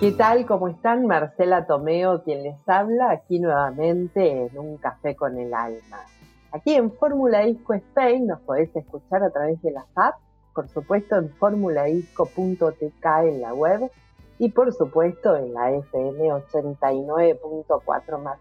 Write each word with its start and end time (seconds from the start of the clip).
¿Qué 0.00 0.12
tal? 0.12 0.46
¿Cómo 0.46 0.68
están? 0.68 1.06
Marcela 1.06 1.66
Tomeo, 1.66 2.22
quien 2.22 2.44
les 2.44 2.68
habla, 2.68 3.10
aquí 3.10 3.40
nuevamente 3.40 4.46
en 4.46 4.56
Un 4.56 4.76
Café 4.76 5.16
con 5.16 5.36
el 5.36 5.52
Alma. 5.52 6.06
Aquí 6.52 6.74
en 6.74 6.92
Fórmula 6.92 7.40
Disco 7.40 7.74
Spain 7.74 8.28
nos 8.28 8.38
podés 8.42 8.70
escuchar 8.76 9.24
a 9.24 9.30
través 9.30 9.60
de 9.60 9.72
las 9.72 9.86
apps, 9.96 10.20
por 10.54 10.68
supuesto 10.68 11.16
en 11.16 11.30
formuladisco.tk 11.30 13.06
en 13.24 13.40
la 13.40 13.52
web 13.54 13.90
y 14.38 14.50
por 14.50 14.72
supuesto 14.72 15.36
en 15.36 15.52
la 15.52 15.72
FM 15.72 16.28
89.4 16.28 18.22
más. 18.22 18.38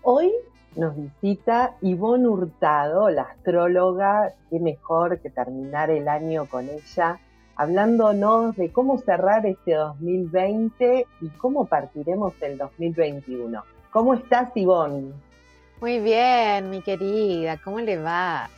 Hoy 0.00 0.32
nos 0.76 0.96
visita 0.96 1.76
Ivonne 1.82 2.26
Hurtado, 2.26 3.10
la 3.10 3.24
astróloga, 3.24 4.32
qué 4.48 4.58
mejor 4.60 5.20
que 5.20 5.28
terminar 5.28 5.90
el 5.90 6.08
año 6.08 6.46
con 6.46 6.70
ella 6.70 7.20
hablándonos 7.56 8.56
de 8.56 8.72
cómo 8.72 8.98
cerrar 8.98 9.46
este 9.46 9.74
2020 9.74 11.06
y 11.20 11.28
cómo 11.30 11.66
partiremos 11.66 12.34
el 12.40 12.58
2021. 12.58 13.62
¿Cómo 13.90 14.14
estás, 14.14 14.50
Ivonne? 14.54 15.12
Muy 15.80 15.98
bien, 15.98 16.70
mi 16.70 16.80
querida, 16.80 17.58
¿cómo 17.62 17.80
le 17.80 17.98
va? 17.98 18.48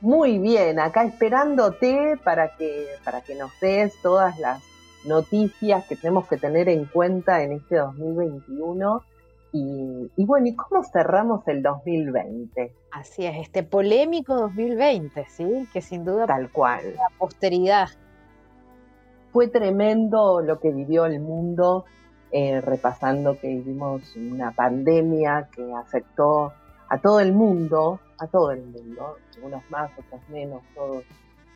Muy 0.00 0.38
bien, 0.38 0.80
acá 0.80 1.04
esperándote 1.04 2.18
para 2.24 2.56
que, 2.56 2.86
para 3.04 3.20
que 3.20 3.34
nos 3.34 3.58
des 3.60 3.94
todas 4.02 4.38
las 4.38 4.62
noticias 5.04 5.86
que 5.86 5.96
tenemos 5.96 6.26
que 6.26 6.36
tener 6.36 6.68
en 6.68 6.86
cuenta 6.86 7.42
en 7.42 7.52
este 7.52 7.76
2021. 7.76 9.02
Y, 9.52 10.10
y, 10.16 10.24
bueno, 10.24 10.48
¿y 10.48 10.56
cómo 10.56 10.82
cerramos 10.82 11.46
el 11.46 11.62
2020? 11.62 12.72
Así 12.90 13.24
es, 13.24 13.36
este 13.36 13.62
polémico 13.62 14.34
2020, 14.34 15.26
¿sí? 15.28 15.68
Que 15.72 15.80
sin 15.80 16.04
duda... 16.04 16.26
Tal 16.26 16.50
cual. 16.50 16.96
La 16.96 17.08
posteridad 17.18 17.88
fue 19.34 19.48
tremendo 19.48 20.40
lo 20.42 20.60
que 20.60 20.70
vivió 20.70 21.06
el 21.06 21.18
mundo, 21.18 21.86
eh, 22.30 22.60
repasando 22.60 23.36
que 23.40 23.48
vivimos 23.48 24.14
una 24.14 24.52
pandemia 24.52 25.48
que 25.52 25.72
afectó 25.74 26.52
a 26.88 26.98
todo 26.98 27.18
el 27.18 27.32
mundo, 27.32 27.98
a 28.18 28.28
todo 28.28 28.52
el 28.52 28.62
mundo, 28.62 29.16
unos 29.42 29.68
más, 29.70 29.90
otros 29.98 30.20
menos, 30.28 30.62
todos 30.72 31.02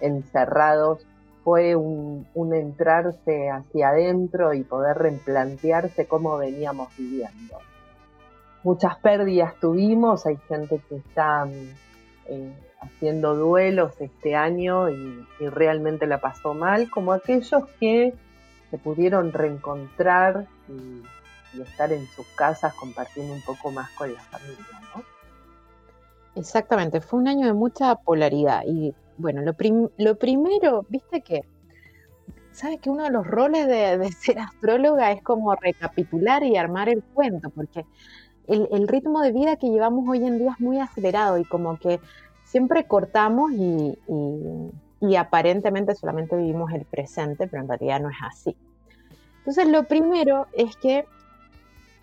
encerrados. 0.01 1.07
Fue 1.45 1.77
un, 1.77 2.27
un 2.35 2.53
entrarse 2.53 3.49
hacia 3.49 3.91
adentro 3.91 4.55
y 4.55 4.65
poder 4.65 4.99
replantearse 4.99 6.09
cómo 6.09 6.37
veníamos 6.37 6.89
viviendo. 6.97 7.59
Muchas 8.65 8.99
pérdidas 8.99 9.55
tuvimos, 9.61 10.27
hay 10.27 10.37
gente 10.49 10.81
que 10.89 10.97
está 10.97 11.47
eh, 12.27 12.53
haciendo 12.81 13.35
duelos 13.35 13.95
este 14.01 14.35
año 14.35 14.91
y, 14.91 15.25
realmente 15.41 16.07
la 16.07 16.19
pasó 16.21 16.55
mal, 16.55 16.91
como 16.91 17.13
aquellos 17.13 17.65
que 17.79 18.13
se 18.71 18.79
pudieron 18.79 19.33
reencontrar 19.33 20.47
y, 20.69 21.03
estar 21.61 21.93
en 21.93 22.07
sus 22.09 22.27
casas 22.37 22.75
compartiendo 22.75 23.35
un 23.35 23.43
poco 23.43 23.73
más 23.73 23.91
con 23.93 24.13
la 24.13 24.21
familia, 24.21 24.81
¿no? 24.95 25.03
Exactamente, 26.37 27.01
fue 27.01 27.19
un 27.19 27.27
año 27.27 27.47
de 27.47 27.53
mucha 27.53 27.97
polaridad 27.97 28.63
y 28.65 28.95
bueno, 29.17 29.43
lo, 29.43 29.55
primero, 30.17 30.87
viste 30.89 31.23
que, 31.23 31.41
sabes 32.53 32.81
que 32.81 32.91
uno 32.91 33.03
de 33.03 33.11
los 33.11 33.27
roles 33.27 33.67
de, 33.67 34.13
ser 34.13 34.39
astróloga 34.39 35.11
es 35.11 35.23
como 35.23 35.57
recapitular 35.57 36.45
y 36.45 36.57
armar 36.57 36.89
el 36.89 37.03
cuento, 37.03 37.51
porque 37.51 37.85
el 38.47 38.87
ritmo 38.87 39.21
de 39.21 39.33
vida 39.33 39.57
que 39.57 39.69
llevamos 39.69 40.09
hoy 40.09 40.25
en 40.25 40.39
día 40.39 40.53
es 40.53 40.61
muy 40.61 40.79
acelerado 40.79 41.39
y 41.39 41.45
como 41.45 41.77
que 41.79 41.99
siempre 42.49 42.85
cortamos 42.85 43.53
y, 43.53 43.97
aparentemente 45.17 45.95
solamente 45.95 46.37
vivimos 46.37 46.73
el 46.73 46.85
presente, 46.85 47.47
pero 47.47 47.63
en 47.63 47.69
realidad 47.69 48.01
no 48.01 48.11
es 48.11 48.17
así. 48.23 48.57
Entonces, 49.39 49.69
lo 49.69 49.85
primero 49.85 50.47
es 50.53 50.77
que 50.77 51.05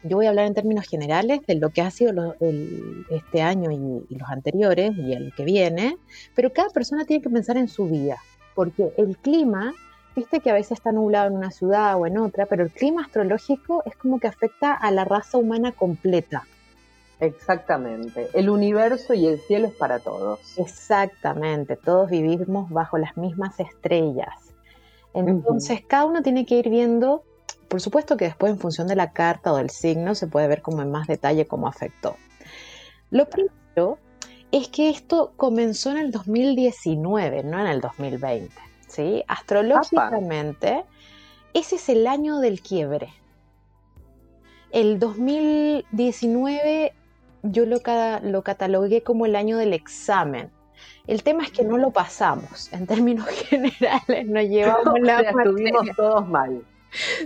yo 0.04 0.18
voy 0.18 0.28
a 0.28 0.30
hablar 0.30 0.46
en 0.46 0.54
términos 0.54 0.88
generales 0.88 1.42
de 1.48 1.56
lo 1.56 1.72
que 1.72 1.82
ha 1.82 1.90
sido 1.90 2.36
este 3.10 3.42
año 3.42 3.72
y, 3.72 4.06
y, 4.08 4.16
los 4.16 4.30
anteriores 4.30 4.96
y 4.96 5.14
el 5.14 5.34
que 5.34 5.44
viene, 5.44 5.98
pero 6.36 6.54
cada 6.54 6.70
persona 6.70 7.06
tiene 7.06 7.24
que 7.24 7.30
pensar 7.30 7.58
en 7.58 7.68
su 7.68 7.90
vida, 7.90 8.18
porque 8.54 8.94
el 8.98 9.18
clima, 9.18 9.74
viste 10.16 10.40
que 10.40 10.52
a 10.52 10.54
veces 10.54 10.74
está 10.74 10.92
nublado 10.92 11.28
en 11.28 11.38
una 11.38 11.52
ciudad 11.52 12.00
o 12.00 12.06
en 12.06 12.18
otra, 12.18 12.46
pero 12.46 12.64
el 12.64 12.72
clima 12.72 13.02
astrológico 13.02 13.84
es 13.86 13.96
como 13.96 14.20
que 14.20 14.28
afecta 14.28 14.74
a 14.74 14.92
la 14.92 15.06
raza 15.06 15.38
humana 15.38 15.72
completa. 15.72 16.46
Exactamente. 17.20 18.30
El 18.34 18.50
universo 18.50 19.14
y 19.14 19.28
el 19.28 19.40
cielo 19.40 19.68
es 19.68 19.74
para 19.74 20.00
todos. 20.00 20.40
Exactamente. 20.58 21.76
Todos 21.76 22.10
vivimos 22.10 22.70
bajo 22.70 22.98
las 22.98 23.16
mismas 23.18 23.60
estrellas. 23.60 24.54
Entonces, 25.14 25.82
cada 25.88 26.06
uno 26.06 26.22
tiene 26.22 26.46
que 26.46 26.56
ir 26.56 26.70
viendo, 26.70 27.24
por 27.70 27.80
supuesto 27.80 28.18
que 28.18 28.26
después 28.26 28.52
en 28.52 28.60
función 28.60 28.88
de 28.88 28.98
la 28.98 29.14
carta 29.14 29.54
o 29.54 29.58
del 29.58 29.70
signo 29.70 30.14
se 30.14 30.28
puede 30.28 30.48
ver 30.48 30.62
como 30.62 30.82
en 30.82 30.92
más 30.92 31.08
detalle 31.08 31.48
cómo 31.48 31.68
afectó. 31.68 32.18
Lo 33.12 33.30
primero 33.30 33.98
es 34.52 34.68
que 34.68 34.90
esto 34.90 35.32
comenzó 35.38 35.92
en 35.92 35.98
el 35.98 36.12
2019, 36.12 37.44
no 37.44 37.60
en 37.62 37.68
el 37.68 37.80
2020. 37.80 38.54
¿sí? 38.88 39.24
Astrológicamente, 39.28 40.84
ese 41.54 41.76
es 41.76 41.88
el 41.88 42.08
año 42.08 42.40
del 42.40 42.62
quiebre. 42.62 43.14
El 44.72 45.00
2019 45.00 46.94
yo 47.52 47.66
lo, 47.66 47.80
lo 48.24 48.42
catalogué 48.44 49.04
como 49.04 49.26
el 49.26 49.36
año 49.36 49.58
del 49.58 49.74
examen. 49.74 50.52
El 51.08 51.24
tema 51.24 51.44
es 51.44 51.52
que 51.52 51.64
no 51.64 51.78
lo 51.78 51.92
pasamos. 51.92 52.72
En 52.74 52.88
términos 52.88 53.28
generales, 53.50 54.28
nos 54.28 54.44
llevamos 54.44 55.00
la. 55.02 55.22
estuvimos 55.22 55.88
todos 55.96 56.28
mal. 56.28 56.62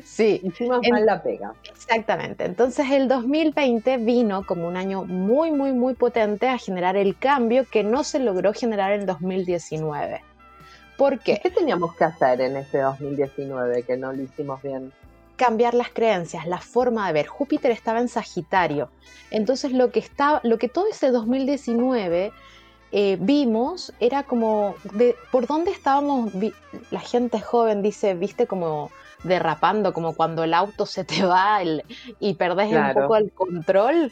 Sí. 0.03 0.41
Hicimos 0.43 0.81
mal 0.89 1.05
la 1.05 1.21
pega. 1.21 1.53
Exactamente. 1.69 2.43
Entonces, 2.45 2.89
el 2.91 3.07
2020 3.07 3.97
vino 3.97 4.45
como 4.45 4.67
un 4.67 4.75
año 4.75 5.05
muy, 5.05 5.51
muy, 5.51 5.73
muy 5.73 5.93
potente 5.93 6.47
a 6.47 6.57
generar 6.57 6.97
el 6.97 7.17
cambio 7.17 7.65
que 7.69 7.83
no 7.83 8.03
se 8.03 8.19
logró 8.19 8.53
generar 8.53 8.93
en 8.93 9.05
2019. 9.05 10.21
¿Por 10.97 11.19
qué? 11.19 11.39
¿Qué 11.41 11.51
teníamos 11.51 11.95
que 11.95 12.03
hacer 12.03 12.41
en 12.41 12.57
ese 12.57 12.79
2019 12.79 13.83
que 13.83 13.95
no 13.95 14.11
lo 14.11 14.21
hicimos 14.21 14.61
bien? 14.61 14.91
Cambiar 15.39 15.73
las 15.73 15.89
creencias, 15.89 16.45
la 16.45 16.59
forma 16.59 17.07
de 17.07 17.13
ver. 17.13 17.27
Júpiter 17.27 17.71
estaba 17.71 17.99
en 17.99 18.09
Sagitario. 18.09 18.89
Entonces 19.31 19.71
lo 19.71 19.89
que, 19.89 19.99
estaba, 19.99 20.41
lo 20.43 20.57
que 20.57 20.67
todo 20.67 20.87
ese 20.91 21.11
2019 21.11 22.33
eh, 22.91 23.17
vimos 23.21 23.93
era 24.01 24.23
como 24.23 24.75
de, 24.93 25.15
por 25.31 25.47
dónde 25.47 25.71
estábamos, 25.71 26.33
la 26.91 26.99
gente 26.99 27.39
joven 27.39 27.81
dice, 27.81 28.15
viste 28.15 28.47
como 28.47 28.91
derrapando, 29.23 29.93
como 29.93 30.13
cuando 30.13 30.43
el 30.43 30.53
auto 30.53 30.85
se 30.85 31.05
te 31.05 31.23
va 31.23 31.61
y 32.19 32.33
perdés 32.33 32.73
un 32.73 32.93
poco 32.93 33.15
el 33.15 33.31
control. 33.31 34.11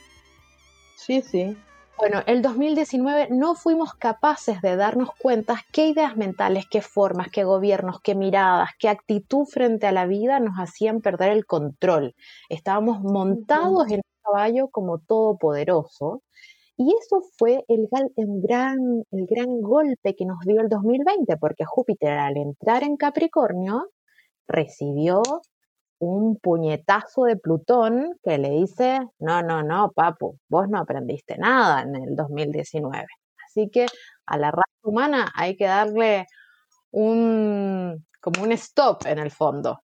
Sí, 0.96 1.22
sí. 1.22 1.58
Bueno, 1.98 2.22
el 2.28 2.44
2019 2.44 3.30
no 3.32 3.56
fuimos 3.56 3.96
capaces 3.96 4.62
de 4.62 4.76
darnos 4.76 5.10
cuenta 5.20 5.64
qué 5.72 5.88
ideas 5.88 6.16
mentales, 6.16 6.66
qué 6.70 6.84
formas, 6.84 7.30
qué 7.32 7.44
gobiernos, 7.44 8.00
qué 8.02 8.14
miradas, 8.14 8.70
qué 8.78 8.88
actitud 8.88 9.46
frente 9.46 9.88
a 9.88 9.92
la 9.92 10.06
vida 10.06 10.40
nos 10.40 10.58
hacían 10.58 11.02
perder 11.02 11.32
el 11.32 11.48
control. 11.48 12.14
Estábamos 12.50 13.02
montados 13.02 13.88
en 13.90 13.96
un 13.96 14.22
caballo 14.24 14.68
como 14.70 15.00
todopoderoso 15.00 16.22
y 16.78 16.94
eso 16.94 17.24
fue 17.36 17.66
el, 17.68 17.88
el, 18.16 18.42
gran, 18.44 18.78
el 19.10 19.26
gran 19.26 19.60
golpe 19.62 20.16
que 20.16 20.26
nos 20.26 20.40
dio 20.46 20.62
el 20.62 20.70
2020, 20.70 21.36
porque 21.38 21.66
Júpiter 21.66 22.12
al 22.12 22.38
entrar 22.38 22.84
en 22.84 22.96
Capricornio 22.98 23.90
recibió 24.48 25.24
un 26.00 26.38
puñetazo 26.38 27.24
de 27.24 27.38
Plutón 27.38 28.18
que 28.24 28.38
le 28.38 28.50
dice, 28.52 29.00
no, 29.20 29.42
no, 29.42 29.64
no, 29.64 29.92
papu, 29.92 30.38
vos 30.48 30.70
no 30.70 30.80
aprendiste 30.80 31.38
nada 31.38 31.82
en 31.82 31.96
el 31.96 32.16
2019. 32.16 33.06
Así 33.46 33.70
que 33.70 33.88
a 34.26 34.38
la 34.38 34.52
raza 34.52 34.68
humana 34.84 35.32
hay 35.36 35.56
que 35.56 35.66
darle 35.66 36.28
un, 36.92 38.06
como 38.22 38.44
un 38.44 38.52
stop 38.52 39.06
en 39.06 39.20
el 39.20 39.32
fondo. 39.32 39.82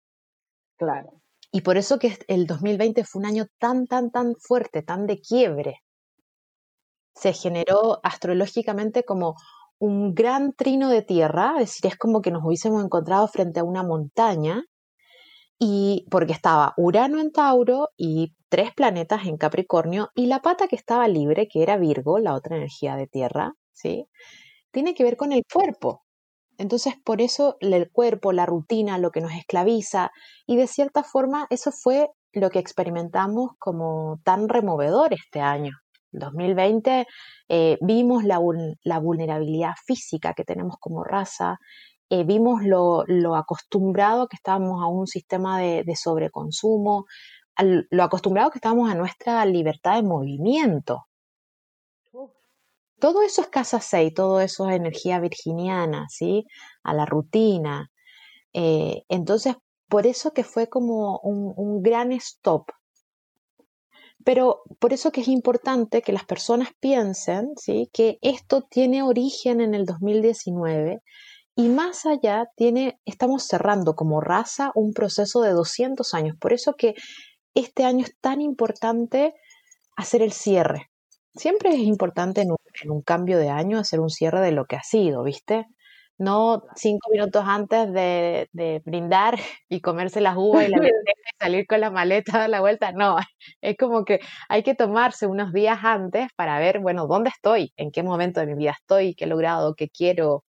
Claro. 0.76 1.22
Y 1.50 1.60
por 1.60 1.76
eso 1.76 1.98
que 1.98 2.18
el 2.28 2.46
2020 2.46 3.04
fue 3.04 3.20
un 3.20 3.26
año 3.26 3.46
tan, 3.58 3.86
tan, 3.86 4.10
tan 4.10 4.34
fuerte, 4.36 4.82
tan 4.82 5.06
de 5.06 5.20
quiebre. 5.20 5.82
Se 7.14 7.32
generó 7.32 8.00
astrológicamente 8.02 9.04
como 9.04 9.36
un 9.78 10.14
gran 10.14 10.54
trino 10.54 10.88
de 10.88 11.02
tierra, 11.02 11.54
es 11.58 11.70
decir, 11.70 11.86
es 11.86 11.98
como 11.98 12.22
que 12.22 12.30
nos 12.30 12.44
hubiésemos 12.44 12.82
encontrado 12.84 13.28
frente 13.28 13.60
a 13.60 13.64
una 13.64 13.82
montaña 13.82 14.64
y 15.64 16.08
porque 16.10 16.32
estaba 16.32 16.74
Urano 16.76 17.20
en 17.20 17.30
Tauro 17.30 17.90
y 17.96 18.34
tres 18.48 18.74
planetas 18.74 19.26
en 19.26 19.36
Capricornio 19.36 20.08
y 20.12 20.26
la 20.26 20.40
pata 20.40 20.66
que 20.66 20.74
estaba 20.74 21.06
libre, 21.06 21.46
que 21.46 21.62
era 21.62 21.76
Virgo, 21.76 22.18
la 22.18 22.34
otra 22.34 22.56
energía 22.56 22.96
de 22.96 23.06
tierra, 23.06 23.52
¿sí? 23.70 24.08
Tiene 24.72 24.92
que 24.92 25.04
ver 25.04 25.16
con 25.16 25.30
el 25.30 25.44
cuerpo. 25.50 26.02
Entonces, 26.58 26.94
por 27.04 27.20
eso 27.20 27.58
el 27.60 27.88
cuerpo, 27.92 28.32
la 28.32 28.44
rutina, 28.44 28.98
lo 28.98 29.12
que 29.12 29.20
nos 29.20 29.30
esclaviza 29.34 30.10
y 30.48 30.56
de 30.56 30.66
cierta 30.66 31.04
forma 31.04 31.46
eso 31.48 31.70
fue 31.70 32.08
lo 32.32 32.50
que 32.50 32.58
experimentamos 32.58 33.52
como 33.60 34.18
tan 34.24 34.48
removedor 34.48 35.14
este 35.14 35.42
año. 35.42 35.74
2020 36.10 37.06
eh, 37.48 37.78
vimos 37.80 38.24
la, 38.24 38.40
la 38.82 38.98
vulnerabilidad 38.98 39.74
física 39.86 40.34
que 40.34 40.44
tenemos 40.44 40.74
como 40.80 41.04
raza, 41.04 41.58
eh, 42.12 42.24
vimos 42.24 42.62
lo, 42.62 43.06
acostumbrado 43.34 44.28
que 44.28 44.36
estábamos 44.36 44.82
a 44.82 44.86
un 44.86 45.06
sistema 45.06 45.58
de, 45.58 45.96
sobreconsumo, 45.96 47.06
lo 47.56 48.02
acostumbrado 48.02 48.50
que 48.50 48.58
estábamos 48.58 48.90
a 48.90 48.94
nuestra 48.94 49.46
libertad 49.46 49.96
de 49.96 50.02
movimiento. 50.02 51.06
Todo 53.00 53.22
eso 53.22 53.40
es 53.40 53.48
casa 53.48 53.80
6, 53.80 54.12
todo 54.12 54.42
eso 54.42 54.68
es 54.68 54.76
energía 54.76 55.20
virginiana, 55.20 56.06
¿sí? 56.10 56.44
A 56.82 56.92
la 56.92 57.06
rutina. 57.06 57.90
Eh, 58.52 59.04
entonces, 59.08 59.56
por 59.88 60.06
eso 60.06 60.34
que 60.34 60.44
fue 60.44 60.68
como 60.68 61.18
un, 61.20 61.54
un 61.56 61.82
gran 61.82 62.12
stop 62.12 62.70
pero 64.24 64.62
por 64.78 64.92
eso 64.92 65.10
que 65.10 65.22
es 65.22 65.28
importante 65.28 66.00
que 66.02 66.12
las 66.12 66.24
personas 66.24 66.68
piensen 66.78 67.54
¿sí? 67.56 67.90
que 67.92 68.18
esto 68.22 68.62
tiene 68.62 69.02
origen 69.02 69.60
en 69.60 69.74
el 69.74 69.84
2019 69.84 71.02
y 71.56 71.68
más 71.68 72.06
allá 72.06 72.46
tiene, 72.56 72.98
estamos 73.04 73.46
cerrando 73.46 73.94
como 73.94 74.20
raza 74.20 74.72
un 74.74 74.92
proceso 74.92 75.42
de 75.42 75.52
200 75.52 76.14
años. 76.14 76.36
Por 76.40 76.52
eso 76.52 76.74
que 76.74 76.94
este 77.54 77.84
año 77.84 78.04
es 78.04 78.16
tan 78.20 78.40
importante 78.40 79.34
hacer 79.96 80.22
el 80.22 80.32
cierre. 80.32 80.90
Siempre 81.34 81.70
es 81.70 81.80
importante 81.80 82.42
en 82.42 82.52
un, 82.52 82.58
en 82.82 82.90
un 82.90 83.02
cambio 83.02 83.38
de 83.38 83.50
año 83.50 83.78
hacer 83.78 84.00
un 84.00 84.10
cierre 84.10 84.40
de 84.40 84.52
lo 84.52 84.66
que 84.66 84.76
ha 84.76 84.82
sido, 84.82 85.22
¿viste? 85.22 85.66
no 86.22 86.62
cinco 86.76 87.10
minutos 87.10 87.44
antes 87.46 87.92
de, 87.92 88.82
brindar 88.84 89.38
y 89.68 89.80
comerse 89.80 90.20
las 90.20 90.36
uvas 90.36 90.68
y 90.68 90.70
la 90.70 90.76
y 90.86 90.90
salir 91.38 91.66
con 91.66 91.80
la 91.80 91.90
maleta 91.90 92.44
a 92.44 92.48
la 92.48 92.60
vuelta. 92.60 92.92
No, 92.92 93.16
es 93.60 93.76
como 93.76 94.04
que 94.04 94.20
hay 94.48 94.62
que 94.62 94.74
tomarse 94.74 95.26
unos 95.26 95.52
días 95.52 95.78
antes 95.82 96.28
para 96.36 96.58
ver, 96.58 96.80
bueno, 96.80 97.06
dónde 97.06 97.30
estoy, 97.30 97.72
en 97.76 97.90
qué 97.90 98.02
momento 98.02 98.40
de 98.40 98.46
mi 98.46 98.54
vida 98.54 98.72
estoy, 98.78 99.14
qué 99.14 99.24
he 99.24 99.28
logrado, 99.28 99.74
qué 99.74 99.88
quiero, 99.88 100.44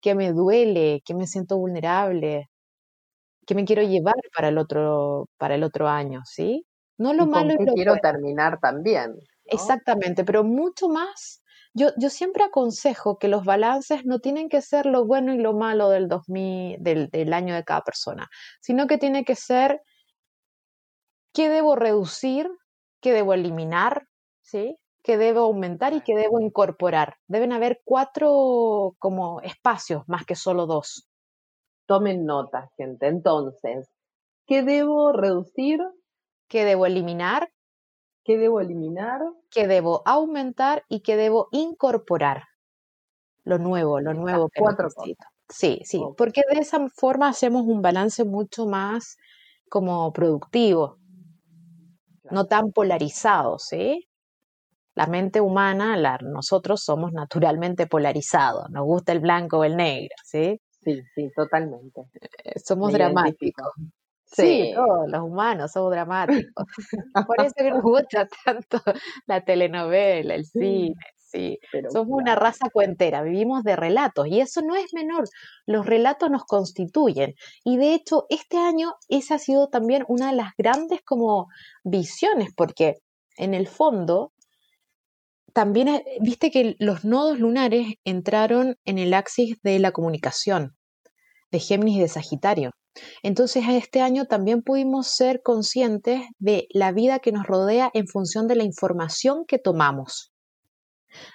qué 0.00 0.14
me 0.14 0.32
duele, 0.32 1.02
qué 1.04 1.14
me 1.14 1.26
siento 1.26 1.58
vulnerable, 1.58 2.50
qué 3.46 3.54
me 3.54 3.64
quiero 3.64 3.82
llevar 3.82 4.16
para 4.34 4.48
el 4.48 4.58
otro, 4.58 5.28
para 5.38 5.54
el 5.54 5.62
otro 5.62 5.88
año, 5.88 6.22
¿sí? 6.24 6.66
No 6.98 7.12
lo 7.12 7.26
malo 7.26 7.54
y 7.58 7.64
lo 7.64 7.74
quiero 7.74 7.96
terminar 7.96 8.58
también. 8.60 9.14
Exactamente, 9.44 10.24
pero 10.24 10.44
mucho 10.44 10.88
más 10.88 11.42
yo, 11.76 12.08
siempre 12.08 12.42
aconsejo 12.42 13.18
que 13.18 13.28
los 13.28 13.44
balances 13.44 14.06
no 14.06 14.18
tienen 14.18 14.48
que 14.48 14.62
ser 14.62 14.86
lo 14.86 15.04
bueno 15.04 15.34
y 15.34 15.38
lo 15.38 15.52
malo 15.52 15.90
del, 15.90 16.08
2000, 16.08 16.78
del, 16.80 17.32
año 17.34 17.54
de 17.54 17.64
cada 17.64 17.82
persona, 17.82 18.30
sino 18.62 18.86
que 18.86 18.96
tiene 18.96 19.26
que 19.26 19.34
ser 19.34 19.82
qué 21.34 21.50
debo 21.50 21.76
reducir, 21.76 22.48
qué 23.02 23.12
debo 23.12 23.34
eliminar, 23.34 24.06
¿sí? 24.40 24.78
Qué 25.06 25.16
debo 25.16 25.42
aumentar 25.42 25.92
y 25.92 26.00
qué 26.00 26.16
debo 26.16 26.40
incorporar. 26.40 27.14
Deben 27.28 27.52
haber 27.52 27.80
cuatro 27.84 28.96
como 28.98 29.40
espacios 29.40 30.02
más 30.08 30.26
que 30.26 30.34
solo 30.34 30.66
dos. 30.66 31.08
Tomen 31.86 32.26
nota, 32.26 32.70
gente. 32.76 33.06
Entonces, 33.06 33.88
¿qué 34.46 34.64
debo 34.64 35.12
reducir? 35.12 35.78
¿Qué 36.48 36.64
debo 36.64 36.86
eliminar? 36.86 37.50
¿Qué 38.24 38.36
debo 38.36 38.60
eliminar? 38.60 39.20
¿Qué 39.48 39.68
debo 39.68 40.02
aumentar 40.04 40.82
y 40.88 41.02
qué 41.02 41.16
debo 41.16 41.46
incorporar? 41.52 42.42
Lo 43.44 43.58
nuevo, 43.58 44.00
lo 44.00 44.12
nuevo 44.12 44.48
que 44.48 44.60
Cuatro. 44.60 44.88
Sí, 45.48 45.82
sí, 45.84 46.02
porque 46.16 46.42
de 46.52 46.58
esa 46.58 46.84
forma 46.88 47.28
hacemos 47.28 47.62
un 47.62 47.80
balance 47.80 48.24
mucho 48.24 48.66
más 48.66 49.16
como 49.68 50.12
productivo, 50.12 50.98
no 52.28 52.46
tan 52.46 52.72
polarizado, 52.72 53.60
¿sí? 53.60 54.05
La 54.96 55.06
mente 55.06 55.40
humana, 55.40 55.96
la, 55.96 56.18
nosotros 56.22 56.82
somos 56.82 57.12
naturalmente 57.12 57.86
polarizados, 57.86 58.70
nos 58.70 58.84
gusta 58.84 59.12
el 59.12 59.20
blanco 59.20 59.58
o 59.58 59.64
el 59.64 59.76
negro, 59.76 60.14
¿sí? 60.24 60.58
Sí, 60.82 61.02
sí, 61.14 61.30
totalmente. 61.36 62.02
Eh, 62.44 62.58
somos 62.58 62.92
dramáticos. 62.92 63.72
Sí, 64.24 64.72
todos 64.74 65.08
los 65.08 65.22
humanos 65.22 65.70
somos 65.70 65.90
dramáticos. 65.90 66.66
Por 67.26 67.40
eso 67.44 67.54
que 67.56 67.70
nos 67.70 67.82
gusta 67.82 68.26
tanto 68.44 68.80
la 69.26 69.44
telenovela, 69.44 70.34
el 70.34 70.46
cine, 70.46 70.94
sí. 71.14 71.58
somos 71.92 72.20
una 72.20 72.34
raza 72.34 72.68
cuentera, 72.72 73.22
vivimos 73.22 73.62
de 73.64 73.76
relatos 73.76 74.26
y 74.28 74.40
eso 74.40 74.62
no 74.62 74.74
es 74.76 74.94
menor. 74.94 75.28
Los 75.66 75.86
relatos 75.86 76.30
nos 76.30 76.44
constituyen 76.44 77.34
y 77.64 77.76
de 77.76 77.94
hecho 77.94 78.26
este 78.30 78.56
año 78.56 78.94
esa 79.08 79.36
ha 79.36 79.38
sido 79.38 79.68
también 79.68 80.04
una 80.08 80.30
de 80.30 80.36
las 80.36 80.52
grandes 80.56 81.02
como 81.04 81.48
visiones 81.84 82.50
porque 82.56 82.96
en 83.36 83.54
el 83.54 83.68
fondo 83.68 84.32
también 85.56 85.88
eh, 85.88 86.04
viste 86.20 86.50
que 86.50 86.76
los 86.80 87.06
nodos 87.06 87.40
lunares 87.40 87.94
entraron 88.04 88.76
en 88.84 88.98
el 88.98 89.14
axis 89.14 89.56
de 89.62 89.78
la 89.78 89.90
comunicación 89.90 90.76
de 91.50 91.60
Géminis 91.60 91.96
y 91.96 92.00
de 92.00 92.08
Sagitario. 92.08 92.72
Entonces, 93.22 93.64
este 93.66 94.02
año 94.02 94.26
también 94.26 94.60
pudimos 94.60 95.06
ser 95.06 95.40
conscientes 95.42 96.20
de 96.38 96.66
la 96.68 96.92
vida 96.92 97.20
que 97.20 97.32
nos 97.32 97.46
rodea 97.46 97.90
en 97.94 98.06
función 98.06 98.48
de 98.48 98.56
la 98.56 98.64
información 98.64 99.46
que 99.46 99.58
tomamos. 99.58 100.30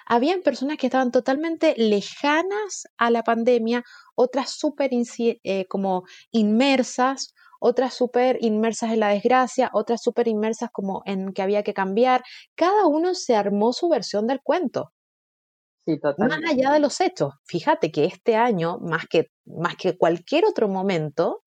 Habían 0.06 0.42
personas 0.42 0.76
que 0.76 0.86
estaban 0.86 1.10
totalmente 1.10 1.74
lejanas 1.76 2.84
a 2.98 3.10
la 3.10 3.24
pandemia, 3.24 3.82
otras 4.14 4.52
súper 4.52 4.92
eh, 5.18 5.66
como 5.66 6.04
inmersas, 6.30 7.34
otras 7.64 7.94
súper 7.94 8.38
inmersas 8.40 8.90
en 8.92 9.00
la 9.00 9.08
desgracia, 9.08 9.70
otras 9.72 10.02
súper 10.02 10.26
inmersas 10.26 10.70
como 10.72 11.02
en 11.06 11.32
que 11.32 11.42
había 11.42 11.62
que 11.62 11.72
cambiar. 11.72 12.24
Cada 12.56 12.86
uno 12.86 13.14
se 13.14 13.36
armó 13.36 13.72
su 13.72 13.88
versión 13.88 14.26
del 14.26 14.42
cuento. 14.42 14.92
Sí, 15.86 15.98
más 16.18 16.40
allá 16.48 16.72
de 16.72 16.80
los 16.80 17.00
hechos, 17.00 17.34
fíjate 17.44 17.92
que 17.92 18.04
este 18.04 18.34
año, 18.34 18.78
más 18.78 19.06
que, 19.06 19.30
más 19.44 19.76
que 19.76 19.96
cualquier 19.96 20.44
otro 20.44 20.68
momento, 20.68 21.44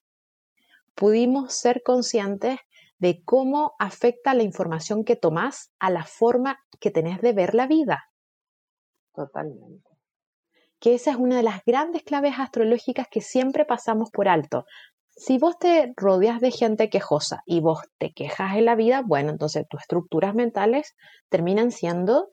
pudimos 0.94 1.54
ser 1.54 1.82
conscientes 1.84 2.60
de 2.98 3.22
cómo 3.26 3.74
afecta 3.78 4.34
la 4.34 4.44
información 4.44 5.04
que 5.04 5.18
tomás 5.18 5.74
a 5.80 5.90
la 5.90 6.06
forma 6.06 6.60
que 6.80 6.92
tenés 6.92 7.22
de 7.22 7.34
ver 7.34 7.54
la 7.54 7.68
vida. 7.68 8.06
Totalmente. 9.14 9.90
Que 10.80 10.96
esa 10.96 11.12
es 11.12 11.18
una 11.18 11.38
de 11.38 11.44
las 11.44 11.64
grandes 11.66 12.04
claves 12.04 12.36
astrológicas 12.38 13.08
que 13.10 13.22
siempre 13.22 13.66
pasamos 13.66 14.12
por 14.12 14.28
alto. 14.28 14.66
Si 15.18 15.38
vos 15.38 15.58
te 15.58 15.94
rodeas 15.96 16.42
de 16.42 16.52
gente 16.52 16.90
quejosa 16.90 17.42
y 17.46 17.62
vos 17.62 17.80
te 17.98 18.12
quejas 18.12 18.58
en 18.58 18.66
la 18.66 18.76
vida, 18.76 19.02
bueno, 19.06 19.32
entonces 19.32 19.66
tus 19.70 19.82
estructuras 19.82 20.36
mentales 20.36 20.94
terminan 21.30 21.72
siendo 21.72 22.32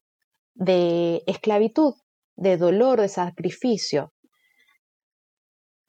de 0.54 1.22
esclavitud, 1.26 1.94
de 2.36 2.56
dolor, 2.56 3.00
de 3.00 3.08
sacrificio. 3.08 4.12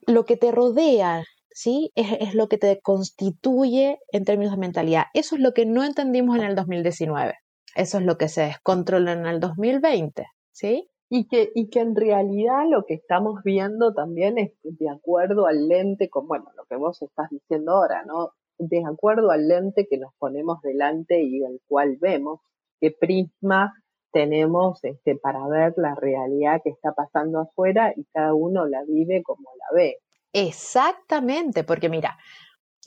Lo 0.05 0.25
que 0.25 0.37
te 0.37 0.51
rodea, 0.51 1.23
¿sí? 1.49 1.91
Es, 1.95 2.35
lo 2.35 2.47
que 2.47 2.59
te 2.59 2.79
constituye 2.81 3.97
en 4.11 4.23
términos 4.23 4.53
de 4.53 4.59
mentalidad. 4.59 5.05
Eso 5.13 5.35
es 5.35 5.41
lo 5.41 5.53
que 5.53 5.65
no 5.65 5.83
entendimos 5.83 6.37
en 6.37 6.43
el 6.43 6.55
2019. 6.55 7.33
Eso 7.75 7.97
es 7.97 8.03
lo 8.03 8.17
que 8.17 8.29
se 8.29 8.41
descontrola 8.41 9.13
en 9.13 9.25
el 9.25 9.39
2020, 9.39 10.25
¿sí? 10.51 10.89
Y 11.15 11.27
que, 11.27 11.51
y 11.53 11.69
que 11.69 11.79
en 11.79 11.95
realidad 11.95 12.63
lo 12.67 12.85
que 12.85 12.95
estamos 12.95 13.43
viendo 13.43 13.93
también 13.93 14.39
es 14.39 14.53
de 14.63 14.89
acuerdo 14.89 15.45
al 15.45 15.67
lente, 15.67 16.09
con, 16.09 16.27
bueno, 16.27 16.45
lo 16.57 16.65
que 16.65 16.75
vos 16.75 17.03
estás 17.03 17.29
diciendo 17.29 17.73
ahora, 17.73 18.03
¿no? 18.03 18.31
De 18.57 18.83
acuerdo 18.83 19.29
al 19.29 19.47
lente 19.47 19.85
que 19.87 19.99
nos 19.99 20.11
ponemos 20.17 20.59
delante 20.63 21.21
y 21.21 21.43
el 21.43 21.61
cual 21.67 21.97
vemos, 22.01 22.39
qué 22.81 22.89
prisma 22.89 23.75
tenemos 24.11 24.83
este, 24.83 25.15
para 25.15 25.47
ver 25.47 25.73
la 25.77 25.93
realidad 25.93 26.61
que 26.63 26.71
está 26.71 26.93
pasando 26.93 27.41
afuera 27.41 27.93
y 27.95 28.05
cada 28.05 28.33
uno 28.33 28.65
la 28.65 28.83
vive 28.83 29.21
como 29.21 29.49
la 29.55 29.75
ve. 29.75 29.97
Exactamente, 30.33 31.63
porque 31.63 31.89
mira, 31.89 32.17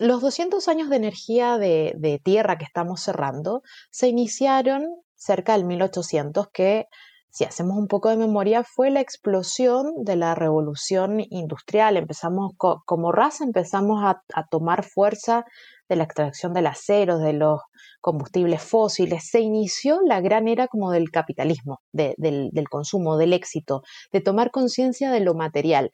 los 0.00 0.20
200 0.20 0.66
años 0.66 0.90
de 0.90 0.96
energía 0.96 1.58
de, 1.58 2.20
tierra 2.24 2.58
que 2.58 2.64
estamos 2.64 3.02
cerrando 3.02 3.62
se 3.90 4.08
iniciaron 4.08 4.88
cerca 5.14 5.52
del 5.52 5.64
1800, 5.64 6.48
que 6.48 6.86
si 7.36 7.44
hacemos 7.44 7.76
un 7.76 7.86
poco 7.86 8.08
de 8.08 8.16
memoria, 8.16 8.64
fue 8.64 8.88
la 8.88 9.02
explosión 9.02 9.92
de 10.04 10.16
la 10.16 10.34
revolución 10.34 11.20
industrial. 11.28 11.98
Empezamos 11.98 12.52
como 12.56 13.12
raza, 13.12 13.44
empezamos 13.44 14.02
a, 14.02 14.46
tomar 14.50 14.84
fuerza 14.84 15.44
de 15.86 15.96
la 15.96 16.04
extracción 16.04 16.54
del 16.54 16.66
acero, 16.66 17.18
de 17.18 17.34
los 17.34 17.60
combustibles 18.00 18.62
fósiles. 18.62 19.28
Se 19.28 19.40
inició 19.40 20.00
la 20.00 20.22
gran 20.22 20.48
era 20.48 20.66
como 20.66 20.90
del 20.90 21.10
capitalismo, 21.10 21.82
del, 21.92 22.14
del 22.16 22.68
consumo, 22.70 23.18
del 23.18 23.34
éxito, 23.34 23.82
de 24.12 24.22
tomar 24.22 24.50
conciencia 24.50 25.10
de 25.10 25.20
lo 25.20 25.34
material 25.34 25.90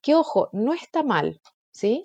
que 0.00 0.14
ojo, 0.14 0.48
no 0.54 0.72
está 0.72 1.02
mal, 1.02 1.42
¿sí? 1.70 2.00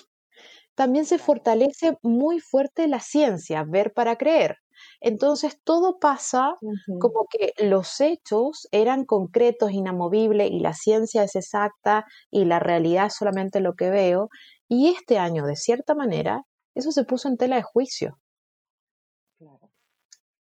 También 0.76 1.06
se 1.06 1.20
fortalece 1.20 1.98
muy 2.02 2.42
fuerte 2.42 2.90
la 2.90 3.00
ciencia, 3.00 3.64
ver 3.66 3.94
para 3.94 4.18
creer. 4.18 4.58
Entonces 5.02 5.60
todo 5.64 6.00
pasa 6.00 6.56
como 7.00 7.28
que 7.30 7.54
los 7.66 8.00
hechos 8.02 8.68
eran 8.72 9.06
concretos, 9.06 9.72
inamovibles 9.72 10.52
y 10.52 10.60
la 10.60 10.74
ciencia 10.74 11.24
es 11.24 11.36
exacta 11.36 12.06
y 12.30 12.46
la 12.46 12.60
realidad 12.60 13.08
es 13.08 13.16
solamente 13.16 13.60
lo 13.60 13.76
que 13.76 13.90
veo. 13.90 14.30
Y 14.68 14.90
este 14.90 15.18
año, 15.18 15.46
de 15.46 15.56
cierta 15.56 15.96
manera, 15.96 16.44
eso 16.76 16.92
se 16.92 17.04
puso 17.04 17.28
en 17.28 17.38
tela 17.38 17.58
de 17.58 17.64
juicio. 17.64 18.20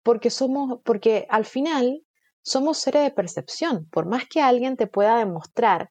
Porque 0.03 0.29
somos, 0.29 0.79
porque 0.83 1.27
al 1.29 1.45
final 1.45 2.01
somos 2.41 2.77
seres 2.77 3.03
de 3.03 3.11
percepción. 3.11 3.87
Por 3.91 4.05
más 4.05 4.27
que 4.27 4.41
alguien 4.41 4.77
te 4.77 4.87
pueda 4.87 5.17
demostrar 5.17 5.89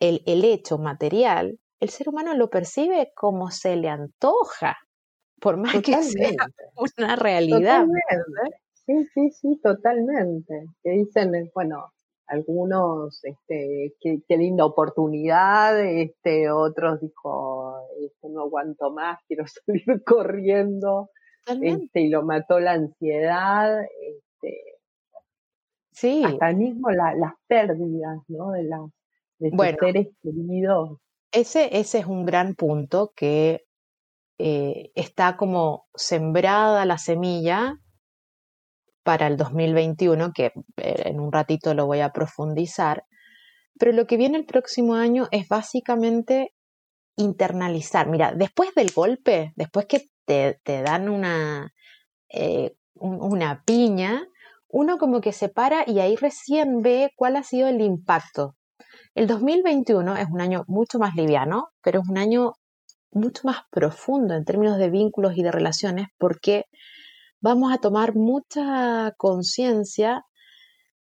el, 0.00 0.44
hecho 0.44 0.78
material, 0.78 1.58
el 1.80 1.90
ser 1.90 2.08
humano 2.08 2.34
lo 2.34 2.50
percibe 2.50 3.12
como 3.14 3.50
se 3.50 3.76
le 3.76 3.88
antoja, 3.88 4.76
por 5.40 5.56
más 5.56 5.80
que 5.82 6.02
sea 6.02 6.30
una 6.98 7.16
realidad. 7.16 7.86
Sí, 8.86 9.06
sí, 9.14 9.30
sí, 9.30 9.60
totalmente. 9.62 10.66
Que 10.82 10.90
dicen, 10.90 11.34
eh, 11.34 11.50
bueno, 11.54 11.92
algunos, 12.28 13.24
este, 13.24 13.94
qué, 14.00 14.36
linda 14.36 14.64
oportunidad, 14.64 15.80
este, 15.80 16.50
otros 16.50 17.00
dijo, 17.00 17.76
este, 18.00 18.28
no 18.28 18.42
aguanto 18.42 18.90
más, 18.92 19.18
quiero 19.28 19.44
salir 19.46 20.04
corriendo, 20.04 21.10
este, 21.46 22.02
y 22.02 22.08
lo 22.08 22.22
mató 22.22 22.60
la 22.60 22.72
ansiedad, 22.72 23.82
este, 23.82 24.62
sí. 25.92 26.22
hasta 26.24 26.52
mismo 26.52 26.90
las 26.90 27.34
pérdidas, 27.46 28.18
¿no? 28.28 28.52
De, 28.52 28.64
las 28.64 28.82
de 29.38 29.50
sus 29.50 29.78
seres 29.80 30.08
queridos. 30.22 30.98
Ese, 31.32 31.78
ese 31.78 31.98
es 31.98 32.06
un 32.06 32.24
gran 32.24 32.54
punto 32.54 33.12
que 33.14 33.67
eh, 34.38 34.92
está 34.94 35.36
como 35.36 35.88
sembrada 35.94 36.84
la 36.84 36.98
semilla 36.98 37.74
para 39.02 39.26
el 39.26 39.36
2021, 39.36 40.32
que 40.32 40.52
eh, 40.76 41.02
en 41.06 41.18
un 41.18 41.32
ratito 41.32 41.74
lo 41.74 41.86
voy 41.86 42.00
a 42.00 42.12
profundizar, 42.12 43.04
pero 43.78 43.92
lo 43.92 44.06
que 44.06 44.16
viene 44.16 44.38
el 44.38 44.44
próximo 44.46 44.94
año 44.94 45.28
es 45.30 45.48
básicamente 45.48 46.52
internalizar. 47.16 48.08
Mira, 48.08 48.32
después 48.34 48.74
del 48.74 48.92
golpe, 48.92 49.52
después 49.56 49.86
que 49.86 50.02
te, 50.24 50.60
dan 50.82 51.08
una, 51.08 51.72
eh, 52.28 52.74
una 52.94 53.62
piña, 53.64 54.26
uno 54.68 54.98
como 54.98 55.20
que 55.20 55.32
se 55.32 55.48
para 55.48 55.84
y 55.86 56.00
ahí 56.00 56.16
recién 56.16 56.82
ve 56.82 57.10
cuál 57.16 57.36
ha 57.36 57.42
sido 57.42 57.68
el 57.68 57.80
impacto. 57.80 58.56
El 59.14 59.26
2021 59.26 60.16
es 60.16 60.26
un 60.30 60.40
año 60.40 60.64
mucho 60.68 60.98
más 60.98 61.14
liviano, 61.16 61.68
pero 61.82 62.00
es 62.00 62.08
un 62.08 62.18
año 62.18 62.52
mucho 63.10 63.42
más 63.44 63.62
profundo 63.70 64.34
en 64.34 64.44
términos 64.44 64.78
de 64.78 64.90
vínculos 64.90 65.36
y 65.36 65.42
de 65.42 65.52
relaciones 65.52 66.08
porque 66.18 66.64
vamos 67.40 67.72
a 67.72 67.78
tomar 67.78 68.14
mucha 68.14 69.12
conciencia 69.16 70.24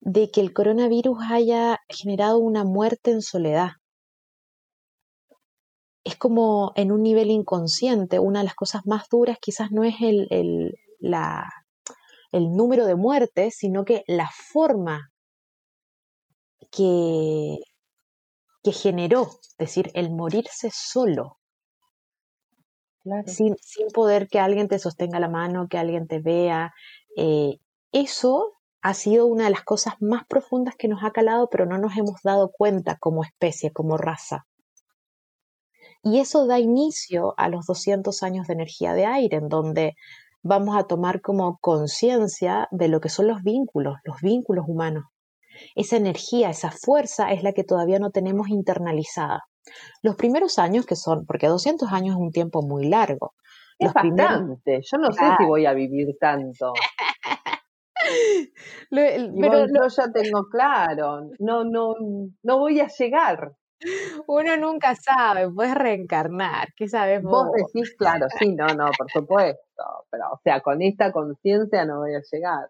de 0.01 0.29
que 0.29 0.41
el 0.41 0.53
coronavirus 0.53 1.17
haya 1.29 1.79
generado 1.89 2.38
una 2.38 2.63
muerte 2.63 3.12
en 3.12 3.21
soledad. 3.21 3.71
Es 6.03 6.15
como 6.15 6.71
en 6.75 6.91
un 6.91 7.01
nivel 7.01 7.31
inconsciente, 7.31 8.19
una 8.19 8.39
de 8.39 8.45
las 8.45 8.55
cosas 8.55 8.83
más 8.85 9.07
duras 9.09 9.38
quizás 9.41 9.71
no 9.71 9.83
es 9.83 9.95
el, 10.01 10.27
el, 10.29 10.75
el 12.31 12.55
número 12.55 12.85
de 12.85 12.95
muertes, 12.95 13.55
sino 13.57 13.83
que 13.85 14.03
la 14.07 14.29
forma 14.29 15.09
que, 16.71 17.57
que 18.63 18.71
generó, 18.71 19.24
es 19.24 19.57
decir, 19.57 19.89
el 19.95 20.12
morirse 20.12 20.69
solo, 20.71 21.39
sin, 23.25 23.55
poder 23.93 24.27
que 24.27 24.39
alguien 24.39 24.67
te 24.67 24.79
sostenga 24.79 25.19
la 25.19 25.29
mano, 25.29 25.67
que 25.69 25.77
alguien 25.77 26.07
te 26.07 26.19
vea. 26.19 26.74
Eh, 27.15 27.59
eso 27.91 28.53
ha 28.81 28.93
sido 28.93 29.25
una 29.25 29.45
de 29.45 29.50
las 29.51 29.63
cosas 29.63 29.95
más 30.00 30.25
profundas 30.27 30.75
que 30.77 30.88
nos 30.88 31.03
ha 31.03 31.12
calado, 31.12 31.50
pero 31.50 31.65
no 31.65 31.77
nos 31.77 31.97
hemos 31.97 32.21
dado 32.24 32.51
cuenta 32.51 32.97
como 32.97 33.24
especie, 33.24 33.71
como 33.71 33.97
raza. 33.97 34.45
Y 36.03 36.19
eso 36.19 36.45
da 36.45 36.59
inicio 36.59 37.33
a 37.38 37.50
los 37.50 37.65
200 37.65 38.21
años 38.21 38.45
de 38.47 38.53
energía 38.53 38.93
de 38.93 39.05
aire, 39.05 39.38
en 39.38 39.50
donde 39.50 39.95
vamos 40.43 40.77
a 40.77 40.83
tomar 40.83 41.21
como 41.21 41.57
conciencia 41.57 42.67
de 42.69 42.88
lo 42.88 43.01
que 43.01 43.09
son 43.09 43.27
los 43.27 43.41
vínculos, 43.41 43.97
los 44.03 44.21
vínculos 44.21 44.65
humanos. 44.67 45.05
Esa 45.74 45.97
energía, 45.97 46.51
esa 46.51 46.69
fuerza 46.69 47.31
es 47.31 47.41
la 47.41 47.53
que 47.53 47.63
todavía 47.63 47.97
no 47.97 48.12
tenemos 48.12 48.50
internalizada. 48.50 49.45
Los 50.01 50.15
primeros 50.15 50.60
años 50.60 50.86
que 50.86 50.95
son, 50.95 51.25
porque 51.25 51.48
200 51.48 51.91
años 51.91 52.15
es 52.15 52.22
un 52.22 52.31
tiempo 52.31 52.62
muy 52.62 52.88
largo. 52.88 53.34
Es 53.77 53.91
bastante, 53.91 54.81
yo 54.84 54.98
no 54.98 55.12
sé 55.12 55.25
si 55.38 55.45
voy 55.45 55.65
a 55.65 55.74
vivir 55.74 56.15
tanto. 56.19 56.74
pero 58.89 59.67
yo 59.67 59.88
ya 59.88 60.12
tengo 60.12 60.48
claro, 60.50 61.29
no, 61.39 61.63
no, 61.63 61.95
no 62.43 62.60
voy 62.60 62.79
a 62.79 62.88
llegar. 62.88 63.53
Uno 64.27 64.57
nunca 64.57 64.95
sabe, 64.95 65.51
puedes 65.51 65.75
reencarnar, 65.75 66.69
¿qué 66.75 66.88
sabes 66.88 67.22
vos? 67.22 67.48
Vos 67.48 67.51
decís, 67.53 67.93
claro, 67.98 68.27
sí, 68.39 68.55
no, 68.55 68.67
no, 68.67 68.89
por 68.98 69.12
supuesto, 69.12 69.84
pero 70.10 70.31
o 70.31 70.39
sea, 70.43 70.62
con 70.62 70.81
esta 70.81 71.12
conciencia 71.12 71.86
no 71.86 72.00
voy 72.00 72.15
a 72.15 72.22
llegar. 72.31 72.67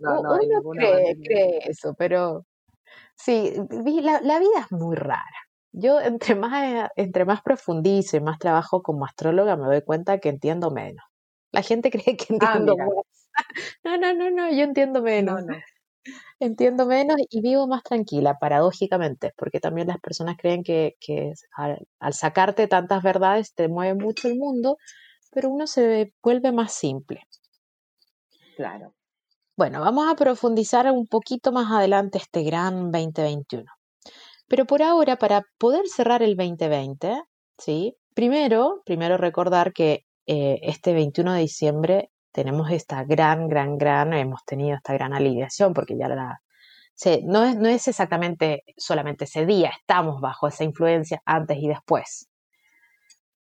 No, 0.00 0.22
no, 0.22 0.38
uno 0.64 0.72
cree, 0.72 1.16
cree, 1.22 1.58
eso, 1.66 1.94
pero 1.94 2.44
sí, 3.14 3.54
la, 4.02 4.20
la 4.20 4.38
vida 4.40 4.60
es 4.60 4.72
muy 4.72 4.96
rara. 4.96 5.43
Yo 5.76 6.00
entre 6.00 6.36
más, 6.36 6.88
entre 6.94 7.24
más 7.24 7.42
profundizo 7.42 8.16
y 8.16 8.20
más 8.20 8.38
trabajo 8.38 8.80
como 8.80 9.06
astróloga 9.06 9.56
me 9.56 9.66
doy 9.66 9.82
cuenta 9.82 10.18
que 10.18 10.28
entiendo 10.28 10.70
menos. 10.70 11.04
La 11.50 11.62
gente 11.62 11.90
cree 11.90 12.16
que 12.16 12.26
ah, 12.40 12.54
entiendo 12.54 12.76
más. 12.76 12.88
No, 13.82 13.98
no, 13.98 14.14
no, 14.14 14.30
no, 14.30 14.50
yo 14.52 14.62
entiendo 14.62 15.02
menos. 15.02 15.42
Entiendo 16.38 16.86
menos 16.86 17.16
y 17.28 17.40
vivo 17.40 17.66
más 17.66 17.82
tranquila, 17.82 18.38
paradójicamente, 18.38 19.32
porque 19.36 19.58
también 19.58 19.88
las 19.88 19.98
personas 19.98 20.36
creen 20.38 20.62
que, 20.62 20.94
que 21.00 21.32
al, 21.56 21.84
al, 21.98 22.12
sacarte 22.12 22.68
tantas 22.68 23.02
verdades 23.02 23.54
te 23.54 23.66
mueve 23.66 23.94
mucho 23.94 24.28
el 24.28 24.36
mundo, 24.36 24.76
pero 25.32 25.50
uno 25.50 25.66
se 25.66 26.12
vuelve 26.22 26.52
más 26.52 26.72
simple. 26.72 27.22
Claro. 28.56 28.94
Bueno, 29.56 29.80
vamos 29.80 30.06
a 30.08 30.14
profundizar 30.14 30.88
un 30.92 31.06
poquito 31.08 31.50
más 31.50 31.72
adelante 31.72 32.18
este 32.18 32.44
gran 32.44 32.92
2021. 32.92 33.64
Pero 34.48 34.66
por 34.66 34.82
ahora, 34.82 35.16
para 35.16 35.42
poder 35.58 35.86
cerrar 35.88 36.22
el 36.22 36.36
2020, 36.36 37.22
¿sí? 37.58 37.96
Primero, 38.14 38.82
primero 38.84 39.16
recordar 39.16 39.72
que 39.72 40.04
eh, 40.26 40.60
este 40.62 40.92
21 40.92 41.34
de 41.34 41.40
diciembre 41.40 42.10
tenemos 42.32 42.70
esta 42.70 43.04
gran, 43.04 43.48
gran, 43.48 43.78
gran, 43.78 44.12
hemos 44.12 44.44
tenido 44.44 44.76
esta 44.76 44.92
gran 44.94 45.14
aliviación 45.14 45.72
porque 45.72 45.96
ya 45.96 46.08
la, 46.08 46.40
no, 47.24 47.44
es, 47.44 47.56
no 47.56 47.68
es 47.68 47.88
exactamente 47.88 48.62
solamente 48.76 49.24
ese 49.24 49.46
día, 49.46 49.70
estamos 49.78 50.20
bajo 50.20 50.48
esa 50.48 50.64
influencia 50.64 51.20
antes 51.24 51.58
y 51.60 51.68
después. 51.68 52.28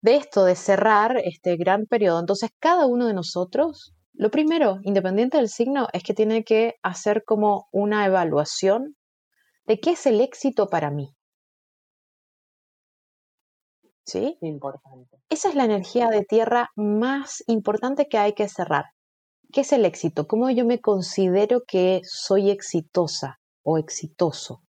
De 0.01 0.15
esto, 0.15 0.45
de 0.45 0.55
cerrar 0.55 1.17
este 1.23 1.55
gran 1.57 1.85
periodo, 1.85 2.19
entonces 2.19 2.51
cada 2.59 2.85
uno 2.85 3.07
de 3.07 3.13
nosotros, 3.13 3.93
lo 4.13 4.29
primero, 4.31 4.79
independiente 4.83 5.37
del 5.37 5.49
signo, 5.49 5.87
es 5.93 6.03
que 6.03 6.13
tiene 6.13 6.43
que 6.43 6.75
hacer 6.81 7.23
como 7.25 7.67
una 7.71 8.05
evaluación 8.05 8.95
de 9.67 9.79
qué 9.79 9.91
es 9.91 10.05
el 10.05 10.21
éxito 10.21 10.69
para 10.69 10.89
mí. 10.89 11.13
¿Sí? 14.05 14.37
Importante. 14.41 15.17
Esa 15.29 15.49
es 15.49 15.55
la 15.55 15.65
energía 15.65 16.07
de 16.07 16.23
tierra 16.23 16.69
más 16.77 17.43
importante 17.47 18.07
que 18.07 18.17
hay 18.17 18.33
que 18.33 18.47
cerrar. 18.47 18.85
¿Qué 19.51 19.61
es 19.61 19.73
el 19.73 19.83
éxito? 19.83 20.27
¿Cómo 20.27 20.49
yo 20.49 20.65
me 20.65 20.79
considero 20.79 21.63
que 21.67 22.01
soy 22.05 22.49
exitosa 22.49 23.39
o 23.63 23.77
exitoso? 23.77 24.61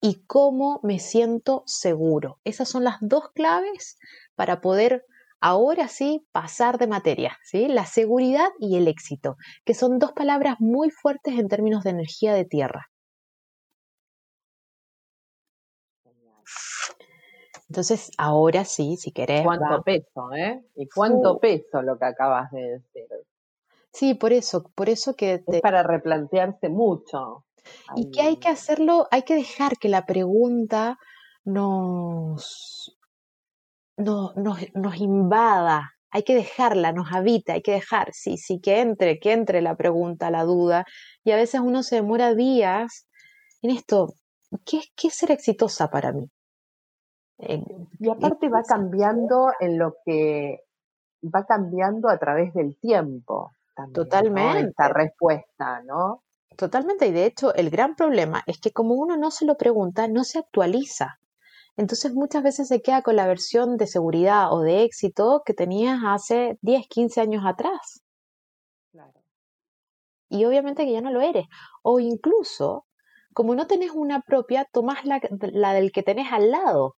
Y 0.00 0.24
cómo 0.26 0.78
me 0.84 1.00
siento 1.00 1.64
seguro. 1.66 2.38
Esas 2.44 2.68
son 2.68 2.84
las 2.84 2.96
dos 3.00 3.30
claves 3.34 3.98
para 4.36 4.60
poder 4.60 5.04
ahora 5.40 5.88
sí 5.88 6.26
pasar 6.32 6.78
de 6.78 6.86
materia, 6.86 7.36
¿sí? 7.42 7.66
La 7.66 7.86
seguridad 7.86 8.50
y 8.60 8.76
el 8.76 8.86
éxito, 8.86 9.36
que 9.64 9.74
son 9.74 9.98
dos 9.98 10.12
palabras 10.12 10.56
muy 10.60 10.90
fuertes 10.90 11.38
en 11.38 11.48
términos 11.48 11.82
de 11.82 11.90
energía 11.90 12.34
de 12.34 12.44
tierra. 12.44 12.89
Entonces, 17.70 18.10
ahora 18.18 18.64
sí, 18.64 18.96
si 18.96 19.12
querés. 19.12 19.44
¿Cuánto 19.44 19.82
peso, 19.84 20.32
eh? 20.34 20.60
¿Y 20.74 20.88
cuánto 20.88 21.38
peso 21.38 21.82
lo 21.82 21.96
que 21.98 22.04
acabas 22.04 22.50
de 22.50 22.62
decir? 22.62 23.06
Sí, 23.92 24.14
por 24.14 24.32
eso, 24.32 24.64
por 24.74 24.88
eso 24.88 25.14
que... 25.14 25.44
Es 25.46 25.60
para 25.60 25.84
replantearse 25.84 26.68
mucho. 26.68 27.44
Y 27.94 28.10
que 28.10 28.22
hay 28.22 28.36
que 28.38 28.48
hacerlo, 28.48 29.06
hay 29.12 29.22
que 29.22 29.36
dejar 29.36 29.78
que 29.78 29.88
la 29.88 30.04
pregunta 30.04 30.98
nos, 31.44 32.98
no, 33.96 34.32
nos, 34.34 34.58
nos 34.74 34.96
invada, 34.96 35.92
hay 36.10 36.24
que 36.24 36.34
dejarla, 36.34 36.90
nos 36.90 37.12
habita, 37.12 37.52
hay 37.52 37.62
que 37.62 37.72
dejar, 37.72 38.12
sí, 38.12 38.36
sí, 38.36 38.58
que 38.60 38.80
entre, 38.80 39.20
que 39.20 39.30
entre 39.30 39.62
la 39.62 39.76
pregunta, 39.76 40.32
la 40.32 40.42
duda. 40.42 40.86
Y 41.22 41.30
a 41.30 41.36
veces 41.36 41.60
uno 41.60 41.84
se 41.84 41.96
demora 41.96 42.34
días 42.34 43.06
en 43.62 43.70
esto, 43.70 44.14
¿qué, 44.64 44.80
qué 44.96 45.06
es 45.06 45.14
ser 45.14 45.30
exitosa 45.30 45.88
para 45.88 46.12
mí? 46.12 46.28
Y 47.98 48.10
aparte 48.10 48.48
va 48.48 48.62
cambiando 48.62 49.52
en 49.60 49.78
lo 49.78 49.96
que 50.04 50.64
va 51.22 51.44
cambiando 51.44 52.08
a 52.08 52.18
través 52.18 52.52
del 52.54 52.78
tiempo. 52.78 53.52
Totalmente. 53.94 54.68
Esta 54.68 54.88
respuesta, 54.88 55.82
¿no? 55.82 56.22
Totalmente. 56.56 57.06
Y 57.06 57.12
de 57.12 57.24
hecho, 57.26 57.54
el 57.54 57.70
gran 57.70 57.94
problema 57.94 58.42
es 58.46 58.60
que 58.60 58.72
como 58.72 58.94
uno 58.94 59.16
no 59.16 59.30
se 59.30 59.46
lo 59.46 59.56
pregunta, 59.56 60.08
no 60.08 60.24
se 60.24 60.38
actualiza. 60.38 61.18
Entonces 61.76 62.12
muchas 62.12 62.42
veces 62.42 62.68
se 62.68 62.82
queda 62.82 63.00
con 63.00 63.16
la 63.16 63.26
versión 63.26 63.76
de 63.76 63.86
seguridad 63.86 64.52
o 64.52 64.60
de 64.60 64.82
éxito 64.82 65.42
que 65.46 65.54
tenías 65.54 66.00
hace 66.04 66.58
10, 66.60 66.86
15 66.88 67.20
años 67.22 67.44
atrás. 67.46 68.02
Claro. 68.92 69.22
Y 70.28 70.44
obviamente 70.44 70.84
que 70.84 70.92
ya 70.92 71.00
no 71.00 71.10
lo 71.10 71.22
eres. 71.22 71.46
O 71.82 72.00
incluso, 72.00 72.86
como 73.32 73.54
no 73.54 73.66
tenés 73.66 73.92
una 73.92 74.20
propia, 74.20 74.66
tomás 74.70 75.06
la, 75.06 75.20
la 75.52 75.72
del 75.72 75.92
que 75.92 76.02
tenés 76.02 76.30
al 76.32 76.50
lado 76.50 76.96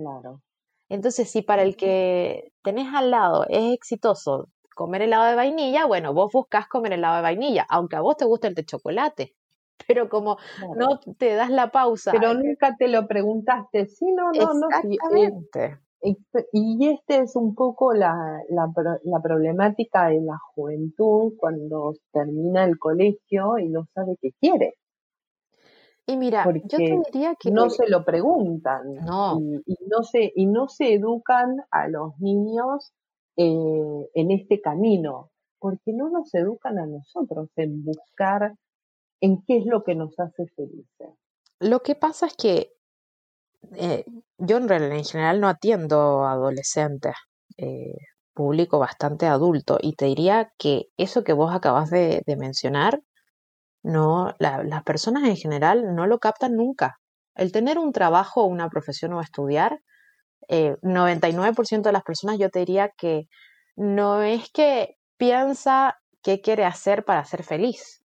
Claro. 0.00 0.40
Entonces, 0.88 1.30
si 1.30 1.42
para 1.42 1.62
el 1.62 1.76
que 1.76 2.52
tenés 2.62 2.92
al 2.94 3.10
lado 3.10 3.44
es 3.48 3.74
exitoso 3.74 4.48
comer 4.74 5.02
helado 5.02 5.26
de 5.26 5.36
vainilla, 5.36 5.84
bueno, 5.84 6.14
vos 6.14 6.32
buscás 6.32 6.66
comer 6.66 6.94
helado 6.94 7.16
de 7.16 7.22
vainilla, 7.22 7.66
aunque 7.68 7.96
a 7.96 8.00
vos 8.00 8.16
te 8.16 8.24
guste 8.24 8.48
el 8.48 8.54
de 8.54 8.64
chocolate. 8.64 9.34
Pero 9.86 10.08
como 10.08 10.38
no 10.76 11.00
te 11.18 11.34
das 11.34 11.50
la 11.50 11.70
pausa. 11.70 12.12
Pero 12.12 12.34
nunca 12.34 12.76
te 12.76 12.88
lo 12.88 13.06
preguntaste. 13.06 13.86
Sí, 13.86 14.06
no, 14.12 14.30
no, 14.32 14.54
no. 14.54 14.68
Exactamente. 14.68 15.78
y 16.52 16.88
este 16.88 17.18
es 17.18 17.36
un 17.36 17.54
poco 17.54 17.92
la, 17.92 18.14
la, 18.48 18.72
la, 19.04 19.20
problemática 19.20 20.08
de 20.08 20.20
la 20.20 20.38
juventud 20.54 21.34
cuando 21.38 21.94
termina 22.12 22.64
el 22.64 22.78
colegio 22.78 23.58
y 23.58 23.68
no 23.68 23.86
sabe 23.94 24.16
qué 24.20 24.30
quiere. 24.40 24.74
Y 26.10 26.16
mira, 26.16 26.44
yo 26.44 26.78
te 26.78 27.00
diría 27.12 27.36
que 27.38 27.50
no 27.50 27.70
se 27.70 27.88
lo 27.88 28.04
preguntan 28.04 28.94
no. 29.04 29.38
Y, 29.66 29.76
no 29.86 30.02
se 30.02 30.32
y 30.34 30.46
no 30.46 30.68
se 30.68 30.94
educan 30.94 31.58
a 31.70 31.88
los 31.88 32.18
niños 32.18 32.92
eh, 33.36 34.10
en 34.14 34.30
este 34.30 34.60
camino, 34.60 35.30
porque 35.58 35.92
no 35.92 36.10
nos 36.10 36.34
educan 36.34 36.78
a 36.78 36.86
nosotros 36.86 37.48
en 37.56 37.84
buscar 37.84 38.54
en 39.20 39.42
qué 39.46 39.58
es 39.58 39.66
lo 39.66 39.84
que 39.84 39.94
nos 39.94 40.18
hace 40.18 40.46
felices. 40.56 41.10
Lo 41.60 41.80
que 41.80 41.94
pasa 41.94 42.26
es 42.26 42.34
que 42.34 42.72
eh, 43.76 44.04
yo 44.38 44.56
en, 44.56 44.70
en, 44.72 45.04
general 45.04 45.40
no 45.40 45.48
atiendo 45.48 46.24
adolescentes, 46.24 47.14
eh, 47.56 47.96
público 48.32 48.78
bastante 48.78 49.26
adulto, 49.26 49.78
y 49.80 49.94
te 49.94 50.06
diría 50.06 50.52
que 50.58 50.86
eso 50.96 51.24
que 51.24 51.34
vos 51.34 51.54
acabas 51.54 51.90
de, 51.90 52.22
mencionar, 52.38 53.02
no, 53.82 54.34
las 54.38 54.82
personas 54.84 55.24
en 55.24 55.36
general 55.36 55.94
no 55.94 56.06
lo 56.06 56.18
captan 56.18 56.56
nunca. 56.56 57.00
El 57.34 57.52
tener 57.52 57.78
un 57.78 57.92
trabajo, 57.92 58.44
una 58.44 58.68
profesión 58.68 59.12
o 59.14 59.20
estudiar, 59.20 59.80
eh, 60.48 60.76
99% 60.82 61.88
de 61.88 61.92
las 61.92 62.02
personas 62.02 62.38
yo 62.38 62.50
te 62.50 62.60
diría 62.60 62.90
que 62.96 63.28
no 63.76 64.22
es 64.22 64.50
que 64.50 64.96
piensa 65.16 65.98
qué 66.22 66.40
quiere 66.40 66.64
hacer 66.64 67.04
para 67.04 67.24
ser 67.24 67.42
feliz 67.44 68.02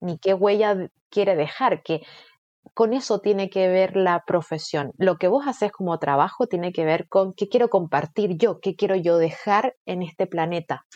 ni 0.00 0.18
qué 0.18 0.34
huella 0.34 0.90
quiere 1.10 1.36
dejar, 1.36 1.82
que 1.82 2.02
con 2.74 2.92
eso 2.92 3.20
tiene 3.20 3.50
que 3.50 3.68
ver 3.68 3.96
la 3.96 4.22
profesión. 4.24 4.92
Lo 4.96 5.16
que 5.16 5.26
vos 5.28 5.46
haces 5.46 5.72
como 5.72 5.98
trabajo 5.98 6.46
tiene 6.46 6.72
que 6.72 6.84
ver 6.84 7.08
con 7.08 7.34
qué 7.34 7.48
quiero 7.48 7.68
compartir 7.68 8.36
yo, 8.36 8.60
qué 8.60 8.76
quiero 8.76 8.94
yo 8.94 9.18
dejar 9.18 9.74
en 9.86 10.02
este 10.02 10.26
planeta 10.26 10.86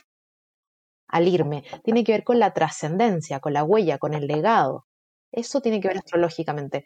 al 1.12 1.28
irme. 1.28 1.62
Tiene 1.84 2.02
que 2.02 2.12
ver 2.12 2.24
con 2.24 2.40
la 2.40 2.52
trascendencia, 2.52 3.38
con 3.38 3.52
la 3.52 3.62
huella, 3.62 3.98
con 3.98 4.14
el 4.14 4.26
legado. 4.26 4.86
Eso 5.30 5.60
tiene 5.60 5.80
que 5.80 5.88
ver 5.88 5.98
astrológicamente. 5.98 6.84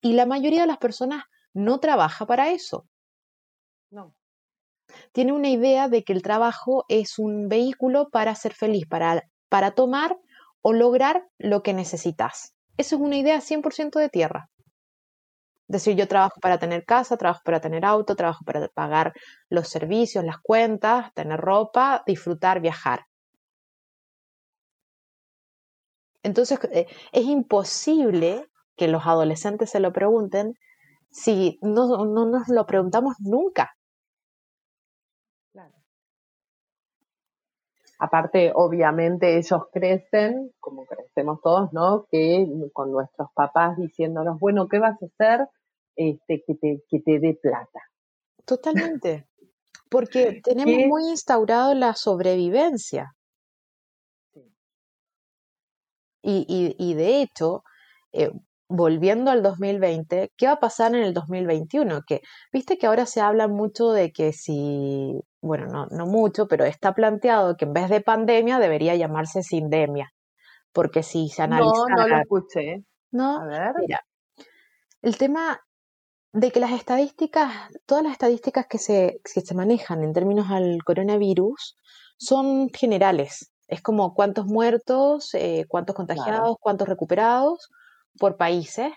Y 0.00 0.14
la 0.14 0.24
mayoría 0.24 0.62
de 0.62 0.66
las 0.66 0.78
personas 0.78 1.24
no 1.52 1.80
trabaja 1.80 2.26
para 2.26 2.50
eso. 2.50 2.86
No. 3.90 4.14
Tiene 5.12 5.32
una 5.32 5.48
idea 5.48 5.88
de 5.88 6.04
que 6.04 6.12
el 6.12 6.22
trabajo 6.22 6.84
es 6.88 7.18
un 7.18 7.48
vehículo 7.48 8.08
para 8.10 8.34
ser 8.34 8.54
feliz, 8.54 8.86
para, 8.88 9.22
para 9.48 9.72
tomar 9.72 10.16
o 10.62 10.72
lograr 10.72 11.26
lo 11.38 11.62
que 11.62 11.74
necesitas. 11.74 12.54
Eso 12.76 12.96
es 12.96 13.02
una 13.02 13.16
idea 13.16 13.40
100% 13.40 13.98
de 13.98 14.08
tierra. 14.08 14.50
Es 15.68 15.72
decir, 15.72 15.96
yo 15.96 16.06
trabajo 16.06 16.38
para 16.40 16.58
tener 16.58 16.84
casa, 16.84 17.16
trabajo 17.16 17.40
para 17.44 17.60
tener 17.60 17.84
auto, 17.84 18.16
trabajo 18.16 18.44
para 18.44 18.68
pagar 18.68 19.14
los 19.48 19.68
servicios, 19.68 20.24
las 20.24 20.38
cuentas, 20.38 21.12
tener 21.14 21.40
ropa, 21.40 22.02
disfrutar, 22.06 22.60
viajar. 22.60 23.06
Entonces, 26.24 26.58
eh, 26.72 26.86
es 27.12 27.24
imposible 27.24 28.46
que 28.76 28.88
los 28.88 29.06
adolescentes 29.06 29.70
se 29.70 29.78
lo 29.78 29.92
pregunten 29.92 30.54
si 31.10 31.58
no, 31.62 32.04
no 32.06 32.26
nos 32.26 32.48
lo 32.48 32.66
preguntamos 32.66 33.14
nunca. 33.20 33.76
Aparte, 38.00 38.52
obviamente 38.54 39.38
ellos 39.38 39.62
crecen, 39.72 40.50
como 40.58 40.84
crecemos 40.84 41.40
todos, 41.42 41.72
¿no? 41.72 42.06
Que 42.10 42.46
con 42.72 42.90
nuestros 42.90 43.28
papás 43.34 43.76
diciéndonos, 43.76 44.40
bueno, 44.40 44.66
¿qué 44.66 44.78
vas 44.80 45.00
a 45.00 45.06
hacer? 45.06 45.46
Este, 45.94 46.42
que 46.44 46.54
te, 46.56 46.82
que 46.88 47.00
te 47.00 47.20
dé 47.20 47.38
plata. 47.40 47.80
Totalmente. 48.44 49.28
Porque 49.88 50.40
tenemos 50.42 50.86
muy 50.88 51.08
instaurado 51.10 51.72
la 51.74 51.94
sobrevivencia. 51.94 53.14
Y, 56.24 56.46
y, 56.48 56.74
y 56.78 56.94
de 56.94 57.20
hecho, 57.20 57.62
eh, 58.12 58.32
volviendo 58.68 59.30
al 59.30 59.42
2020, 59.42 60.32
¿qué 60.36 60.46
va 60.46 60.52
a 60.54 60.60
pasar 60.60 60.94
en 60.94 61.02
el 61.02 61.12
2021? 61.12 62.02
Que 62.06 62.22
viste 62.52 62.78
que 62.78 62.86
ahora 62.86 63.04
se 63.06 63.20
habla 63.20 63.46
mucho 63.46 63.90
de 63.92 64.10
que 64.10 64.32
si, 64.32 65.20
bueno, 65.42 65.66
no, 65.66 65.86
no 65.90 66.06
mucho, 66.06 66.48
pero 66.48 66.64
está 66.64 66.94
planteado 66.94 67.56
que 67.56 67.66
en 67.66 67.74
vez 67.74 67.90
de 67.90 68.00
pandemia 68.00 68.58
debería 68.58 68.96
llamarse 68.96 69.42
sindemia, 69.42 70.12
porque 70.72 71.02
si 71.02 71.28
se 71.28 71.42
analiza... 71.42 71.70
No, 71.90 71.96
no 71.96 72.08
lo 72.08 72.18
escuché. 72.18 72.84
No, 73.12 73.42
a 73.42 73.46
ver. 73.46 73.72
Mira, 73.80 74.00
el 75.02 75.18
tema 75.18 75.60
de 76.32 76.50
que 76.50 76.58
las 76.58 76.72
estadísticas, 76.72 77.52
todas 77.86 78.02
las 78.02 78.12
estadísticas 78.12 78.66
que 78.66 78.78
se, 78.78 79.20
que 79.22 79.40
se 79.42 79.54
manejan 79.54 80.02
en 80.02 80.14
términos 80.14 80.46
al 80.50 80.78
coronavirus 80.84 81.76
son 82.16 82.70
generales. 82.70 83.53
Es 83.74 83.82
como 83.82 84.14
cuántos 84.14 84.46
muertos, 84.46 85.34
eh, 85.34 85.64
cuántos 85.66 85.96
contagiados, 85.96 86.58
cuántos 86.60 86.88
recuperados, 86.88 87.70
por 88.20 88.36
países, 88.36 88.92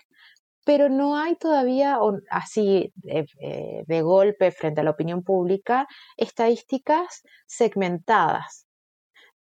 pero 0.64 0.88
no 0.88 1.16
hay 1.16 1.34
todavía 1.34 1.98
así 2.30 2.92
eh, 3.08 3.82
de 3.84 4.02
golpe 4.02 4.52
frente 4.52 4.80
a 4.80 4.84
la 4.84 4.90
opinión 4.90 5.24
pública 5.24 5.88
estadísticas 6.16 7.22
segmentadas. 7.48 8.66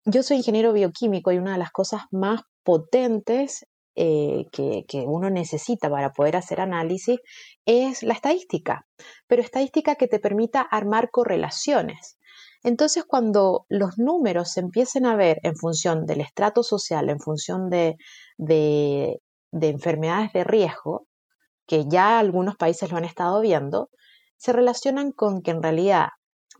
Yo 0.05 0.25
soy 0.25 0.39
ingeniero 0.39 0.73
bioquímico 0.73 1.31
y 1.31 1.39
una 1.39 1.53
de 1.53 1.59
las 1.59 1.71
cosas 1.71 2.03
más 2.11 2.41
potentes 2.65 3.65
eh, 3.95 4.47
que, 4.51 4.85
que, 4.89 5.03
uno 5.03 5.31
necesita 5.31 5.89
para 5.89 6.13
poder 6.13 6.35
hacer 6.35 6.61
análisis 6.61 7.21
es 7.67 8.03
la 8.03 8.15
estadística, 8.15 8.85
pero 9.29 9.43
estadística 9.43 9.95
que 9.95 10.09
te 10.09 10.19
permita 10.19 10.61
armar 10.61 11.11
correlaciones. 11.13 12.19
Entonces, 12.63 13.05
cuando 13.05 13.65
los 13.69 13.99
números 13.99 14.53
se 14.53 14.61
empiecen 14.61 15.07
a 15.07 15.17
ver 15.17 15.39
en 15.43 15.57
función 15.57 16.07
del 16.07 16.21
estrato 16.21 16.63
social, 16.63 17.09
en 17.09 17.21
función 17.21 17.71
de, 17.71 17.97
de 18.37 19.21
de 19.53 19.69
enfermedades 19.69 20.33
de 20.33 20.45
riesgo, 20.45 21.07
que 21.67 21.87
ya 21.89 22.19
algunos 22.19 22.57
países 22.57 22.91
lo 22.91 22.99
han 22.99 23.05
estado 23.05 23.41
viendo, 23.41 23.91
se 24.37 24.53
relacionan 24.53 25.13
con 25.13 25.43
que 25.43 25.51
en 25.51 25.63
realidad, 25.63 26.09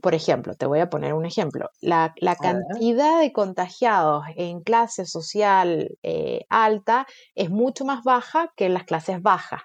por 0.03 0.15
ejemplo, 0.15 0.55
te 0.55 0.67
voy 0.67 0.81
a 0.81 0.91
poner 0.91 1.15
un 1.15 1.27
ejemplo, 1.27 1.69
la, 1.81 2.15
cantidad 2.41 3.21
de 3.21 3.33
contagiados 3.33 4.25
en 4.37 4.61
clase 4.63 5.07
social 5.07 5.89
eh, 6.03 6.43
alta 6.49 7.07
es 7.35 7.51
mucho 7.51 7.85
más 7.85 8.03
baja 8.05 8.53
que 8.57 8.67
en 8.67 8.75
las 8.75 8.85
clases 8.85 9.23
bajas, 9.23 9.63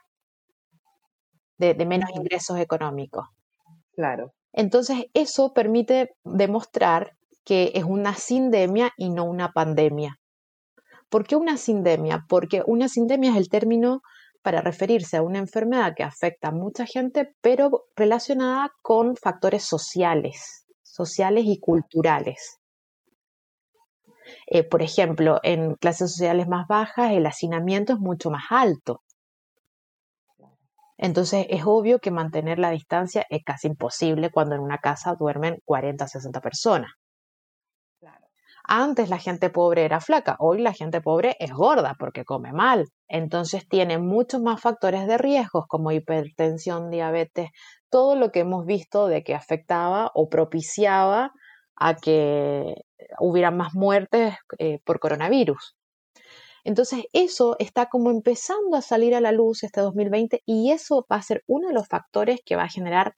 de, 1.57 1.73
de 1.73 1.85
menos 1.85 2.09
ingresos 2.11 2.59
económicos. 2.59 3.27
Claro. 3.95 4.33
Entonces, 4.55 5.07
eso 5.13 5.53
permite 5.53 6.15
demostrar 6.23 7.11
que 7.43 7.73
es 7.75 7.83
una 7.83 8.15
sindemia 8.15 8.91
y 8.97 9.09
no 9.09 9.25
una 9.25 9.51
pandemia. 9.51 10.17
¿Por 11.09 11.27
qué 11.27 11.35
una 11.35 11.57
sindemia? 11.57 12.25
Porque 12.29 12.63
una 12.65 12.87
sindemia 12.87 13.31
es 13.31 13.37
el 13.37 13.49
término 13.49 14.01
para 14.41 14.61
referirse 14.61 15.17
a 15.17 15.21
una 15.21 15.39
enfermedad 15.39 15.93
que 15.95 16.03
afecta 16.03 16.47
a 16.47 16.51
mucha 16.51 16.85
gente, 16.85 17.35
pero 17.41 17.83
relacionada 17.97 18.71
con 18.81 19.17
factores 19.17 19.63
sociales, 19.65 20.65
sociales 20.83 21.43
y 21.47 21.59
culturales. 21.59 22.59
Eh, 24.47 24.63
por 24.63 24.81
ejemplo, 24.81 25.39
en 25.43 25.75
clases 25.75 26.11
sociales 26.11 26.47
más 26.47 26.65
bajas 26.67 27.11
el 27.11 27.25
hacinamiento 27.25 27.93
es 27.93 27.99
mucho 27.99 28.31
más 28.31 28.45
alto. 28.49 29.01
Entonces 30.97 31.45
es 31.49 31.63
obvio 31.65 31.99
que 31.99 32.11
mantener 32.11 32.59
la 32.59 32.71
distancia 32.71 33.25
es 33.29 33.43
casi 33.43 33.67
imposible 33.67 34.31
cuando 34.31 34.55
en 34.55 34.61
una 34.61 34.77
casa 34.79 35.15
duermen 35.15 35.59
40 35.65 36.05
o 36.05 36.07
60 36.07 36.41
personas. 36.41 36.91
Antes 38.67 39.09
la 39.09 39.19
gente 39.19 39.51
pobre 39.51 39.85
era 39.85 39.99
flaca, 39.99 40.37
hoy 40.39 40.59
la 40.59 40.73
gente 40.73 40.99
pobre 40.99 41.35
es 41.39 41.51
gorda 41.51 41.95
porque 41.99 42.25
come 42.25 42.51
mal. 42.51 42.87
Entonces 43.07 43.67
tiene 43.69 43.99
muchos 43.99 44.41
más 44.41 44.59
factores 44.59 45.05
de 45.05 45.19
riesgos 45.19 45.65
como 45.67 45.91
hipertensión, 45.91 46.89
diabetes, 46.89 47.49
todo 47.91 48.15
lo 48.15 48.31
que 48.31 48.39
hemos 48.39 48.65
visto 48.65 49.07
de 49.07 49.23
que 49.23 49.35
afectaba 49.35 50.09
o 50.15 50.29
propiciaba 50.29 51.31
a 51.75 51.95
que 51.95 52.73
hubiera 53.19 53.51
más 53.51 53.75
muertes 53.75 54.35
eh, 54.57 54.79
por 54.83 54.99
coronavirus. 54.99 55.75
Entonces 56.65 57.05
eso 57.13 57.55
está 57.59 57.85
como 57.85 58.09
empezando 58.09 58.75
a 58.75 58.81
salir 58.81 59.13
a 59.13 59.21
la 59.21 59.31
luz 59.31 59.63
este 59.63 59.81
2020 59.81 60.41
y 60.45 60.71
eso 60.71 61.05
va 61.09 61.17
a 61.17 61.21
ser 61.21 61.43
uno 61.47 61.67
de 61.67 61.75
los 61.75 61.87
factores 61.87 62.41
que 62.43 62.55
va 62.55 62.63
a 62.63 62.69
generar 62.69 63.13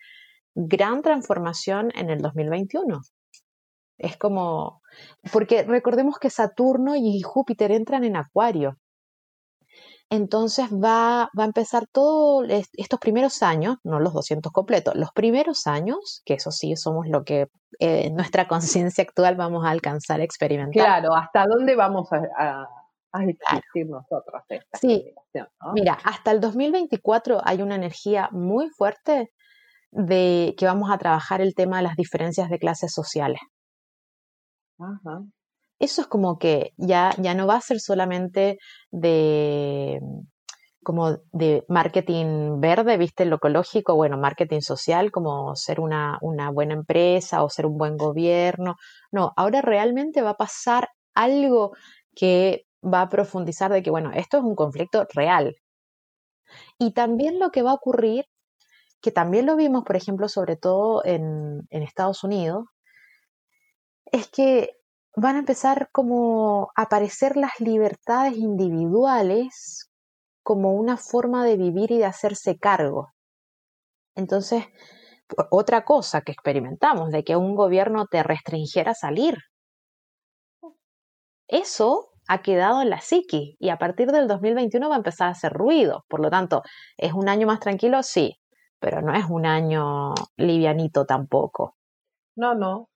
gran 0.53 1.01
transformación 1.01 1.91
en 1.95 2.09
el 2.09 2.21
2021. 2.21 2.99
Es 3.97 4.17
como, 4.17 4.81
porque 5.31 5.63
recordemos 5.63 6.17
que 6.19 6.29
Saturno 6.29 6.95
y 6.97 7.21
Júpiter 7.21 7.71
entran 7.71 8.03
en 8.03 8.17
Acuario. 8.17 8.77
Entonces 10.09 10.67
va, 10.71 11.29
va 11.37 11.43
a 11.43 11.47
empezar 11.47 11.85
todos 11.91 12.47
estos 12.73 12.99
primeros 12.99 13.43
años, 13.43 13.77
no 13.83 13.99
los 13.99 14.13
200 14.13 14.51
completos, 14.51 14.95
los 14.95 15.11
primeros 15.11 15.67
años, 15.67 16.21
que 16.25 16.35
eso 16.35 16.51
sí 16.51 16.75
somos 16.75 17.07
lo 17.07 17.23
que 17.23 17.47
eh, 17.79 18.07
en 18.07 18.15
nuestra 18.15 18.47
conciencia 18.47 19.03
actual 19.03 19.35
vamos 19.35 19.65
a 19.65 19.69
alcanzar 19.69 20.19
a 20.19 20.23
experimentar. 20.23 20.85
Claro, 20.85 21.15
¿hasta 21.15 21.45
dónde 21.45 21.75
vamos 21.75 22.09
a, 22.11 22.67
existir 23.21 23.87
nosotros 23.87 24.41
esta 24.49 24.77
sí. 24.77 25.13
Mira, 25.73 25.97
hasta 26.03 26.31
el 26.31 26.39
2024 26.39 27.41
hay 27.43 27.61
una 27.61 27.75
energía 27.75 28.29
muy 28.31 28.69
fuerte 28.69 29.31
de 29.91 30.55
que 30.57 30.65
vamos 30.65 30.91
a 30.91 30.97
trabajar 30.97 31.41
el 31.41 31.55
tema 31.55 31.77
de 31.77 31.83
las 31.83 31.95
diferencias 31.95 32.49
de 32.49 32.59
clases 32.59 32.93
sociales. 32.93 33.41
Ajá 34.79 35.23
eso 35.79 36.01
es 36.01 36.07
como 36.07 36.37
que 36.39 36.73
ya, 36.77 37.13
ya 37.17 37.33
no 37.33 37.47
va 37.47 37.55
a 37.55 37.61
ser 37.61 37.79
solamente 37.79 38.57
de 38.91 39.99
como 40.83 41.17
de 41.33 41.65
marketing 41.67 42.61
verde, 42.61 42.95
viste, 42.97 43.25
lo 43.25 43.35
ecológico, 43.35 43.95
bueno, 43.95 44.17
marketing 44.17 44.61
social, 44.61 45.11
como 45.11 45.53
ser 45.53 45.81
una, 45.81 46.17
una 46.21 46.49
buena 46.49 46.75
empresa 46.75 47.43
o 47.43 47.49
ser 47.49 47.65
un 47.65 47.77
buen 47.77 47.97
gobierno. 47.97 48.75
No, 49.11 49.33
ahora 49.35 49.61
realmente 49.61 50.21
va 50.21 50.31
a 50.31 50.37
pasar 50.37 50.87
algo 51.13 51.71
que 52.15 52.66
va 52.91 53.01
a 53.01 53.09
profundizar 53.09 53.71
de 53.71 53.83
que, 53.83 53.89
bueno, 53.89 54.11
esto 54.13 54.37
es 54.37 54.43
un 54.43 54.55
conflicto 54.55 55.05
real. 55.13 55.55
Y 56.77 56.93
también 56.93 57.39
lo 57.39 57.51
que 57.51 57.61
va 57.61 57.71
a 57.71 57.75
ocurrir, 57.75 58.25
que 59.01 59.11
también 59.11 59.45
lo 59.45 59.55
vimos, 59.55 59.83
por 59.83 59.95
ejemplo, 59.95 60.27
sobre 60.29 60.55
todo 60.55 61.03
en, 61.05 61.67
Estados 61.69 62.23
Unidos, 62.23 62.65
es 64.11 64.29
que 64.29 64.71
van 65.15 65.35
a 65.35 65.39
empezar 65.39 65.89
como 65.91 66.71
a 66.75 66.83
aparecer 66.83 67.37
las 67.37 67.59
libertades 67.59 68.37
individuales 68.37 69.89
como 70.43 70.73
una 70.73 70.97
forma 70.97 71.45
de 71.45 71.57
vivir 71.57 71.91
y 71.91 71.97
de 71.97 72.05
hacerse 72.05 72.57
cargo. 72.57 73.09
Entonces, 74.15 74.65
otra 75.51 75.83
cosa 75.83 76.21
que 76.21 76.31
experimentamos, 76.31 77.11
de 77.11 77.23
que 77.23 77.35
un 77.35 77.55
gobierno 77.55 78.07
te 78.07 78.23
restringiera 78.23 78.93
salir. 78.93 79.37
Eso 81.47 82.16
ha 82.27 82.41
quedado 82.41 82.81
en 82.81 82.89
la 82.89 82.99
psiqui 82.99 83.55
y 83.59 83.69
a 83.69 83.77
partir 83.77 84.11
del 84.11 84.27
2021 84.27 84.89
va 84.89 84.95
a 84.95 84.97
empezar 84.97 85.27
a 85.27 85.31
hacer 85.31 85.53
ruido. 85.53 86.05
Por 86.07 86.19
lo 86.19 86.29
tanto, 86.29 86.63
¿es 86.97 87.13
un 87.13 87.29
año 87.29 87.47
más 87.47 87.59
tranquilo? 87.59 88.03
Sí, 88.03 88.37
pero 88.79 89.01
no 89.01 89.13
es 89.13 89.25
un 89.29 89.45
año 89.45 90.13
livianito 90.37 91.05
tampoco. 91.05 91.75
No, 92.35 92.53
no. 92.53 92.89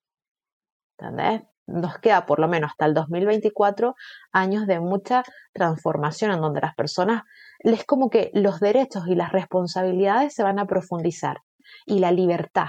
¿Entendés? 0.97 1.41
nos 1.71 1.99
queda 1.99 2.25
por 2.25 2.39
lo 2.39 2.47
menos 2.47 2.71
hasta 2.71 2.85
el 2.85 2.93
2024 2.93 3.95
años 4.31 4.67
de 4.67 4.79
mucha 4.79 5.23
transformación 5.53 6.31
en 6.31 6.41
donde 6.41 6.61
las 6.61 6.75
personas, 6.75 7.23
es 7.59 7.85
como 7.85 8.09
que 8.09 8.31
los 8.33 8.59
derechos 8.59 9.07
y 9.07 9.15
las 9.15 9.31
responsabilidades 9.31 10.33
se 10.33 10.43
van 10.43 10.59
a 10.59 10.67
profundizar 10.67 11.37
y 11.85 11.99
la 11.99 12.11
libertad. 12.11 12.67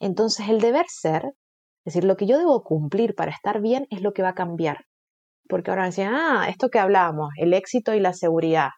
Entonces 0.00 0.48
el 0.48 0.60
deber 0.60 0.86
ser, 0.88 1.24
es 1.84 1.94
decir, 1.94 2.04
lo 2.04 2.16
que 2.16 2.26
yo 2.26 2.38
debo 2.38 2.62
cumplir 2.62 3.14
para 3.14 3.32
estar 3.32 3.60
bien 3.60 3.86
es 3.90 4.02
lo 4.02 4.12
que 4.12 4.22
va 4.22 4.30
a 4.30 4.34
cambiar. 4.34 4.86
Porque 5.48 5.70
ahora 5.70 5.86
decían, 5.86 6.14
ah, 6.14 6.46
esto 6.48 6.70
que 6.70 6.78
hablábamos, 6.78 7.30
el 7.36 7.54
éxito 7.54 7.94
y 7.94 8.00
la 8.00 8.12
seguridad. 8.12 8.70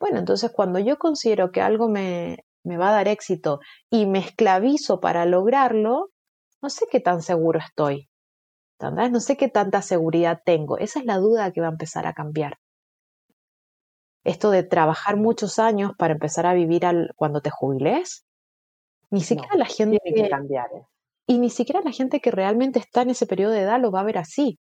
Bueno, 0.00 0.18
entonces 0.18 0.50
cuando 0.52 0.78
yo 0.78 0.98
considero 0.98 1.50
que 1.50 1.60
algo 1.60 1.88
me, 1.88 2.44
me 2.64 2.76
va 2.76 2.90
a 2.90 2.92
dar 2.92 3.08
éxito 3.08 3.60
y 3.90 4.06
me 4.06 4.18
esclavizo 4.18 5.00
para 5.00 5.24
lograrlo, 5.24 6.10
no 6.62 6.70
sé 6.70 6.86
qué 6.90 7.00
tan 7.00 7.22
seguro 7.22 7.58
estoy. 7.58 8.08
No 8.80 9.20
sé 9.20 9.36
qué 9.36 9.48
tanta 9.48 9.82
seguridad 9.82 10.40
tengo. 10.44 10.78
Esa 10.78 11.00
es 11.00 11.04
la 11.04 11.16
duda 11.16 11.52
que 11.52 11.60
va 11.60 11.66
a 11.66 11.72
empezar 11.72 12.06
a 12.06 12.12
cambiar. 12.12 12.58
Esto 14.24 14.50
de 14.50 14.62
trabajar 14.62 15.16
muchos 15.16 15.58
años 15.58 15.92
para 15.98 16.14
empezar 16.14 16.46
a 16.46 16.54
vivir 16.54 16.86
al, 16.86 17.12
cuando 17.16 17.40
te 17.40 17.50
jubiles, 17.50 18.24
ni 19.10 19.20
siquiera 19.20 19.56
la 19.56 19.64
gente 19.64 19.98
que 20.04 20.28
cambiar. 20.28 20.66
¿eh? 20.74 20.82
Y 21.26 21.38
ni 21.38 21.50
siquiera 21.50 21.80
la 21.82 21.92
gente 21.92 22.20
que 22.20 22.30
realmente 22.30 22.78
está 22.78 23.02
en 23.02 23.10
ese 23.10 23.26
periodo 23.26 23.52
de 23.52 23.62
edad 23.62 23.80
lo 23.80 23.90
va 23.90 24.00
a 24.00 24.04
ver 24.04 24.18
así. 24.18 24.58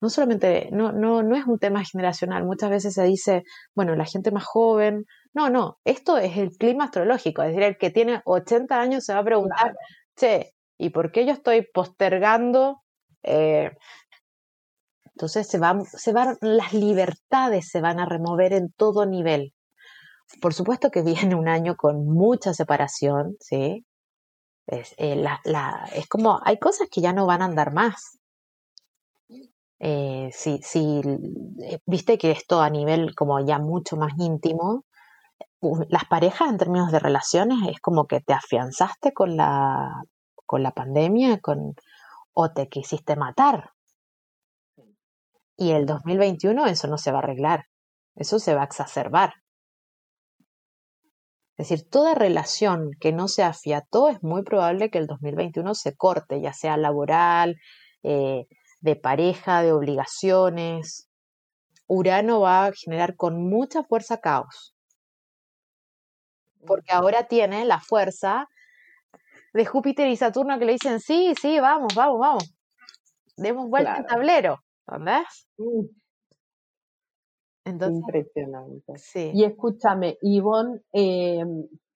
No 0.00 0.10
solamente, 0.10 0.68
no, 0.72 0.92
no, 0.92 1.22
no 1.22 1.36
es 1.36 1.46
un 1.46 1.58
tema 1.58 1.84
generacional. 1.84 2.44
Muchas 2.44 2.70
veces 2.70 2.94
se 2.94 3.04
dice, 3.04 3.42
bueno, 3.74 3.96
la 3.96 4.04
gente 4.04 4.30
más 4.30 4.44
joven. 4.44 5.04
No, 5.34 5.50
no, 5.50 5.78
esto 5.84 6.18
es 6.18 6.36
el 6.36 6.50
clima 6.50 6.84
astrológico. 6.84 7.42
Es 7.42 7.48
decir, 7.48 7.62
el 7.62 7.78
que 7.78 7.90
tiene 7.90 8.20
80 8.24 8.80
años 8.80 9.04
se 9.04 9.14
va 9.14 9.20
a 9.20 9.24
preguntar, 9.24 9.74
che, 10.16 10.52
¿Y 10.78 10.90
por 10.90 11.12
qué 11.12 11.26
yo 11.26 11.32
estoy 11.32 11.66
postergando? 11.72 12.82
Eh, 13.22 13.70
entonces 15.04 15.48
se 15.48 15.58
van, 15.58 15.84
se 15.84 16.12
van, 16.12 16.36
las 16.40 16.74
libertades 16.74 17.68
se 17.70 17.80
van 17.80 17.98
a 18.00 18.06
remover 18.06 18.52
en 18.52 18.70
todo 18.72 19.06
nivel. 19.06 19.54
Por 20.42 20.54
supuesto 20.54 20.90
que 20.90 21.02
viene 21.02 21.34
un 21.34 21.48
año 21.48 21.76
con 21.76 22.06
mucha 22.06 22.52
separación, 22.52 23.36
¿sí? 23.40 23.86
Es, 24.66 24.94
eh, 24.98 25.24
es 25.94 26.08
como, 26.08 26.40
hay 26.44 26.58
cosas 26.58 26.88
que 26.90 27.00
ya 27.00 27.12
no 27.12 27.26
van 27.26 27.42
a 27.42 27.46
andar 27.46 27.72
más. 27.72 28.18
Eh, 29.78 30.30
si, 30.32 30.58
si 30.62 31.02
viste 31.84 32.16
que 32.18 32.30
esto 32.30 32.60
a 32.60 32.70
nivel 32.70 33.14
como 33.14 33.40
ya 33.44 33.58
mucho 33.58 33.96
más 33.96 34.12
íntimo, 34.18 34.84
las 35.88 36.04
parejas 36.06 36.48
en 36.48 36.58
términos 36.58 36.92
de 36.92 36.98
relaciones 36.98 37.58
es 37.68 37.80
como 37.80 38.06
que 38.06 38.20
te 38.20 38.32
afianzaste 38.32 39.12
con 39.12 39.36
la 39.36 40.02
con 40.46 40.62
la 40.62 40.70
pandemia, 40.70 41.40
con, 41.40 41.74
o 42.32 42.52
te 42.52 42.68
quisiste 42.68 43.16
matar. 43.16 43.72
Y 45.56 45.72
el 45.72 45.86
2021 45.86 46.66
eso 46.66 46.86
no 46.86 46.98
se 46.98 47.10
va 47.10 47.18
a 47.18 47.22
arreglar, 47.22 47.64
eso 48.14 48.38
se 48.38 48.54
va 48.54 48.62
a 48.62 48.66
exacerbar. 48.66 49.34
Es 51.58 51.68
decir, 51.68 51.88
toda 51.88 52.14
relación 52.14 52.90
que 53.00 53.12
no 53.12 53.28
se 53.28 53.42
afiató 53.42 54.08
es 54.08 54.22
muy 54.22 54.42
probable 54.42 54.90
que 54.90 54.98
el 54.98 55.06
2021 55.06 55.74
se 55.74 55.96
corte, 55.96 56.40
ya 56.40 56.52
sea 56.52 56.76
laboral, 56.76 57.56
eh, 58.02 58.46
de 58.80 58.96
pareja, 58.96 59.62
de 59.62 59.72
obligaciones. 59.72 61.08
Urano 61.86 62.40
va 62.40 62.66
a 62.66 62.72
generar 62.72 63.16
con 63.16 63.48
mucha 63.48 63.84
fuerza 63.84 64.20
caos, 64.20 64.74
porque 66.66 66.92
ahora 66.92 67.28
tiene 67.28 67.64
la 67.64 67.78
fuerza 67.80 68.48
de 69.52 69.64
Júpiter 69.64 70.08
y 70.08 70.16
Saturno 70.16 70.58
que 70.58 70.64
le 70.64 70.72
dicen, 70.72 71.00
sí, 71.00 71.32
sí, 71.40 71.60
vamos, 71.60 71.94
vamos, 71.94 72.18
vamos. 72.18 72.54
Demos 73.36 73.68
vuelta 73.68 73.94
al 73.94 74.06
tablero, 74.06 74.58
¿entendés? 74.86 75.48
Mm. 75.58 75.86
Entonces, 77.64 78.00
Impresionante. 78.00 78.98
Sí. 78.98 79.32
Y 79.34 79.44
escúchame, 79.44 80.18
Ivonne, 80.22 80.80
eh, 80.92 81.44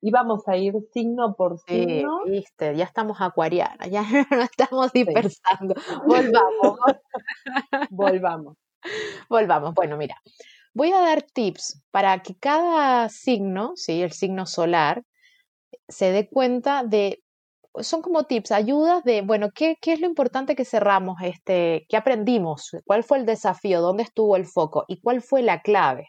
íbamos 0.01 0.47
a 0.49 0.57
ir 0.57 0.75
signo 0.93 1.35
por 1.37 1.59
signo. 1.61 2.21
Sí, 2.25 2.31
viste, 2.31 2.77
ya 2.77 2.85
estamos 2.85 3.21
acuariana, 3.21 3.87
ya 3.87 4.03
no 4.31 4.43
estamos 4.43 4.93
dispersando. 4.93 5.75
Volvamos. 6.07 6.79
Volvamos. 7.91 8.57
Volvamos. 9.29 9.75
Bueno, 9.75 9.97
mira, 9.97 10.17
voy 10.73 10.93
a 10.93 11.01
dar 11.01 11.23
tips 11.23 11.83
para 11.91 12.23
que 12.23 12.35
cada 12.37 13.09
signo, 13.09 13.73
¿sí? 13.77 14.03
el 14.03 14.13
signo 14.13 14.47
solar, 14.47 15.03
se 15.89 16.13
dé 16.13 16.29
cuenta 16.29 16.85
de 16.85 17.23
son 17.79 18.03
como 18.03 18.25
tips, 18.25 18.51
ayudas 18.51 19.05
de, 19.05 19.23
bueno, 19.23 19.51
¿qué, 19.55 19.77
¿qué, 19.81 19.93
es 19.93 20.01
lo 20.01 20.07
importante 20.07 20.57
que 20.57 20.65
cerramos? 20.65 21.19
Este, 21.23 21.87
¿Qué 21.89 21.97
aprendimos? 21.97 22.71
¿Cuál 22.85 23.05
fue 23.05 23.19
el 23.19 23.27
desafío? 23.27 23.81
¿Dónde 23.81 24.03
estuvo 24.03 24.37
el 24.37 24.47
foco? 24.47 24.85
¿Y 24.89 25.01
cuál 25.01 25.23
fue 25.23 25.43
la 25.43 25.63
clave? 25.63 26.09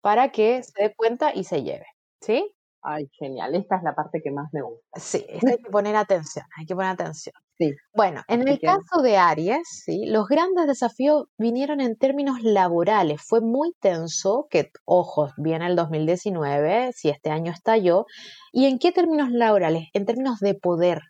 Para 0.00 0.30
que 0.30 0.62
se 0.62 0.82
dé 0.82 0.94
cuenta 0.94 1.32
y 1.34 1.44
se 1.44 1.62
lleve. 1.64 1.86
¿Sí? 2.20 2.54
Ay, 2.82 3.08
genial. 3.18 3.54
Esta 3.54 3.76
es 3.76 3.82
la 3.82 3.94
parte 3.94 4.20
que 4.22 4.30
más 4.30 4.48
me 4.52 4.62
gusta. 4.62 5.00
Sí, 5.00 5.24
hay 5.28 5.56
que 5.58 5.70
poner 5.70 5.96
atención, 5.96 6.44
hay 6.56 6.64
que 6.64 6.74
poner 6.74 6.92
atención. 6.92 7.34
Sí. 7.58 7.74
Bueno, 7.92 8.22
en 8.28 8.46
el 8.46 8.60
caso 8.60 9.02
de 9.02 9.16
Aries, 9.16 9.66
¿sí? 9.84 10.06
los 10.06 10.28
grandes 10.28 10.68
desafíos 10.68 11.24
vinieron 11.38 11.80
en 11.80 11.96
términos 11.96 12.40
laborales. 12.42 13.20
Fue 13.20 13.40
muy 13.40 13.72
tenso, 13.80 14.46
que, 14.48 14.70
ojo, 14.84 15.30
viene 15.36 15.66
el 15.66 15.74
2019, 15.74 16.92
si 16.92 17.08
este 17.08 17.30
año 17.30 17.50
estalló. 17.50 18.06
¿Y 18.52 18.66
en 18.66 18.78
qué 18.78 18.92
términos 18.92 19.30
laborales? 19.32 19.88
En 19.92 20.06
términos 20.06 20.38
de 20.38 20.54
poder, 20.54 21.02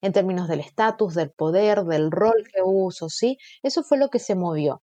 en 0.00 0.12
términos 0.12 0.46
del 0.46 0.60
estatus, 0.60 1.14
del 1.14 1.32
poder, 1.32 1.82
del 1.82 2.12
rol 2.12 2.44
que 2.54 2.62
uso, 2.62 3.08
¿sí? 3.08 3.36
Eso 3.64 3.82
fue 3.82 3.98
lo 3.98 4.10
que 4.10 4.20
se 4.20 4.36
movió. 4.36 4.82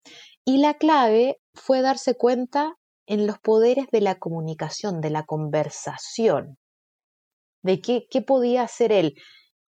Y 0.43 0.57
la 0.57 0.73
clave 0.73 1.39
fue 1.53 1.81
darse 1.81 2.15
cuenta 2.15 2.75
en 3.09 3.25
los 3.25 3.39
poderes 3.39 3.87
de 3.91 4.01
la 4.01 4.19
comunicación, 4.19 5.01
de 5.01 5.09
la 5.09 5.25
conversación, 5.25 6.59
de 7.63 7.81
qué, 7.81 8.07
qué 8.09 8.21
podía 8.21 8.61
hacer 8.61 8.91
él. 8.91 9.15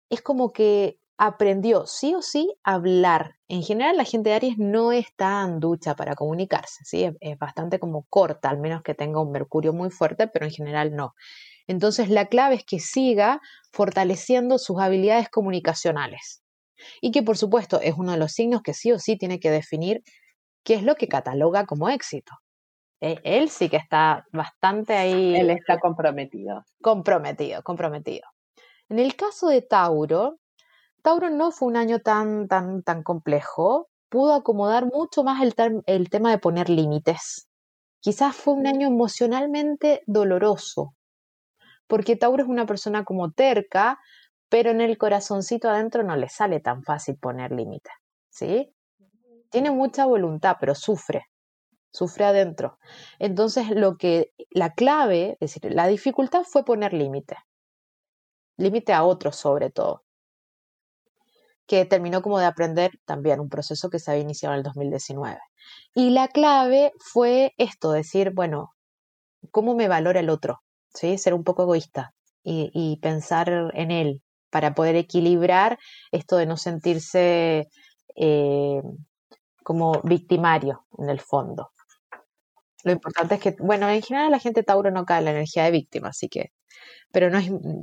Es 0.10 0.22
como 0.22 0.52
que 0.54 1.00
aprendió 1.18 1.88
sí 1.88 2.14
o 2.14 2.22
sí 2.22 2.54
a 2.64 2.76
hablar. 2.76 3.38
En 3.48 3.64
general 3.64 3.98
la 3.98 4.04
gente 4.04 4.30
de 4.30 4.36
Aries 4.36 4.58
no 4.60 4.92
es 4.92 5.08
tan 5.16 5.60
ducha 5.60 5.96
para 5.96 6.14
comunicarse, 6.14 6.84
¿sí? 6.86 7.10
es, 7.20 7.38
bastante 7.40 7.80
como 7.80 8.06
corta, 8.10 8.48
al 8.48 8.60
menos 8.60 8.84
que 8.84 8.94
tenga 8.94 9.20
un 9.20 9.32
Mercurio 9.32 9.74
muy 9.74 9.90
fuerte, 9.90 10.28
pero 10.28 10.46
en 10.46 10.52
general 10.52 10.96
no. 10.96 11.16
Entonces 11.66 12.10
la 12.10 12.28
clave 12.28 12.56
es 12.56 12.64
que 12.64 12.80
siga 12.80 13.42
fortaleciendo 13.72 14.60
sus 14.60 14.80
habilidades 14.80 15.30
comunicacionales. 15.30 16.44
Y 17.02 17.10
que 17.10 17.24
por 17.24 17.38
supuesto 17.38 17.82
es 17.82 17.96
uno 17.98 18.12
de 18.12 18.20
los 18.20 18.34
signos 18.34 18.62
que 18.62 18.76
sí 18.76 18.92
o 18.92 19.00
sí 19.00 19.18
tiene 19.18 19.40
que 19.40 19.50
definir 19.50 20.04
qué 20.64 20.76
es 20.76 20.84
lo 20.84 20.94
que 20.94 21.08
cataloga 21.08 21.66
como 21.66 21.90
éxito. 21.90 22.34
E, 23.02 23.20
él 23.24 23.50
sí 23.50 23.68
que 23.68 23.78
está 23.78 24.26
bastante 24.32 24.94
ahí. 24.94 25.36
Él 25.36 25.50
está 25.50 25.80
comprometido. 25.80 26.64
Comprometido, 26.82 27.64
comprometido. 27.64 28.30
En 28.90 29.00
el 29.00 29.16
caso 29.16 29.48
de 29.50 29.62
Tauro, 29.62 30.38
Tauro 31.02 31.30
no 31.30 31.52
fue 31.52 31.68
un 31.68 31.78
año 31.78 32.00
tan, 32.00 32.48
tan, 32.48 32.84
tan 32.84 33.04
complejo. 33.04 33.90
Pudo 34.10 34.34
acomodar 34.34 34.86
mucho 34.86 35.24
más 35.24 35.42
el, 35.42 35.54
el 35.88 36.10
tema 36.10 36.30
de 36.32 36.38
poner 36.38 36.70
límites. 36.70 37.48
Quizás 38.02 38.36
fue 38.36 38.54
un 38.54 38.68
año 38.68 38.88
emocionalmente 38.88 40.02
doloroso, 40.06 40.96
porque 41.88 42.16
Tauro 42.16 42.44
es 42.44 42.50
una 42.50 42.66
persona 42.66 43.04
como 43.04 43.32
terca, 43.32 44.00
pero 44.50 44.72
en 44.72 44.82
el 44.82 44.98
corazoncito 44.98 45.70
adentro 45.70 46.04
no 46.04 46.16
le 46.16 46.28
sale 46.28 46.60
tan 46.60 46.84
fácil 46.84 47.18
poner 47.18 47.52
límites, 47.52 47.94
¿sí? 48.30 48.74
Tiene 49.50 49.72
mucha 49.72 50.06
voluntad, 50.06 50.58
pero 50.60 50.74
sufre, 50.76 51.28
sufre 51.92 52.26
adentro. 52.26 52.78
Entonces, 53.20 53.70
lo 53.70 53.98
que 53.98 54.32
la 54.50 54.74
clave, 54.74 55.38
es 55.40 55.54
decir, 55.54 55.74
la 55.74 55.88
dificultad 55.88 56.44
fue 56.44 56.66
poner 56.66 56.94
límite, 56.94 57.38
límite 58.58 58.94
a 58.94 59.04
otros 59.04 59.36
sobre 59.36 59.70
todo, 59.70 60.04
que 61.68 61.86
terminó 61.86 62.22
como 62.22 62.40
de 62.40 62.46
aprender 62.46 62.92
también 63.06 63.40
un 63.40 63.50
proceso 63.50 63.90
que 63.90 64.00
se 64.00 64.12
había 64.12 64.24
iniciado 64.24 64.54
en 64.54 64.60
el 64.60 64.64
2019. 64.64 65.40
Y 65.96 66.10
la 66.10 66.28
clave 66.28 66.92
fue 67.00 67.54
esto, 67.58 67.92
decir, 67.92 68.32
bueno, 68.34 68.74
¿cómo 69.52 69.76
me 69.76 69.88
valora 69.88 70.20
el 70.20 70.30
otro? 70.30 70.62
¿Sí? 70.94 71.18
Ser 71.18 71.34
un 71.34 71.44
poco 71.44 71.64
egoísta 71.64 72.14
y, 72.44 72.98
pensar 73.02 73.72
en 73.74 73.92
él 73.92 74.22
para 74.50 74.74
poder 74.74 74.96
equilibrar 74.96 75.78
esto 76.12 76.38
de 76.38 76.46
no 76.46 76.58
sentirse 76.58 77.70
eh, 78.16 78.82
como 79.64 80.02
victimario 80.04 80.86
en 80.98 81.10
el 81.10 81.22
fondo. 81.22 81.72
Lo 82.84 82.92
importante 82.92 83.36
es 83.36 83.42
que, 83.42 83.56
bueno, 83.60 83.90
en 83.90 84.02
general 84.02 84.32
la 84.32 84.40
gente 84.40 84.64
Tauro 84.64 84.92
no 84.92 85.06
cae 85.06 85.20
en 85.20 85.26
la 85.26 85.32
energía 85.32 85.64
de 85.66 85.72
víctima, 85.72 86.10
así 86.10 86.30
que, 86.30 86.52
pero 87.12 87.30
no 87.30 87.38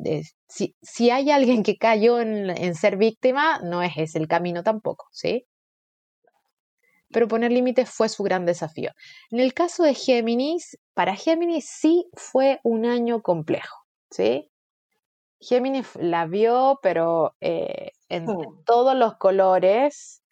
es, 0.04 0.37
si, 0.48 0.74
si, 0.82 1.11
hay 1.11 1.30
alguien 1.30 1.62
que 1.62 1.76
cayó 1.76 2.20
en, 2.20 2.50
en, 2.50 2.74
ser 2.74 2.96
víctima, 2.96 3.61
no 3.61 3.82
es 3.82 3.92
ese 3.96 4.18
el 4.18 4.28
camino 4.28 4.62
tampoco, 4.62 5.06
¿sí? 5.12 5.46
Pero 7.11 7.28
poner 7.28 7.52
límites 7.52 7.88
fue 7.88 8.08
su 8.08 8.22
gran 8.22 8.44
desafío. 8.44 8.92
En 9.30 9.40
el 9.40 9.54
caso 9.54 9.82
de 9.82 9.94
Géminis, 9.94 10.78
para 10.94 11.14
Géminis 11.14 11.66
sí 11.68 12.06
fue 12.14 12.61
un 12.64 12.87
año 12.87 13.22
complejo, 13.22 13.76
¿sí? 14.11 14.50
Géminis 15.40 15.87
la 15.94 16.26
vio, 16.26 16.80
pero 16.82 17.37
eh, 17.40 17.92
en, 18.08 18.26
hmm. 18.26 18.64
todos 18.64 18.96
los 18.96 19.16
colores, 19.16 20.22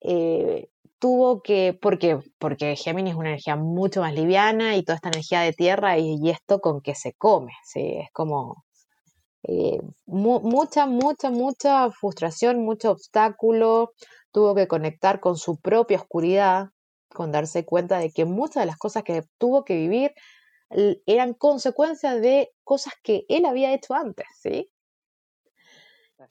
eh, 0.00 0.68
tuvo 0.98 1.42
que, 1.42 1.78
¿por 1.80 1.98
qué? 1.98 2.18
Porque 2.38 2.76
Géminis 2.76 3.12
es 3.12 3.18
una 3.18 3.30
energía 3.30 3.56
mucho 3.56 4.00
más 4.00 4.14
liviana 4.14 4.76
y 4.76 4.82
toda 4.82 4.96
esta 4.96 5.08
energía 5.08 5.40
de 5.40 5.52
tierra 5.52 5.98
y, 5.98 6.30
esto 6.30 6.60
con 6.60 6.80
que 6.80 6.94
se 6.94 7.12
come, 7.14 7.52
¿sí? 7.64 7.98
Es 7.98 8.10
como 8.12 8.64
eh, 9.44 9.80
mucha, 10.06 10.86
mucha, 10.86 11.30
mucha 11.30 11.90
frustración, 11.90 12.64
mucho 12.64 12.90
obstáculo, 12.90 13.92
tuvo 14.32 14.54
que 14.54 14.68
conectar 14.68 15.20
con 15.20 15.36
su 15.36 15.58
propia 15.60 15.98
oscuridad, 15.98 16.70
con 17.08 17.32
darse 17.32 17.64
cuenta 17.64 17.98
de 17.98 18.10
que 18.10 18.24
muchas 18.24 18.62
de 18.62 18.66
las 18.66 18.76
cosas 18.76 19.02
que 19.04 19.24
tuvo 19.38 19.64
que 19.64 19.76
vivir 19.76 20.12
eran 21.06 21.32
consecuencias 21.32 22.20
de 22.20 22.50
cosas 22.62 22.92
que 23.02 23.24
él 23.28 23.46
había 23.46 23.72
hecho 23.72 23.94
antes, 23.94 24.26
¿sí? 24.38 24.70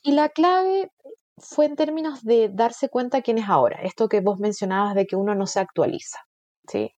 Y 0.03 0.11
la 0.11 0.29
clave 0.29 0.91
fue 1.37 1.65
en 1.65 1.75
términos 1.75 2.23
de 2.23 2.49
darse 2.49 2.89
cuenta 2.89 3.21
quién 3.21 3.37
es 3.37 3.47
ahora, 3.47 3.79
esto 3.83 4.09
que 4.09 4.21
vos 4.21 4.39
mencionabas 4.39 4.95
de 4.95 5.05
que 5.05 5.15
uno 5.15 5.35
no 5.35 5.47
se 5.47 5.59
actualiza, 5.59 6.19
¿sí? 6.67 6.91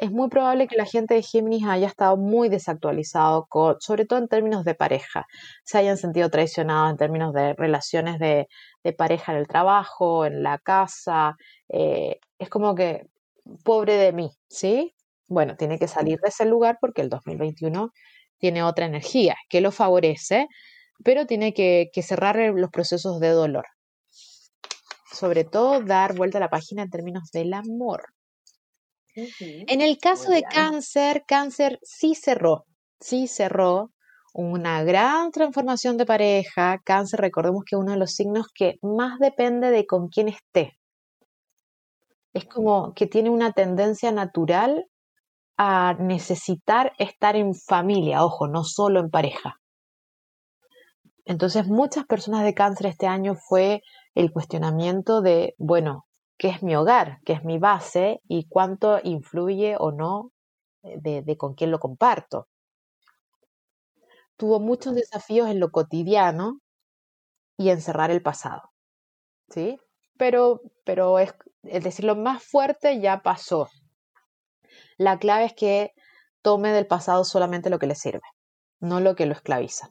Es 0.00 0.10
muy 0.10 0.30
probable 0.30 0.66
que 0.66 0.76
la 0.76 0.86
gente 0.86 1.12
de 1.12 1.22
Géminis 1.22 1.66
haya 1.66 1.86
estado 1.86 2.16
muy 2.16 2.48
desactualizado, 2.48 3.46
sobre 3.80 4.06
todo 4.06 4.18
en 4.18 4.28
términos 4.28 4.64
de 4.64 4.74
pareja, 4.74 5.26
se 5.62 5.76
hayan 5.76 5.98
sentido 5.98 6.30
traicionados 6.30 6.90
en 6.90 6.96
términos 6.96 7.34
de 7.34 7.52
relaciones 7.52 8.18
de, 8.18 8.46
pareja 8.96 9.32
en 9.32 9.38
el 9.38 9.46
trabajo, 9.46 10.24
en 10.24 10.42
la 10.42 10.56
casa, 10.58 11.36
eh, 11.68 12.18
es 12.38 12.48
como 12.48 12.74
que, 12.74 13.08
pobre 13.62 13.94
de 13.96 14.12
mí, 14.12 14.30
¿sí? 14.48 14.94
Bueno, 15.28 15.56
tiene 15.56 15.78
que 15.78 15.86
salir 15.86 16.18
de 16.20 16.30
ese 16.30 16.46
lugar 16.46 16.78
porque 16.80 17.02
el 17.02 17.10
2021 17.10 17.92
tiene 18.38 18.62
otra 18.62 18.86
energía 18.86 19.36
que 19.50 19.60
lo 19.60 19.70
favorece, 19.70 20.48
pero 21.04 21.26
tiene 21.26 21.52
que, 21.52 21.90
cerrar 22.02 22.36
los 22.54 22.70
procesos 22.70 23.20
de 23.20 23.30
dolor. 23.30 23.66
Sobre 25.12 25.44
todo 25.44 25.82
dar 25.82 26.14
vuelta 26.14 26.38
a 26.38 26.40
la 26.40 26.50
página 26.50 26.82
en 26.82 26.90
términos 26.90 27.30
del 27.32 27.52
amor. 27.52 28.04
En 29.14 29.80
el 29.80 29.98
caso 29.98 30.30
de 30.30 30.42
cáncer, 30.42 31.24
cáncer 31.26 31.78
sí 31.82 32.14
cerró, 32.14 32.64
sí 33.00 33.26
cerró 33.26 33.90
una 34.32 34.84
gran 34.84 35.32
transformación 35.32 35.96
de 35.96 36.06
pareja. 36.06 36.78
Cáncer, 36.84 37.20
recordemos 37.20 37.64
que 37.66 37.76
uno 37.76 37.92
de 37.92 37.98
los 37.98 38.12
signos 38.12 38.46
que 38.54 38.76
más 38.82 39.18
depende 39.18 39.70
de 39.70 39.86
con 39.86 40.08
quién 40.08 40.28
esté. 40.28 40.78
Es 42.32 42.44
como 42.44 42.94
que 42.94 43.06
tiene 43.06 43.30
una 43.30 43.52
tendencia 43.52 44.12
natural 44.12 44.84
a 45.56 45.94
necesitar 45.98 46.92
estar 46.98 47.34
en 47.34 47.54
familia, 47.54 48.24
ojo, 48.24 48.46
no 48.46 48.62
solo 48.62 49.00
en 49.00 49.10
pareja. 49.10 49.59
Entonces, 51.24 51.66
muchas 51.66 52.06
personas 52.06 52.44
de 52.44 52.54
cáncer 52.54 52.86
este 52.86 53.06
año 53.06 53.34
fue 53.34 53.82
el 54.14 54.32
cuestionamiento 54.32 55.20
de, 55.20 55.54
bueno, 55.58 56.06
¿qué 56.38 56.48
es 56.48 56.62
mi 56.62 56.74
hogar? 56.74 57.18
¿Qué 57.24 57.34
es 57.34 57.44
mi 57.44 57.58
base? 57.58 58.20
¿Y 58.28 58.48
cuánto 58.48 58.98
influye 59.02 59.76
o 59.78 59.92
no 59.92 60.32
eh, 60.82 61.22
de, 61.22 61.36
con 61.36 61.54
quién 61.54 61.70
lo 61.70 61.78
comparto? 61.78 62.48
Tuvo 64.36 64.58
muchos 64.58 64.94
desafíos 64.94 65.48
en 65.48 65.60
lo 65.60 65.70
cotidiano 65.70 66.60
y 67.58 67.70
en 67.70 67.80
cerrar 67.80 68.10
el 68.10 68.22
pasado. 68.22 68.62
¿Sí? 69.50 69.78
Pero, 70.16 70.62
pero 70.84 71.18
es, 71.18 71.34
es 71.64 71.84
decir, 71.84 72.04
lo 72.04 72.16
más 72.16 72.42
fuerte 72.42 73.00
ya 73.00 73.22
pasó. 73.22 73.68
La 74.96 75.18
clave 75.18 75.46
es 75.46 75.54
que 75.54 75.92
tome 76.42 76.72
del 76.72 76.86
pasado 76.86 77.24
solamente 77.24 77.70
lo 77.70 77.78
que 77.78 77.86
le 77.86 77.94
sirve 77.94 78.22
no 78.80 79.00
lo 79.00 79.14
que 79.14 79.26
lo 79.26 79.32
esclaviza. 79.32 79.90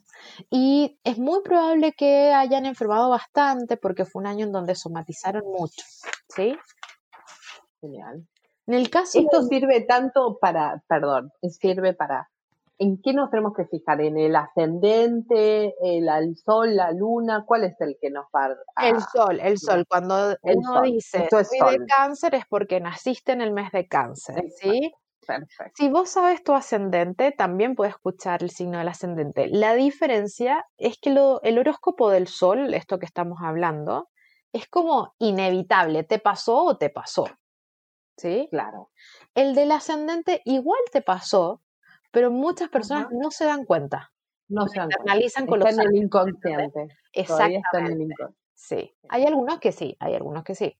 Y 0.49 0.99
es 1.03 1.17
muy 1.17 1.41
probable 1.41 1.93
que 1.93 2.33
hayan 2.33 2.65
enfermado 2.65 3.09
bastante 3.09 3.77
porque 3.77 4.05
fue 4.05 4.21
un 4.21 4.27
año 4.27 4.45
en 4.45 4.51
donde 4.51 4.75
somatizaron 4.75 5.43
mucho, 5.45 5.85
¿sí? 6.27 6.57
Genial. 7.79 8.27
En 8.67 8.73
el 8.73 8.89
caso 8.89 9.19
Esto 9.19 9.43
sirve 9.43 9.81
tanto 9.81 10.37
para, 10.39 10.83
perdón, 10.87 11.31
sirve 11.49 11.93
para, 11.93 12.29
¿en 12.77 13.01
qué 13.01 13.13
nos 13.13 13.31
tenemos 13.31 13.53
que 13.55 13.65
fijar? 13.65 14.01
¿En 14.01 14.17
el 14.17 14.35
ascendente, 14.35 15.73
el, 15.81 16.35
sol, 16.37 16.75
la 16.75 16.91
luna? 16.91 17.45
¿Cuál 17.47 17.63
es 17.63 17.79
el 17.79 17.97
que 17.99 18.11
nos 18.11 18.25
va 18.35 18.55
a... 18.75 18.89
El 18.89 19.01
sol, 19.01 19.39
el 19.39 19.57
sol. 19.57 19.85
Cuando 19.87 20.35
uno 20.43 20.81
dice 20.81 21.27
soy 21.29 21.79
de 21.79 21.85
cáncer 21.85 22.35
es 22.35 22.45
porque 22.47 22.79
naciste 22.79 23.31
en 23.31 23.41
el 23.41 23.53
mes 23.53 23.71
de 23.71 23.87
cáncer, 23.87 24.43
¿sí? 24.59 24.93
Si 25.75 25.89
vos 25.89 26.09
sabes 26.09 26.43
tu 26.43 26.53
ascendente, 26.53 27.31
también 27.31 27.75
puedes 27.75 27.93
escuchar 27.93 28.43
el 28.43 28.49
signo 28.49 28.77
del 28.77 28.87
ascendente. 28.87 29.47
La 29.47 29.73
diferencia 29.73 30.65
es 30.77 30.97
que 30.99 31.09
el 31.09 31.57
horóscopo 31.57 32.09
del 32.09 32.27
sol, 32.27 32.73
esto 32.73 32.99
que 32.99 33.05
estamos 33.05 33.39
hablando, 33.41 34.09
es 34.53 34.67
como 34.67 35.13
inevitable, 35.19 36.03
te 36.03 36.19
pasó 36.19 36.63
o 36.63 36.77
te 36.77 36.89
pasó. 36.89 37.25
¿Sí? 38.17 38.47
Claro. 38.51 38.89
El 39.33 39.55
del 39.55 39.71
ascendente 39.71 40.41
igual 40.45 40.79
te 40.91 41.01
pasó, 41.01 41.61
pero 42.11 42.31
muchas 42.31 42.69
personas 42.69 43.07
no 43.11 43.31
se 43.31 43.45
dan 43.45 43.65
cuenta. 43.65 44.11
No 44.49 44.67
se 44.67 44.79
dan 44.79 44.89
analizan 45.01 45.45
con 45.45 45.65
está 45.65 45.81
en 45.81 45.87
el 45.87 45.95
inconsciente. 46.03 46.87
Exactamente. 47.13 48.15
Sí. 48.55 48.93
Hay 49.07 49.25
algunos 49.25 49.59
que 49.59 49.71
sí, 49.71 49.95
hay 49.99 50.15
algunos 50.15 50.43
que 50.43 50.55
sí, 50.55 50.77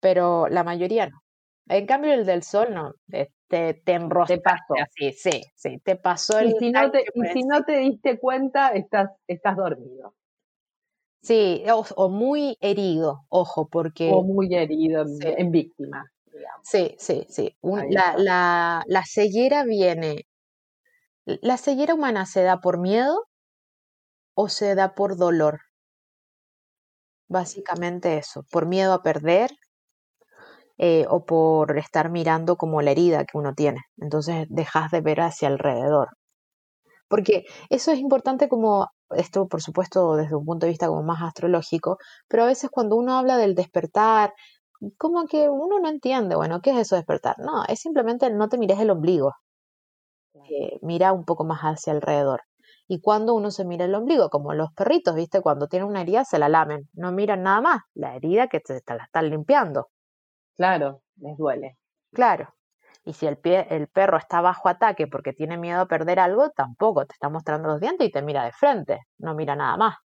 pero 0.00 0.48
la 0.48 0.64
mayoría 0.64 1.06
no. 1.06 1.22
En 1.68 1.86
cambio, 1.86 2.12
el 2.12 2.26
del 2.26 2.42
sol 2.42 2.74
no, 2.74 2.94
te, 3.52 3.74
te 3.74 3.98
Te 4.26 4.38
pasó. 4.38 4.74
Así, 4.82 5.12
sí, 5.12 5.42
sí, 5.54 5.78
te 5.84 5.96
pasó 5.96 6.38
el. 6.38 6.52
Y 6.52 6.58
si 6.58 6.72
no 6.72 6.90
te, 6.90 7.04
y 7.14 7.24
si 7.26 7.42
no 7.42 7.62
te 7.64 7.76
diste 7.80 8.18
cuenta, 8.18 8.68
estás, 8.68 9.10
estás 9.26 9.58
dormido. 9.58 10.14
Sí, 11.20 11.62
o, 11.70 12.08
muy 12.08 12.56
herido, 12.60 13.26
ojo, 13.28 13.68
porque. 13.68 14.10
O 14.10 14.22
muy 14.22 14.54
herido, 14.54 15.04
en 15.20 15.50
víctima. 15.50 16.10
Digamos. 16.32 16.60
Sí, 16.64 16.96
sí, 16.98 17.26
sí. 17.28 17.54
la, 17.62 18.14
la, 18.16 18.82
la 18.86 19.02
ceguera 19.04 19.64
viene. 19.64 20.24
¿La 21.26 21.58
ceguera 21.58 21.92
humana 21.92 22.24
se 22.24 22.42
da 22.42 22.60
por 22.60 22.80
miedo 22.80 23.28
o 24.34 24.48
se 24.48 24.74
da 24.74 24.94
por 24.94 25.18
dolor? 25.18 25.60
Básicamente 27.28 28.16
eso, 28.16 28.44
por 28.50 28.66
miedo 28.66 28.94
a 28.94 29.02
perder, 29.02 29.50
eh, 30.84 31.06
o 31.08 31.24
por 31.24 31.78
estar 31.78 32.10
mirando 32.10 32.56
como 32.56 32.82
la 32.82 32.90
herida 32.90 33.24
que 33.24 33.38
uno 33.38 33.54
tiene. 33.54 33.80
Entonces 33.98 34.46
dejas 34.50 34.90
de 34.90 35.00
ver 35.00 35.20
hacia 35.20 35.48
alrededor. 35.48 36.08
Porque 37.08 37.44
eso 37.70 37.92
es 37.92 37.98
importante 38.00 38.48
como, 38.48 38.88
esto 39.10 39.46
por 39.46 39.62
supuesto 39.62 40.16
desde 40.16 40.34
un 40.36 40.44
punto 40.44 40.66
de 40.66 40.70
vista 40.70 40.88
como 40.88 41.02
más 41.04 41.22
astrológico, 41.22 41.98
pero 42.28 42.44
a 42.44 42.46
veces 42.46 42.70
cuando 42.70 42.96
uno 42.96 43.16
habla 43.18 43.36
del 43.36 43.54
despertar, 43.54 44.32
como 44.98 45.26
que 45.26 45.48
uno 45.48 45.78
no 45.80 45.88
entiende, 45.88 46.34
bueno, 46.36 46.60
¿qué 46.60 46.70
es 46.70 46.78
eso 46.78 46.96
de 46.96 47.00
despertar? 47.02 47.36
No, 47.38 47.64
es 47.68 47.80
simplemente 47.80 48.28
no 48.30 48.48
te 48.48 48.58
mires 48.58 48.80
el 48.80 48.90
ombligo, 48.90 49.32
eh, 50.50 50.78
mira 50.82 51.12
un 51.12 51.24
poco 51.24 51.44
más 51.44 51.60
hacia 51.62 51.92
alrededor. 51.92 52.42
Y 52.88 53.00
cuando 53.00 53.34
uno 53.34 53.50
se 53.50 53.64
mira 53.64 53.84
el 53.86 53.94
ombligo, 53.94 54.28
como 54.30 54.54
los 54.54 54.72
perritos, 54.74 55.14
¿viste? 55.14 55.40
Cuando 55.40 55.68
tienen 55.68 55.88
una 55.88 56.02
herida 56.02 56.24
se 56.24 56.38
la 56.38 56.48
lamen, 56.48 56.88
no 56.94 57.12
miran 57.12 57.42
nada 57.42 57.60
más, 57.60 57.82
la 57.94 58.16
herida 58.16 58.48
que 58.48 58.60
te, 58.60 58.82
la 58.88 59.04
están 59.04 59.30
limpiando. 59.30 59.88
Claro, 60.62 61.02
les 61.16 61.36
duele. 61.36 61.76
Claro. 62.12 62.54
Y 63.04 63.14
si 63.14 63.26
el, 63.26 63.36
pie, 63.36 63.66
el 63.70 63.88
perro 63.88 64.16
está 64.16 64.40
bajo 64.40 64.68
ataque 64.68 65.08
porque 65.08 65.32
tiene 65.32 65.56
miedo 65.58 65.80
a 65.80 65.86
perder 65.86 66.20
algo, 66.20 66.50
tampoco 66.50 67.04
te 67.04 67.14
está 67.14 67.28
mostrando 67.28 67.68
los 67.68 67.80
dientes 67.80 68.06
y 68.06 68.12
te 68.12 68.22
mira 68.22 68.44
de 68.44 68.52
frente, 68.52 69.00
no 69.18 69.34
mira 69.34 69.56
nada 69.56 69.76
más. 69.76 69.96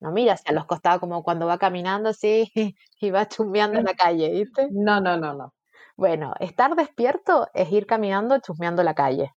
No 0.00 0.12
mira 0.12 0.34
hacia 0.34 0.52
los 0.52 0.66
costados 0.66 1.00
como 1.00 1.22
cuando 1.22 1.46
va 1.46 1.56
caminando 1.56 2.10
así 2.10 2.52
y 3.00 3.10
va 3.10 3.28
chusmeando 3.28 3.78
en 3.78 3.86
la 3.86 3.94
calle, 3.94 4.28
¿viste? 4.28 4.68
No, 4.70 5.00
no, 5.00 5.16
no, 5.16 5.32
no. 5.32 5.54
Bueno, 5.96 6.34
estar 6.38 6.76
despierto 6.76 7.48
es 7.54 7.72
ir 7.72 7.86
caminando 7.86 8.38
chusmeando 8.40 8.82
la 8.82 8.94
calle. 8.94 9.32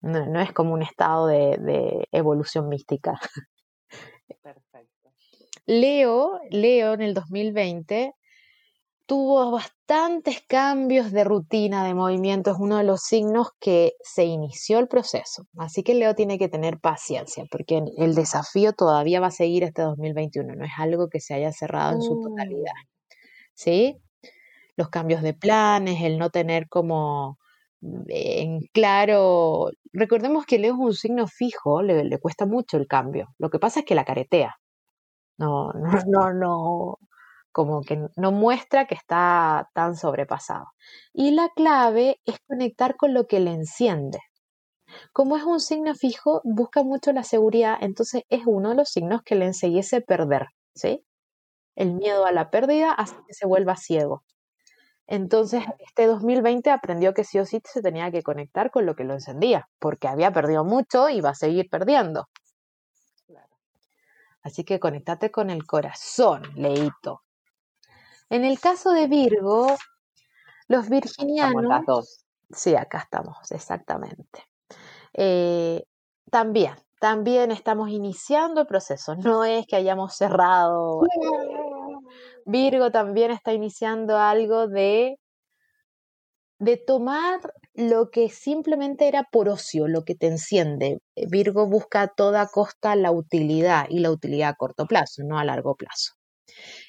No, 0.00 0.40
es 0.40 0.52
como 0.52 0.74
un 0.74 0.82
estado 0.82 1.28
de, 1.28 2.08
evolución 2.10 2.68
mística. 2.68 3.20
Perfecto. 4.42 4.97
Leo, 5.68 6.40
Leo 6.48 6.94
en 6.94 7.02
el 7.02 7.12
2020 7.12 8.14
tuvo 9.04 9.50
bastantes 9.50 10.40
cambios 10.48 11.12
de 11.12 11.24
rutina, 11.24 11.84
de 11.84 11.92
movimiento, 11.92 12.52
es 12.52 12.56
uno 12.58 12.78
de 12.78 12.84
los 12.84 13.02
signos 13.02 13.48
que 13.60 13.92
se 14.02 14.24
inició 14.24 14.78
el 14.78 14.88
proceso. 14.88 15.44
Así 15.58 15.82
que 15.82 15.94
Leo 15.94 16.14
tiene 16.14 16.38
que 16.38 16.48
tener 16.48 16.78
paciencia, 16.80 17.44
porque 17.50 17.82
el 17.98 18.14
desafío 18.14 18.72
todavía 18.72 19.20
va 19.20 19.26
a 19.26 19.30
seguir 19.30 19.62
este 19.62 19.82
2021, 19.82 20.54
no 20.54 20.64
es 20.64 20.72
algo 20.78 21.10
que 21.10 21.20
se 21.20 21.34
haya 21.34 21.52
cerrado 21.52 21.96
en 21.96 22.02
su 22.02 22.14
mm. 22.14 22.22
totalidad. 22.22 22.72
¿Sí? 23.52 23.98
Los 24.74 24.88
cambios 24.88 25.20
de 25.20 25.34
planes, 25.34 26.00
el 26.00 26.16
no 26.16 26.30
tener 26.30 26.66
como 26.70 27.36
en 28.08 28.60
claro, 28.72 29.70
recordemos 29.92 30.46
que 30.46 30.58
Leo 30.58 30.72
es 30.72 30.80
un 30.80 30.94
signo 30.94 31.26
fijo, 31.26 31.82
le, 31.82 32.04
le, 32.04 32.18
cuesta 32.18 32.46
mucho 32.46 32.78
el 32.78 32.86
cambio. 32.86 33.28
Lo 33.36 33.50
que 33.50 33.58
pasa 33.58 33.80
es 33.80 33.86
que 33.86 33.94
la 33.94 34.06
caretea. 34.06 34.56
No, 35.38 35.72
no, 35.72 35.90
no, 36.06 36.32
no, 36.34 36.98
como 37.52 37.82
que 37.82 38.08
no 38.16 38.32
muestra 38.32 38.86
que 38.86 38.94
está 38.94 39.68
tan 39.74 39.96
sobrepasado. 39.96 40.66
Y 41.12 41.30
la 41.32 41.48
clave 41.54 42.20
es 42.24 42.38
conectar 42.46 42.96
con 42.96 43.14
lo 43.14 43.26
que 43.26 43.40
le 43.40 43.52
enciende. 43.52 44.18
Como 45.12 45.36
es 45.36 45.44
un 45.44 45.60
signo 45.60 45.94
fijo, 45.94 46.40
busca 46.44 46.82
mucho 46.82 47.12
la 47.12 47.22
seguridad, 47.24 47.76
entonces 47.80 48.22
es 48.30 48.42
uno 48.46 48.70
de 48.70 48.76
los 48.76 48.88
signos 48.90 49.22
que 49.22 49.34
le 49.36 49.46
enseguiese 49.46 50.00
perder, 50.00 50.46
¿sí? 50.74 51.04
El 51.76 51.94
miedo 51.94 52.26
a 52.26 52.32
la 52.32 52.50
pérdida 52.50 52.92
hace 52.92 53.16
que 53.26 53.34
se 53.34 53.46
vuelva 53.46 53.76
ciego. 53.76 54.24
Entonces, 55.08 55.64
este 55.80 56.06
2020 56.06 56.70
aprendió 56.70 57.14
que 57.14 57.24
sí 57.24 57.38
o 57.40 57.46
sí 57.46 57.60
se 57.64 57.82
tenía 57.82 58.10
que 58.12 58.22
conectar 58.22 58.70
con 58.70 58.86
lo 58.86 58.94
que 58.96 59.04
lo 59.04 59.14
encendía, 59.14 59.68
porque 59.80 60.08
había 60.08 60.32
perdido 60.32 60.64
mucho 60.64 61.08
y 61.10 61.20
va 61.20 61.30
a 61.30 61.34
seguir 61.34 61.68
perdiendo. 61.70 62.28
Así 64.48 64.64
que 64.64 64.80
conectate 64.80 65.30
con 65.30 65.50
el 65.50 65.66
corazón, 65.66 66.42
Leito. 66.54 67.22
En 68.30 68.46
el 68.46 68.58
caso 68.58 68.92
de 68.92 69.06
Virgo, 69.06 69.76
los 70.68 70.88
virginianos. 70.88 72.24
Sí, 72.50 72.74
acá 72.74 73.00
estamos, 73.00 73.52
exactamente. 73.52 74.46
Eh, 75.12 75.84
también, 76.30 76.74
también 76.98 77.50
estamos 77.50 77.90
iniciando 77.90 78.62
el 78.62 78.66
proceso. 78.66 79.16
No 79.16 79.44
es 79.44 79.66
que 79.66 79.76
hayamos 79.76 80.16
cerrado. 80.16 81.02
Virgo 82.46 82.90
también 82.90 83.30
está 83.30 83.52
iniciando 83.52 84.16
algo 84.16 84.66
de, 84.66 85.20
de 86.58 86.76
tomar 86.78 87.52
lo 87.78 88.10
que 88.10 88.28
simplemente 88.28 89.06
era 89.06 89.22
por 89.30 89.48
ocio, 89.48 89.86
lo 89.86 90.04
que 90.04 90.16
te 90.16 90.26
enciende. 90.26 90.98
Virgo 91.14 91.68
busca 91.68 92.02
a 92.02 92.08
toda 92.08 92.48
costa 92.48 92.96
la 92.96 93.12
utilidad 93.12 93.86
y 93.88 94.00
la 94.00 94.10
utilidad 94.10 94.48
a 94.50 94.54
corto 94.56 94.86
plazo, 94.86 95.22
no 95.24 95.38
a 95.38 95.44
largo 95.44 95.76
plazo. 95.76 96.14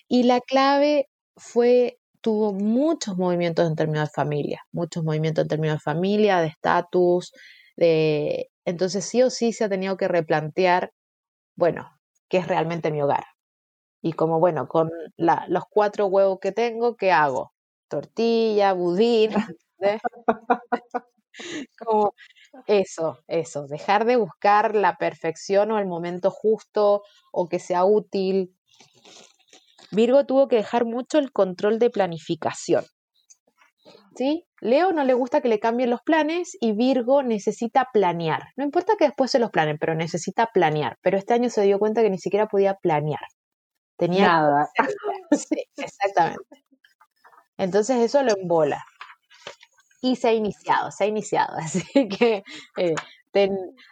Y 0.08 0.24
la 0.24 0.42
clave 0.42 1.08
fue, 1.38 2.00
tuvo 2.22 2.54
muchos 2.54 3.18
movimientos 3.18 3.68
en 3.68 3.76
términos 3.76 4.10
de 4.10 4.14
familia, 4.14 4.62
muchos 4.72 5.04
movimientos 5.04 5.44
en 5.44 5.50
términos 5.50 5.76
de 5.78 5.82
familia, 5.82 6.42
de 6.42 6.48
estatus, 6.48 7.34
de... 7.78 8.50
Entonces 8.66 9.06
sí 9.06 9.22
o 9.24 9.30
sí 9.30 9.54
se 9.54 9.66
ha 9.66 9.70
tenido 9.70 9.96
que 9.98 10.08
replantear, 10.08 10.92
bueno, 11.58 11.92
¿qué 12.30 12.40
es 12.40 12.48
realmente 12.48 12.92
mi 12.92 13.02
hogar? 13.02 13.26
Y 14.02 14.14
como, 14.14 14.40
bueno, 14.40 14.68
con 14.68 14.92
los 15.18 15.64
cuatro 15.70 16.08
huevos 16.08 16.40
que 16.42 16.52
tengo, 16.54 16.96
¿qué 16.98 17.12
hago? 17.12 17.54
Tortilla, 17.90 18.74
budín, 18.74 19.32
como 21.78 22.14
eso, 22.68 23.20
eso, 23.28 23.68
dejar 23.68 24.06
de 24.06 24.16
buscar 24.18 24.76
la 24.76 24.98
perfección 24.98 25.72
o 25.72 25.80
el 25.80 25.88
momento 25.88 26.32
justo 26.32 27.04
o 27.32 27.48
que 27.48 27.60
sea 27.60 27.86
útil. 27.86 28.56
Virgo 29.92 30.26
tuvo 30.26 30.48
que 30.48 30.58
dejar 30.58 30.86
mucho 30.86 31.18
el 31.18 31.32
control 31.32 31.80
de 31.80 31.90
planificación. 31.90 32.86
¿Sí? 34.16 34.46
Leo 34.60 34.92
no 34.92 35.06
le 35.06 35.14
gusta 35.14 35.42
que 35.42 35.48
le 35.48 35.60
cambien 35.60 35.90
los 35.90 36.02
planes 36.02 36.58
y 36.60 36.74
Virgo 36.74 37.24
necesita 37.24 37.88
planear. 37.94 38.50
No 38.58 38.66
importa 38.66 38.94
que 38.98 39.06
después 39.06 39.32
se 39.32 39.40
los 39.40 39.50
planen, 39.50 39.78
pero 39.80 39.96
necesita 39.96 40.48
planear. 40.54 40.98
Pero 41.02 41.18
este 41.18 41.34
año 41.34 41.50
se 41.50 41.62
dio 41.62 41.80
cuenta 41.80 42.02
que 42.02 42.10
ni 42.10 42.18
siquiera 42.18 42.48
podía 42.48 42.76
planear. 42.76 43.22
Tenía 43.98 44.28
Nada. 44.28 44.70
Sí, 45.32 45.64
exactamente. 45.78 46.66
Entonces 47.58 47.98
eso 47.98 48.24
lo 48.24 48.34
embola. 48.36 48.84
Y 50.02 50.16
se 50.16 50.30
ha 50.30 50.34
iniciado, 50.34 50.92
se 50.92 51.04
ha 51.04 51.08
iniciado. 51.08 51.58
Así 51.58 52.08
que 52.08 52.44
eh, 52.78 52.96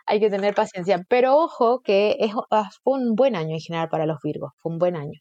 hay 0.06 0.20
que 0.20 0.30
tener 0.30 0.56
paciencia. 0.56 1.04
Pero 1.10 1.38
ojo 1.38 1.82
que 1.82 2.18
es, 2.20 2.34
ah, 2.52 2.70
fue 2.84 3.00
un 3.00 3.16
buen 3.16 3.36
año 3.36 3.54
en 3.54 3.60
general 3.62 3.90
para 3.90 4.06
los 4.06 4.20
Virgos, 4.24 4.52
fue 4.58 4.72
un 4.72 4.80
buen 4.80 4.96
año. 4.96 5.20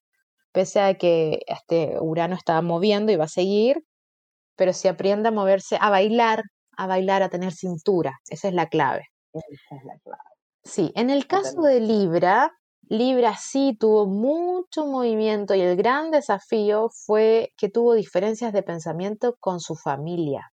Pese 0.52 0.80
a 0.80 0.94
que 0.94 1.40
este 1.46 1.98
Urano 2.00 2.34
estaba 2.34 2.62
moviendo 2.62 3.12
y 3.12 3.16
va 3.16 3.24
a 3.24 3.28
seguir, 3.28 3.84
pero 4.56 4.72
si 4.72 4.88
aprende 4.88 5.28
a 5.28 5.32
moverse, 5.32 5.76
a 5.80 5.90
bailar, 5.90 6.42
a 6.76 6.86
bailar, 6.86 7.22
a 7.22 7.28
tener 7.28 7.52
cintura, 7.52 8.18
esa 8.28 8.48
es 8.48 8.54
la 8.54 8.68
clave. 8.68 9.04
Esa 9.32 9.76
es 9.76 9.84
la 9.84 9.98
clave. 10.02 10.22
Sí, 10.64 10.92
en 10.96 11.10
el 11.10 11.26
caso 11.26 11.60
de 11.62 11.80
Libra, 11.80 12.50
Libra 12.88 13.36
sí 13.36 13.76
tuvo 13.78 14.06
mucho 14.06 14.86
movimiento 14.86 15.54
y 15.54 15.60
el 15.60 15.76
gran 15.76 16.10
desafío 16.10 16.88
fue 16.90 17.52
que 17.56 17.68
tuvo 17.68 17.94
diferencias 17.94 18.52
de 18.52 18.62
pensamiento 18.62 19.36
con 19.40 19.60
su 19.60 19.74
familia. 19.74 20.52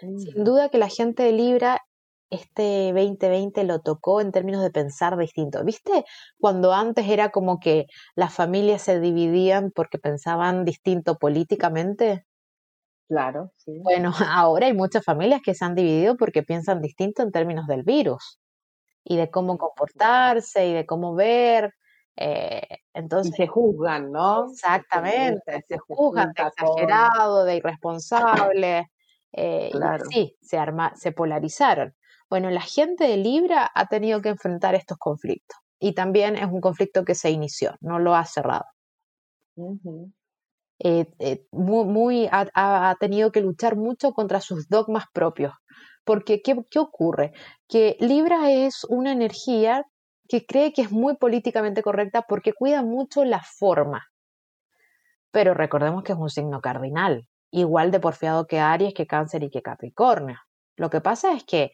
Sin 0.00 0.44
duda 0.44 0.68
que 0.68 0.78
la 0.78 0.88
gente 0.88 1.22
de 1.22 1.32
Libra 1.32 1.82
este 2.30 2.92
2020 2.92 3.64
lo 3.64 3.80
tocó 3.80 4.20
en 4.20 4.32
términos 4.32 4.62
de 4.62 4.70
pensar 4.70 5.16
distinto. 5.16 5.64
¿Viste? 5.64 6.04
Cuando 6.38 6.72
antes 6.72 7.08
era 7.08 7.30
como 7.30 7.60
que 7.60 7.86
las 8.14 8.34
familias 8.34 8.82
se 8.82 9.00
dividían 9.00 9.70
porque 9.70 9.98
pensaban 9.98 10.64
distinto 10.64 11.18
políticamente. 11.18 12.26
Claro, 13.08 13.52
sí. 13.56 13.78
Bueno, 13.82 14.12
ahora 14.28 14.66
hay 14.66 14.74
muchas 14.74 15.04
familias 15.04 15.40
que 15.44 15.54
se 15.54 15.64
han 15.64 15.74
dividido 15.74 16.16
porque 16.16 16.42
piensan 16.42 16.82
distinto 16.82 17.22
en 17.22 17.30
términos 17.30 17.66
del 17.66 17.84
virus 17.84 18.40
y 19.04 19.16
de 19.16 19.30
cómo 19.30 19.56
comportarse 19.56 20.66
y 20.66 20.72
de 20.72 20.84
cómo 20.84 21.14
ver. 21.14 21.74
Eh, 22.16 22.78
entonces, 22.94 23.34
y 23.34 23.36
se 23.36 23.46
juzgan, 23.46 24.10
¿no? 24.10 24.50
Exactamente, 24.50 25.64
se, 25.68 25.78
juzgan 25.78 26.32
de 26.32 26.42
exagerado, 26.42 27.44
de 27.44 27.56
irresponsable. 27.56 28.90
Eh, 29.38 29.70
sí, 30.10 30.34
se, 30.40 30.56
arma, 30.56 30.94
se 30.96 31.12
polarizaron. 31.12 31.94
Bueno, 32.30 32.50
la 32.50 32.62
gente 32.62 33.04
de 33.04 33.18
Libra 33.18 33.70
ha 33.74 33.86
tenido 33.86 34.22
que 34.22 34.30
enfrentar 34.30 34.74
estos 34.74 34.96
conflictos 34.96 35.58
y 35.78 35.92
también 35.92 36.36
es 36.36 36.46
un 36.46 36.62
conflicto 36.62 37.04
que 37.04 37.14
se 37.14 37.30
inició, 37.30 37.76
no 37.80 37.98
lo 37.98 38.14
ha 38.14 38.24
cerrado. 38.24 38.64
Eh, 40.78 41.46
muy, 41.52 41.84
muy 41.84 42.26
ha, 42.32 42.48
ha, 42.54 42.94
tenido 42.96 43.30
que 43.30 43.42
luchar 43.42 43.76
mucho 43.76 44.12
contra 44.12 44.40
sus 44.40 44.68
dogmas 44.68 45.04
propios, 45.12 45.52
porque, 46.04 46.40
¿qué, 46.40 46.78
ocurre? 46.78 47.32
Que 47.68 47.96
Libra 48.00 48.50
es 48.50 48.84
una 48.84 49.12
energía 49.12 49.84
que 50.28 50.46
cree 50.46 50.72
que 50.72 50.82
es 50.82 50.90
muy 50.90 51.16
políticamente 51.16 51.82
correcta 51.82 52.22
porque 52.22 52.52
cuida 52.52 52.82
mucho 52.82 53.24
la 53.24 53.42
forma. 53.42 54.06
Pero 55.30 55.52
recordemos 55.52 56.02
que 56.04 56.12
es 56.12 56.18
un 56.18 56.30
signo 56.30 56.60
cardinal, 56.60 57.26
igual 57.56 57.90
de 57.90 58.00
porfiado 58.00 58.46
que 58.46 58.60
Aries, 58.60 58.92
que 58.94 59.06
Cáncer 59.06 59.42
y 59.42 59.50
que 59.50 59.62
Capricornio. 59.62 60.38
Lo 60.76 60.90
que 60.90 61.00
pasa 61.00 61.32
es 61.32 61.44
que 61.44 61.72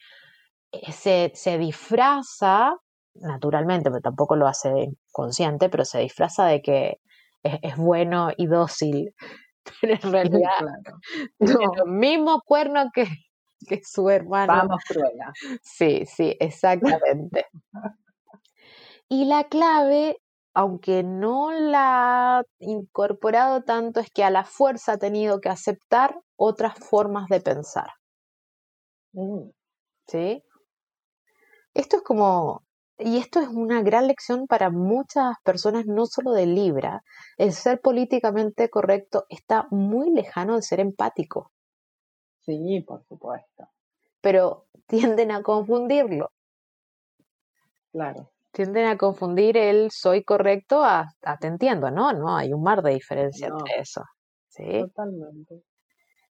eh, 0.71 0.93
se, 0.93 1.33
se 1.35 1.59
disfraza, 1.59 2.77
naturalmente, 3.15 3.91
pero 3.91 4.01
tampoco 4.01 4.37
lo 4.37 4.47
hace 4.47 4.91
consciente, 5.11 5.69
pero 5.69 5.85
se 5.85 5.99
disfraza 5.99 6.47
de 6.47 6.63
que 6.63 7.01
es, 7.43 7.77
bueno 7.77 8.31
y 8.37 8.47
dócil. 8.47 9.15
Pero 9.81 9.95
en 9.95 10.01
realidad, 10.13 10.51
claro. 10.59 11.87
mismo 11.87 12.43
cuerno 12.45 12.91
que, 12.93 13.07
que 13.69 13.81
su 13.85 14.11
hermano. 14.11 14.53
Vamos, 14.53 14.83
Cruella. 14.89 15.33
Sí, 15.63 16.05
sí, 16.05 16.37
exactamente. 16.41 17.47
y 19.09 19.25
la 19.25 19.45
clave 19.45 20.17
aunque 20.55 21.03
no 21.03 21.51
la 21.53 22.39
ha 22.39 22.45
incorporado 22.59 23.63
tanto, 23.63 24.01
es 24.01 24.11
que 24.11 24.25
a 24.25 24.31
la 24.31 24.45
fuerza 24.45 24.93
ha 24.93 24.99
tenido 24.99 25.41
que 25.41 25.49
aceptar 25.49 26.21
otras 26.37 26.79
formas 26.79 27.29
de 27.29 27.41
pensar. 27.41 27.91
Mm. 29.13 29.51
¿Sí? 30.07 30.43
Esto 31.75 31.97
es 31.97 32.03
como, 32.03 32.65
y 32.99 33.17
esto 33.19 33.41
es 33.41 33.49
una 33.49 33.83
gran 33.83 34.07
lección 34.07 34.47
para 34.47 34.71
muchas 34.71 35.37
personas, 35.43 35.87
no 35.87 36.07
solo 36.07 36.33
de 36.33 36.47
Libra. 36.47 37.03
El 37.39 37.53
ser 37.53 37.81
políticamente 37.81 38.69
correcto 38.69 39.25
está 39.29 39.67
muy 39.71 40.11
lejano 40.11 40.57
de 40.57 40.63
ser 40.63 40.81
empático. 40.81 41.51
Sí, 42.41 42.85
por 42.87 43.05
supuesto. 43.05 43.69
Pero 44.21 44.67
tienden 44.87 45.31
a 45.31 45.43
confundirlo. 45.43 46.31
Claro. 47.93 48.31
Tienden 48.53 48.87
a 48.87 48.99
confundir 48.99 49.57
el 49.57 49.91
soy 49.91 50.25
correcto 50.25 50.85
a, 50.85 51.09
te 51.41 51.47
entiendo, 51.47 51.91
¿no? 51.91 52.13
No, 52.13 52.37
hay 52.37 52.53
un 52.53 52.63
mar 52.63 52.83
de 52.83 52.93
diferencia 52.93 53.49
entre 53.49 53.81
eso. 53.81 54.03
¿sí? 54.49 54.81
Totalmente. 54.81 55.63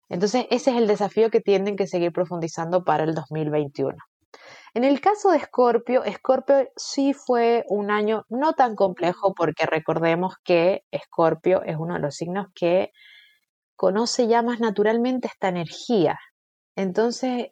Entonces, 0.09 0.47
ese 0.51 0.71
es 0.71 0.77
el 0.77 0.87
desafío 0.87 1.31
que 1.31 1.41
tienen 1.41 1.77
que 1.77 1.87
seguir 1.87 2.13
profundizando 2.13 2.83
para 2.85 3.05
el 3.05 3.15
2021. 3.15 3.97
En 4.75 4.85
el 4.85 5.01
caso 5.01 5.31
de 5.31 5.39
Escorpio, 5.39 6.05
Escorpio 6.05 6.69
sí 6.77 7.13
fue 7.15 7.65
un 7.69 7.91
año 7.91 8.25
no 8.29 8.53
tan 8.53 8.75
complejo 8.75 9.35
porque 9.35 9.67
recordemos 9.67 10.35
que 10.45 10.83
Escorpio 10.91 11.63
es 11.63 11.77
uno 11.77 11.95
de 11.95 12.01
los 12.01 12.17
signos 12.17 12.47
que 12.55 12.93
conoce 13.77 14.27
ya 14.27 14.43
más 14.43 14.61
naturalmente 14.61 15.29
esta 15.29 15.49
energía. 15.49 16.19
Entonces, 16.77 17.49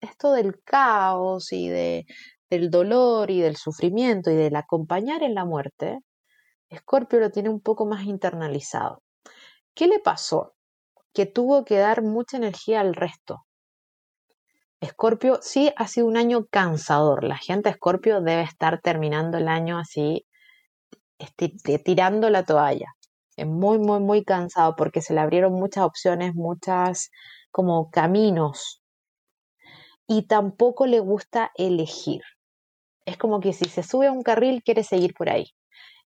esto 0.00 0.32
del 0.32 0.62
caos 0.62 1.52
y 1.52 1.68
de, 1.68 2.06
del 2.50 2.70
dolor 2.70 3.30
y 3.30 3.40
del 3.40 3.56
sufrimiento 3.56 4.30
y 4.30 4.36
del 4.36 4.56
acompañar 4.56 5.22
en 5.22 5.34
la 5.34 5.44
muerte, 5.44 6.00
Escorpio 6.68 7.20
lo 7.20 7.30
tiene 7.30 7.48
un 7.48 7.60
poco 7.60 7.86
más 7.86 8.04
internalizado. 8.04 9.02
¿Qué 9.74 9.86
le 9.86 10.00
pasó? 10.00 10.54
que 11.12 11.26
tuvo 11.26 11.64
que 11.64 11.78
dar 11.78 12.02
mucha 12.02 12.36
energía 12.36 12.80
al 12.80 12.94
resto. 12.94 13.44
Escorpio 14.80 15.40
sí 15.42 15.72
ha 15.76 15.86
sido 15.88 16.06
un 16.06 16.16
año 16.16 16.46
cansador. 16.46 17.24
La 17.24 17.36
gente 17.36 17.68
Escorpio 17.68 18.20
debe 18.20 18.42
estar 18.42 18.80
terminando 18.80 19.38
el 19.38 19.48
año 19.48 19.78
así, 19.78 20.26
tirando 21.84 22.30
la 22.30 22.44
toalla. 22.44 22.94
Es 23.36 23.46
muy, 23.46 23.78
muy, 23.78 24.00
muy 24.00 24.24
cansado 24.24 24.74
porque 24.76 25.02
se 25.02 25.14
le 25.14 25.20
abrieron 25.20 25.52
muchas 25.52 25.84
opciones, 25.84 26.34
muchas 26.34 27.10
como 27.50 27.90
caminos. 27.90 28.82
Y 30.06 30.26
tampoco 30.26 30.86
le 30.86 31.00
gusta 31.00 31.50
elegir. 31.56 32.22
Es 33.10 33.16
como 33.16 33.40
que 33.40 33.52
si 33.52 33.64
se 33.64 33.82
sube 33.82 34.06
a 34.06 34.12
un 34.12 34.22
carril 34.22 34.62
quiere 34.62 34.84
seguir 34.84 35.14
por 35.14 35.30
ahí. 35.30 35.46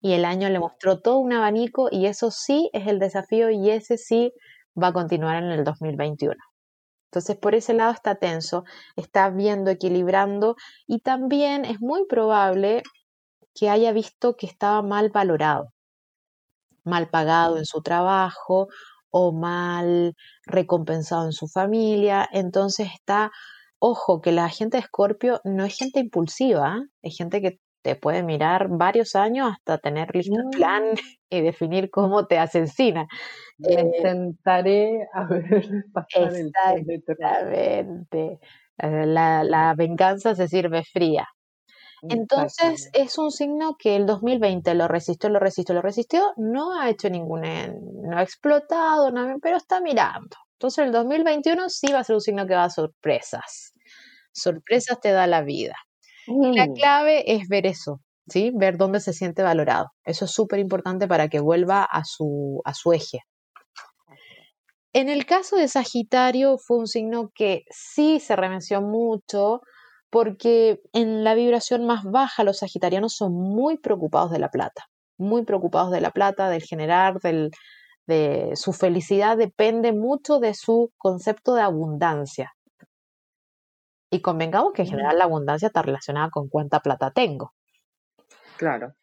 Y 0.01 0.15
el 0.15 0.25
año 0.25 0.49
le 0.49 0.59
mostró 0.59 1.01
todo 1.01 1.19
un 1.19 1.35
abanico 1.35 1.89
y 1.91 2.07
eso 2.07 2.31
sí 2.31 2.71
es 2.73 2.87
el 2.87 2.99
desafío 2.99 3.51
y 3.51 3.71
ese 3.71 3.99
sí 3.99 4.33
va 4.83 4.89
a 4.89 4.93
continuar 4.95 5.43
en 5.43 5.51
el 5.51 5.65
2021. 5.65 6.35
Entonces, 7.11 7.37
por 7.37 7.55
ese 7.55 7.75
lado 7.75 7.93
está 7.93 8.15
tenso, 8.15 8.65
está 8.97 9.29
viendo, 9.29 9.71
equilibrando 9.71 10.57
y 10.87 11.01
también 11.01 11.67
es 11.67 11.81
muy 11.81 12.07
probable 12.07 12.83
que 13.55 13.69
haya 13.69 13.93
visto 13.93 14.35
que 14.37 14.47
estaba 14.47 14.81
mal 14.83 15.11
valorado, 15.11 15.69
mal 16.85 17.09
pagado 17.11 17.59
en 17.59 17.67
su 17.67 17.83
trabajo 17.83 18.69
o 19.11 19.33
mal 19.33 20.15
recompensado 20.47 21.27
en 21.27 21.33
su 21.33 21.49
familia. 21.49 22.27
Entonces 22.33 22.89
está, 22.95 23.31
ojo, 23.79 24.20
que 24.20 24.33
la 24.33 24.49
gente 24.49 24.77
de 24.77 24.83
Escorpio 24.83 25.41
no 25.45 25.64
es 25.64 25.77
gente 25.77 26.01
impulsiva, 26.01 26.83
es 27.03 27.16
gente 27.16 27.41
que 27.41 27.61
te 27.83 27.97
puede 27.97 28.22
mirar 28.22 28.68
varios 28.70 29.14
años 29.14 29.53
hasta 29.53 29.77
tener 29.77 30.14
listo 30.14 30.41
el 30.41 30.49
plan 30.49 30.93
mm. 30.93 30.95
y 31.31 31.41
definir 31.43 31.91
cómo 31.91 32.27
te 32.27 32.39
asesina. 32.39 33.07
Eh, 33.62 33.85
intentaré 33.97 35.07
a 35.12 35.27
ver 35.27 35.85
pasar 35.93 36.35
Exactamente. 36.35 38.39
Eh, 38.79 39.07
la, 39.07 39.45
la 39.45 39.75
venganza 39.77 40.35
se 40.35 40.49
sirve 40.49 40.83
fría. 40.83 41.29
Entonces 42.09 42.91
es 42.93 43.18
un 43.18 43.31
signo 43.31 43.77
que 43.79 43.97
el 43.97 44.07
2020 44.07 44.75
lo 44.75 44.89
resistió, 44.89 45.31
lo 45.31 45.39
resistió, 45.39 45.75
lo 45.75 45.83
resistió, 45.83 46.33
no 46.37 46.79
ha 46.79 46.91
hecho 46.91 47.09
ninguna, 47.09 47.68
no 47.68 48.18
ha 48.18 48.22
explotado, 48.22 49.11
pero 49.41 49.57
está 49.57 49.81
mirando. 49.81 50.37
Entonces 50.65 50.87
el 50.87 50.93
2021 50.93 51.69
sí 51.69 51.93
va 51.93 51.99
a 51.99 52.05
ser 52.05 52.15
un 52.15 52.23
signo 52.23 52.47
que 52.47 52.55
va 52.55 52.65
a 52.65 52.71
sorpresas. 52.71 53.75
Sorpresas 54.33 54.99
te 54.99 55.11
da 55.11 55.27
la 55.27 55.43
vida. 55.43 55.75
La 56.27 56.67
mm. 56.67 56.73
clave 56.73 57.35
es 57.35 57.49
ver 57.49 57.67
eso, 57.67 58.01
¿sí? 58.29 58.51
Ver 58.55 58.79
dónde 58.79 59.01
se 59.01 59.12
siente 59.12 59.43
valorado. 59.43 59.89
Eso 60.07 60.25
es 60.25 60.31
súper 60.31 60.61
importante 60.61 61.07
para 61.07 61.29
que 61.29 61.39
vuelva 61.39 61.85
a 61.85 62.03
su, 62.07 62.62
a 62.65 62.73
su 62.73 62.95
eje. 62.95 63.19
En 64.95 65.11
el 65.11 65.27
caso 65.27 65.57
de 65.57 65.69
Sagitario 65.69 66.57
fue 66.57 66.79
un 66.79 66.87
signo 66.87 67.31
que 67.35 67.65
sí 67.69 68.19
se 68.19 68.35
remenció 68.35 68.81
mucho 68.81 69.61
porque 70.09 70.81
en 70.95 71.25
la 71.25 71.35
vibración 71.35 71.85
más 71.85 72.05
baja 72.05 72.43
los 72.43 72.61
sagitarianos 72.61 73.15
son 73.15 73.35
muy 73.35 73.77
preocupados 73.77 74.31
de 74.31 74.39
la 74.39 74.49
plata, 74.49 74.87
muy 75.19 75.45
preocupados 75.45 75.91
de 75.91 76.01
la 76.01 76.11
plata, 76.11 76.49
del 76.49 76.62
generar, 76.62 77.21
del, 77.21 77.51
de 78.07 78.53
su 78.55 78.73
felicidad 78.73 79.37
depende 79.37 79.93
mucho 79.93 80.39
de 80.39 80.55
su 80.55 80.93
concepto 80.99 81.55
de 81.55 81.63
abundancia. 81.63 82.55
Y 84.11 84.21
convengamos 84.21 84.73
que 84.73 84.83
en 84.83 84.89
general 84.89 85.19
la 85.19 85.25
abundancia 85.25 85.67
está 85.67 85.83
relacionada 85.83 86.31
con 86.31 86.49
cuánta 86.49 86.81
plata 86.81 87.11
tengo. 87.11 87.53
Claro. 88.57 88.95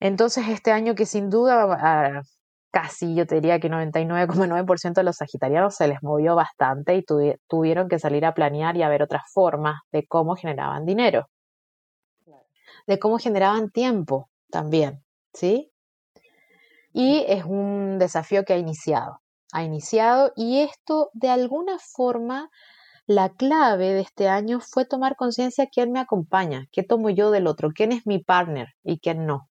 Entonces, 0.00 0.48
este 0.48 0.72
año 0.72 0.94
que 0.94 1.06
sin 1.06 1.28
duda, 1.28 1.66
ah, 1.80 2.22
casi 2.70 3.14
yo 3.14 3.26
te 3.26 3.36
diría 3.36 3.60
que 3.60 3.68
99,9% 3.68 4.94
de 4.94 5.02
los 5.02 5.16
sagitarianos 5.16 5.74
se 5.74 5.88
les 5.88 6.02
movió 6.02 6.34
bastante 6.34 6.94
y 6.94 7.04
tuvieron 7.48 7.88
que 7.88 7.98
salir 7.98 8.24
a 8.24 8.34
planear 8.34 8.76
y 8.76 8.82
a 8.82 8.88
ver 8.88 9.02
otras 9.02 9.22
formas 9.32 9.80
de 9.92 10.06
cómo 10.06 10.36
generaban 10.36 10.84
dinero. 10.84 11.28
De 12.86 12.98
cómo 12.98 13.18
generaban 13.18 13.70
tiempo 13.70 14.30
también, 14.50 15.04
¿sí? 15.34 15.72
Y 17.00 17.24
es 17.28 17.44
un 17.44 18.00
desafío 18.00 18.44
que 18.44 18.54
ha 18.54 18.58
iniciado. 18.58 19.20
Ha 19.52 19.62
iniciado 19.62 20.32
y 20.34 20.62
esto 20.62 21.10
de 21.12 21.28
alguna 21.28 21.78
forma 21.78 22.50
la 23.06 23.28
clave 23.28 23.92
de 23.92 24.00
este 24.00 24.28
año 24.28 24.58
fue 24.58 24.84
tomar 24.84 25.14
conciencia 25.14 25.68
quién 25.72 25.92
me 25.92 26.00
acompaña, 26.00 26.64
qué 26.72 26.82
tomo 26.82 27.08
yo 27.10 27.30
del 27.30 27.46
otro, 27.46 27.70
quién 27.72 27.92
es 27.92 28.04
mi 28.04 28.18
partner 28.18 28.70
y 28.82 28.98
quién 28.98 29.26
no. 29.26 29.48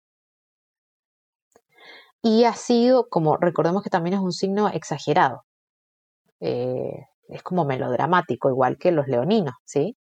Y 2.24 2.46
ha 2.46 2.54
sido, 2.54 3.10
como 3.10 3.38
recordemos 3.38 3.84
que 3.84 3.92
también 3.92 4.16
es 4.16 4.22
un 4.22 4.32
signo 4.34 4.70
exagerado, 4.70 5.44
eh, 6.40 7.06
es 7.28 7.44
como 7.44 7.66
melodramático, 7.66 8.50
igual 8.50 8.78
que 8.80 8.92
los 8.92 9.08
leoninos, 9.08 9.54
¿sí? 9.66 9.96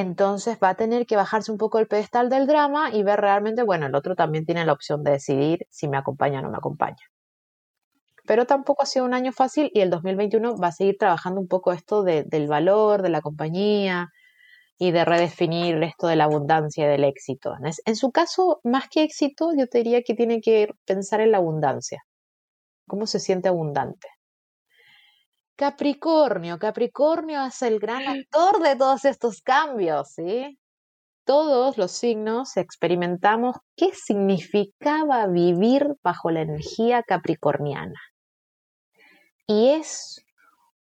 Entonces 0.00 0.58
va 0.62 0.70
a 0.70 0.74
tener 0.76 1.06
que 1.06 1.16
bajarse 1.16 1.50
un 1.50 1.58
poco 1.58 1.78
el 1.78 1.88
pedestal 1.88 2.28
del 2.28 2.46
drama 2.46 2.90
y 2.92 3.02
ver 3.02 3.20
realmente, 3.20 3.62
bueno, 3.62 3.86
el 3.86 3.94
otro 3.94 4.14
también 4.14 4.44
tiene 4.44 4.64
la 4.66 4.72
opción 4.72 5.02
de 5.02 5.12
decidir 5.12 5.66
si 5.70 5.88
me 5.88 5.96
acompaña 5.96 6.40
o 6.40 6.42
no 6.42 6.50
me 6.50 6.58
acompaña 6.58 7.04
pero 8.26 8.44
tampoco 8.44 8.82
ha 8.82 8.86
sido 8.86 9.04
un 9.04 9.14
año 9.14 9.32
fácil 9.32 9.70
y 9.72 9.80
el 9.80 9.90
2021 9.90 10.56
va 10.56 10.68
a 10.68 10.72
seguir 10.72 10.96
trabajando 10.98 11.40
un 11.40 11.48
poco 11.48 11.72
esto 11.72 12.02
del 12.02 12.48
valor 12.48 13.02
de 13.02 13.08
la 13.08 13.20
compañía 13.22 14.10
y 14.78 14.90
de 14.90 15.04
redefinir 15.04 15.82
esto 15.82 16.06
de 16.06 16.16
la 16.16 16.24
abundancia 16.24 16.84
y 16.84 16.88
del 16.88 17.04
éxito. 17.04 17.54
En 17.86 17.96
su 17.96 18.10
caso, 18.10 18.60
más 18.64 18.88
que 18.90 19.04
éxito, 19.04 19.52
yo 19.56 19.66
te 19.68 19.78
diría 19.78 20.02
que 20.02 20.14
tiene 20.14 20.40
que 20.40 20.68
pensar 20.84 21.20
en 21.20 21.30
la 21.30 21.38
abundancia. 21.38 22.02
¿Cómo 22.86 23.06
se 23.06 23.20
siente 23.20 23.48
abundante? 23.48 24.08
Capricornio, 25.56 26.58
Capricornio 26.58 27.46
es 27.46 27.62
el 27.62 27.78
gran 27.78 28.06
actor 28.06 28.62
de 28.62 28.76
todos 28.76 29.04
estos 29.04 29.40
cambios, 29.42 30.12
¿sí? 30.12 30.58
Todos 31.24 31.78
los 31.78 31.90
signos 31.90 32.56
experimentamos 32.56 33.56
qué 33.76 33.92
significaba 33.92 35.26
vivir 35.26 35.96
bajo 36.02 36.30
la 36.30 36.42
energía 36.42 37.02
capricorniana 37.02 37.98
y 39.46 39.68
es 39.70 40.24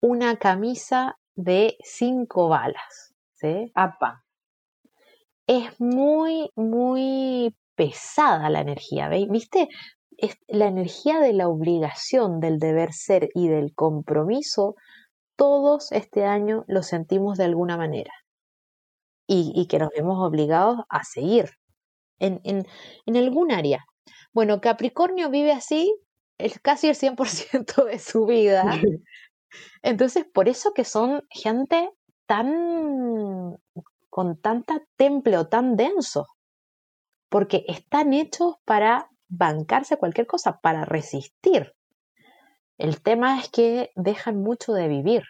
una 0.01 0.37
camisa 0.37 1.18
de 1.35 1.77
cinco 1.83 2.49
balas. 2.49 3.14
¿sí? 3.35 3.71
Apa. 3.75 4.23
Es 5.47 5.81
muy, 5.81 6.51
muy 6.55 7.55
pesada 7.75 8.51
la 8.51 8.61
energía, 8.61 9.09
¿viste? 9.09 9.68
Es 10.21 10.37
la 10.49 10.66
energía 10.66 11.21
de 11.21 11.33
la 11.33 11.49
obligación, 11.49 12.41
del 12.41 12.59
deber 12.59 12.93
ser 12.93 13.31
y 13.35 13.49
del 13.49 13.75
compromiso, 13.75 14.75
todos 15.37 15.93
este 15.93 16.25
año 16.25 16.64
lo 16.68 16.83
sentimos 16.83 17.39
de 17.39 17.45
alguna 17.45 17.77
manera 17.77 18.12
y, 19.27 19.66
que 19.68 19.79
nos 19.79 19.91
vemos 19.91 20.18
obligados 20.18 20.81
a 20.89 21.05
seguir 21.05 21.51
en, 22.18 22.41
en, 22.45 22.66
en 23.07 23.16
algún 23.16 23.53
área. 23.53 23.85
Bueno, 24.33 24.61
Capricornio 24.61 25.31
vive 25.31 25.53
así 25.53 25.95
casi 26.62 26.89
el 26.89 26.97
100% 26.97 27.85
de 27.85 27.99
su 27.99 28.27
vida. 28.27 28.64
Entonces, 29.83 30.25
por 30.33 30.49
eso 30.49 30.73
que 30.75 30.85
son 30.85 31.25
gente 31.31 31.91
tan 32.27 33.57
con 34.09 34.41
tanta 34.41 34.83
temple 34.97 35.39
o 35.39 35.49
tan 35.49 35.77
denso. 35.77 36.27
porque 37.29 37.64
están 37.68 38.12
hechos 38.12 38.57
para 38.64 39.09
bancarse 39.31 39.97
cualquier 39.97 40.26
cosa, 40.26 40.61
para 40.61 40.85
resistir. 40.85 41.72
El 42.76 43.01
tema 43.03 43.39
es 43.39 43.49
que 43.49 43.91
dejan 43.95 44.43
mucho 44.43 44.72
de 44.72 44.89
vivir. 44.89 45.22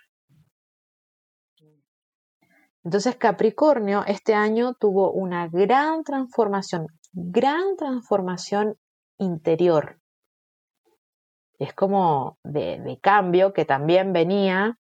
Entonces 2.83 3.17
Capricornio 3.17 4.05
este 4.07 4.35
año 4.35 4.75
tuvo 4.75 5.13
una 5.13 5.49
gran 5.49 6.03
transformación, 6.03 6.87
gran 7.13 7.77
transformación 7.77 8.77
interior. 9.19 10.01
Es 11.59 11.75
como 11.75 12.39
de, 12.43 12.99
cambio 13.03 13.53
que 13.53 13.67
también 13.67 14.15
venía 14.15 14.79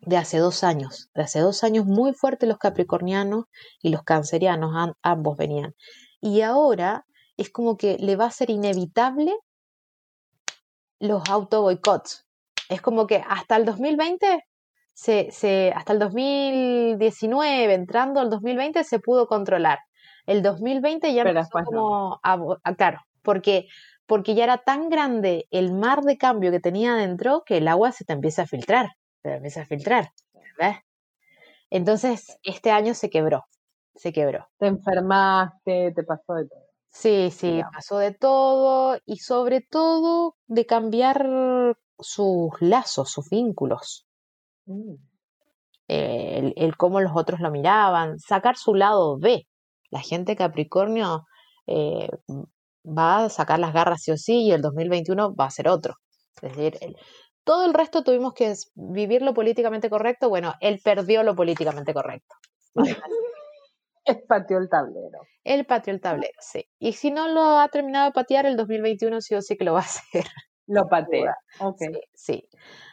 de 0.00 0.16
hace 0.16 0.38
dos 0.38 0.64
años. 0.64 1.08
De 1.14 1.22
hace 1.22 1.38
dos 1.38 1.62
años 1.62 1.86
muy 1.86 2.14
fuertes 2.14 2.48
los 2.48 2.58
capricornianos 2.58 3.44
y 3.80 3.90
los 3.90 4.02
cancerianos, 4.02 4.92
ambos 5.02 5.36
venían. 5.36 5.76
Y 6.20 6.40
ahora 6.40 7.06
es 7.40 7.48
como 7.50 7.78
que 7.78 7.96
le 7.98 8.16
va 8.16 8.26
a 8.26 8.30
ser 8.30 8.50
inevitable 8.50 9.34
los 10.98 11.22
auto 11.30 11.62
boicots. 11.62 12.26
Es 12.68 12.82
como 12.82 13.06
que 13.06 13.24
hasta 13.26 13.56
el 13.56 13.64
2020 13.64 14.44
se, 14.92 15.72
hasta 15.74 15.92
el 15.94 15.98
2019, 15.98 17.72
entrando 17.72 18.20
al 18.20 18.28
2020, 18.28 18.84
se 18.84 18.98
pudo 18.98 19.26
controlar. 19.26 19.78
El 20.26 20.42
2020 20.42 21.14
ya 21.14 21.22
empezó 21.22 21.58
como, 21.64 22.20
claro, 22.76 23.00
porque, 23.22 23.68
porque 24.04 24.34
ya 24.34 24.44
era 24.44 24.58
tan 24.58 24.90
grande 24.90 25.48
el 25.50 25.72
mar 25.72 26.02
de 26.02 26.18
cambio 26.18 26.50
que 26.50 26.60
tenía 26.60 26.92
adentro 26.92 27.42
que 27.46 27.56
el 27.56 27.68
agua 27.68 27.92
se 27.92 28.04
te 28.04 28.12
empieza 28.12 28.42
a 28.42 28.46
filtrar, 28.46 28.90
se 29.22 29.36
empieza 29.36 29.62
a 29.62 29.66
filtrar, 29.66 30.10
¿ves? 30.58 30.76
Entonces, 31.70 32.38
este 32.42 32.70
año 32.70 32.92
se 32.92 33.08
quebró, 33.08 33.46
se 33.94 34.12
quebró. 34.12 34.46
Te 34.58 34.66
enfermaste, 34.66 35.92
te 35.92 36.02
pasó 36.02 36.34
de 36.34 36.46
todo. 36.46 36.59
Sí, 36.92 37.30
sí, 37.30 37.62
pasó 37.72 37.98
de 37.98 38.12
todo 38.12 38.98
y 39.06 39.18
sobre 39.18 39.60
todo 39.60 40.36
de 40.48 40.66
cambiar 40.66 41.76
sus 41.98 42.50
lazos, 42.60 43.10
sus 43.10 43.28
vínculos. 43.30 44.06
Mm. 44.66 44.94
Eh, 45.88 46.52
el, 46.56 46.76
cómo 46.76 47.00
los 47.00 47.12
otros 47.14 47.40
lo 47.40 47.50
miraban, 47.50 48.18
sacar 48.18 48.56
su 48.56 48.74
lado 48.74 49.18
B. 49.18 49.46
La 49.90 50.00
gente 50.00 50.36
Capricornio 50.36 51.26
eh, 51.66 52.08
va 52.84 53.24
a 53.24 53.28
sacar 53.28 53.58
las 53.58 53.72
garras 53.72 54.02
sí 54.02 54.12
o 54.12 54.16
sí 54.16 54.42
y 54.44 54.52
el 54.52 54.62
2021 54.62 55.34
va 55.34 55.46
a 55.46 55.50
ser 55.50 55.68
otro. 55.68 55.94
Es 56.42 56.56
decir, 56.56 56.78
todo 57.44 57.64
el 57.64 57.74
resto 57.74 58.04
tuvimos 58.04 58.34
que 58.34 58.54
vivir 58.74 59.22
lo 59.22 59.34
políticamente 59.34 59.90
correcto. 59.90 60.28
Bueno, 60.28 60.54
él 60.60 60.80
perdió 60.82 61.22
lo 61.22 61.34
políticamente 61.34 61.92
correcto. 61.92 62.34
Él 64.04 64.22
pateó 64.28 64.58
el 64.58 64.68
tablero. 64.68 65.20
Él 65.44 65.64
pateó 65.66 65.94
el 65.94 66.00
tablero, 66.00 66.38
sí. 66.40 66.66
Y 66.78 66.92
si 66.92 67.10
no 67.10 67.28
lo 67.28 67.58
ha 67.58 67.68
terminado 67.68 68.06
de 68.06 68.12
patear, 68.12 68.46
el 68.46 68.56
2021 68.56 69.20
sí 69.20 69.34
o 69.34 69.42
sí 69.42 69.56
que 69.56 69.64
lo 69.64 69.74
va 69.74 69.80
a 69.80 69.82
hacer. 69.84 70.24
Lo 70.66 70.88
patea. 70.88 71.36
Ok. 71.58 71.82
sí. 72.14 72.48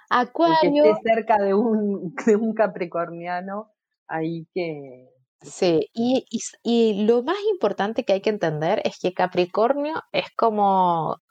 Acuario. 0.10 0.84
que 0.84 0.90
esté 0.92 1.14
cerca 1.16 1.38
de 1.38 1.54
un, 1.54 2.14
de 2.26 2.36
un 2.36 2.54
capricorniano, 2.54 3.74
ahí 4.08 4.48
que. 4.54 5.10
Sí, 5.42 5.92
y, 5.94 6.26
y, 6.64 7.06
lo 7.06 7.22
más 7.22 7.38
importante 7.52 8.04
que 8.04 8.14
hay 8.14 8.22
que 8.22 8.32
entender 8.32 8.82
es 8.86 8.98
que 9.00 9.14
Capricornio 9.14 10.02
es 10.12 10.26
como 10.36 11.22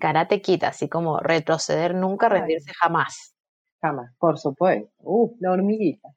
karate 0.00 0.42
quita, 0.42 0.68
así 0.68 0.88
como 0.88 1.20
retroceder 1.20 1.94
nunca, 1.94 2.28
rendirse 2.28 2.72
jamás. 2.74 3.36
Jamás, 3.80 4.12
por 4.18 4.36
supuesto. 4.38 4.90
Uh, 4.98 5.36
la 5.38 5.52
hormiguita. 5.52 6.08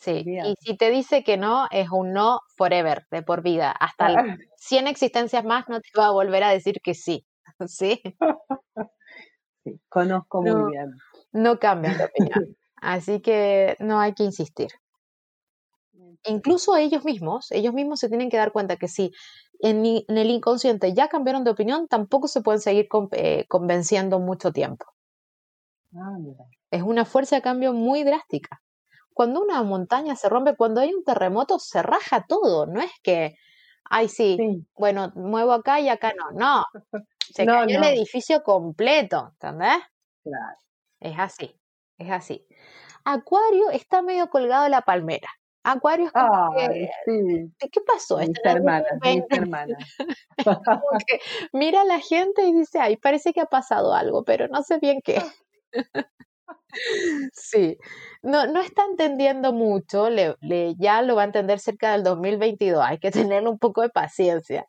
Sí, 0.00 0.24
y 0.26 0.54
si 0.60 0.76
te 0.76 0.90
dice 0.90 1.22
que 1.22 1.36
no, 1.36 1.66
es 1.70 1.90
un 1.90 2.12
no 2.12 2.40
forever, 2.56 3.06
de 3.10 3.22
por 3.22 3.42
vida. 3.42 3.70
Hasta 3.70 4.38
100 4.56 4.86
existencias 4.86 5.44
más 5.44 5.68
no 5.68 5.80
te 5.80 5.90
va 5.96 6.06
a 6.06 6.12
volver 6.12 6.42
a 6.42 6.50
decir 6.50 6.80
que 6.82 6.94
sí. 6.94 7.26
¿Sí? 7.68 8.00
sí 9.62 9.80
conozco 9.90 10.40
muy 10.42 10.72
bien 10.72 10.90
no 11.32 11.58
cambian 11.58 11.96
de 11.98 12.04
opinión. 12.04 12.56
Así 12.76 13.20
que 13.20 13.76
no 13.78 14.00
hay 14.00 14.14
que 14.14 14.24
insistir. 14.24 14.68
Incluso 16.24 16.76
ellos 16.76 17.04
mismos, 17.04 17.50
ellos 17.50 17.72
mismos 17.72 18.00
se 18.00 18.08
tienen 18.08 18.30
que 18.30 18.36
dar 18.36 18.52
cuenta 18.52 18.76
que 18.76 18.88
si 18.88 19.12
en, 19.60 19.84
el 19.84 20.30
inconsciente 20.30 20.92
ya 20.92 21.08
cambiaron 21.08 21.44
de 21.44 21.50
opinión, 21.50 21.88
tampoco 21.88 22.28
se 22.28 22.42
pueden 22.42 22.60
seguir 22.60 22.88
eh, 23.12 23.46
convenciendo 23.48 24.18
mucho 24.18 24.52
tiempo. 24.52 24.86
Ah, 25.94 26.16
es 26.70 26.82
una 26.82 27.04
fuerza 27.04 27.36
de 27.36 27.42
cambio 27.42 27.72
muy 27.72 28.04
drástica. 28.04 28.60
Cuando 29.20 29.42
una 29.42 29.62
montaña 29.62 30.16
se 30.16 30.30
rompe, 30.30 30.56
cuando 30.56 30.80
hay 30.80 30.94
un 30.94 31.04
terremoto, 31.04 31.58
se 31.58 31.82
raja 31.82 32.24
todo. 32.26 32.64
No 32.64 32.80
es 32.80 32.90
que, 33.02 33.36
ay, 33.84 34.08
sí, 34.08 34.38
bueno, 34.78 35.12
muevo 35.14 35.52
acá 35.52 35.78
y 35.78 35.90
acá 35.90 36.14
no. 36.16 36.30
No, 36.32 36.64
se 37.20 37.44
cayó 37.44 37.76
el 37.80 37.84
edificio 37.84 38.42
completo, 38.42 39.28
¿entendés? 39.32 39.76
Claro. 40.22 40.56
Es 41.00 41.18
así, 41.18 41.54
es 41.98 42.10
así. 42.10 42.46
Acuario 43.04 43.68
está 43.68 44.00
medio 44.00 44.30
colgado 44.30 44.64
de 44.64 44.70
la 44.70 44.80
palmera. 44.80 45.28
Acuario 45.64 46.06
es 46.06 46.12
como 46.12 46.54
¿qué 46.54 47.80
pasó? 47.86 48.16
Mis 48.16 48.30
mira 51.52 51.82
a 51.82 51.84
la 51.84 52.00
gente 52.00 52.46
y 52.46 52.54
dice, 52.54 52.80
ay, 52.80 52.96
parece 52.96 53.34
que 53.34 53.42
ha 53.42 53.46
pasado 53.46 53.92
algo, 53.92 54.24
pero 54.24 54.48
no 54.48 54.62
sé 54.62 54.78
bien 54.78 55.02
qué. 55.04 55.22
sí, 57.32 57.76
no, 58.22 58.46
no 58.46 58.60
está 58.60 58.84
entendiendo 58.84 59.52
mucho, 59.52 60.10
le, 60.10 60.36
ya 60.78 61.02
lo 61.02 61.16
va 61.16 61.22
a 61.22 61.26
entender 61.26 61.58
cerca 61.58 61.92
del 61.92 62.02
2022, 62.02 62.82
hay 62.84 62.98
que 62.98 63.10
tener 63.32 63.46
un 63.46 63.58
poco 63.58 63.82
de 63.82 63.90
paciencia, 63.90 64.66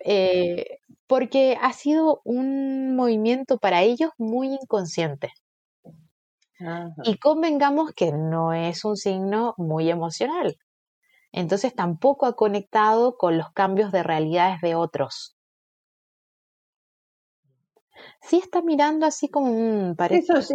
eh, 0.00 0.78
porque 1.06 1.58
ha 1.60 1.72
sido 1.72 2.20
un 2.24 2.94
movimiento 2.96 3.58
para 3.58 3.82
ellos 3.82 4.10
muy 4.18 4.48
inconsciente. 4.48 5.32
Y 7.04 7.18
convengamos 7.18 7.92
que 7.92 8.10
no 8.10 8.52
es 8.52 8.84
un 8.84 8.96
signo 8.96 9.54
muy 9.58 9.90
emocional. 9.90 10.56
Entonces 11.30 11.74
tampoco 11.74 12.26
ha 12.26 12.34
conectado 12.34 13.16
con 13.16 13.38
los 13.38 13.52
cambios 13.52 13.92
de 13.92 14.02
realidades 14.02 14.60
de 14.60 14.74
otros. 14.74 15.37
Sí 18.28 18.38
está 18.38 18.60
mirando 18.60 19.06
así 19.06 19.30
como 19.30 19.50
un... 19.50 19.96
Parece 19.96 20.32
ellos, 20.32 20.48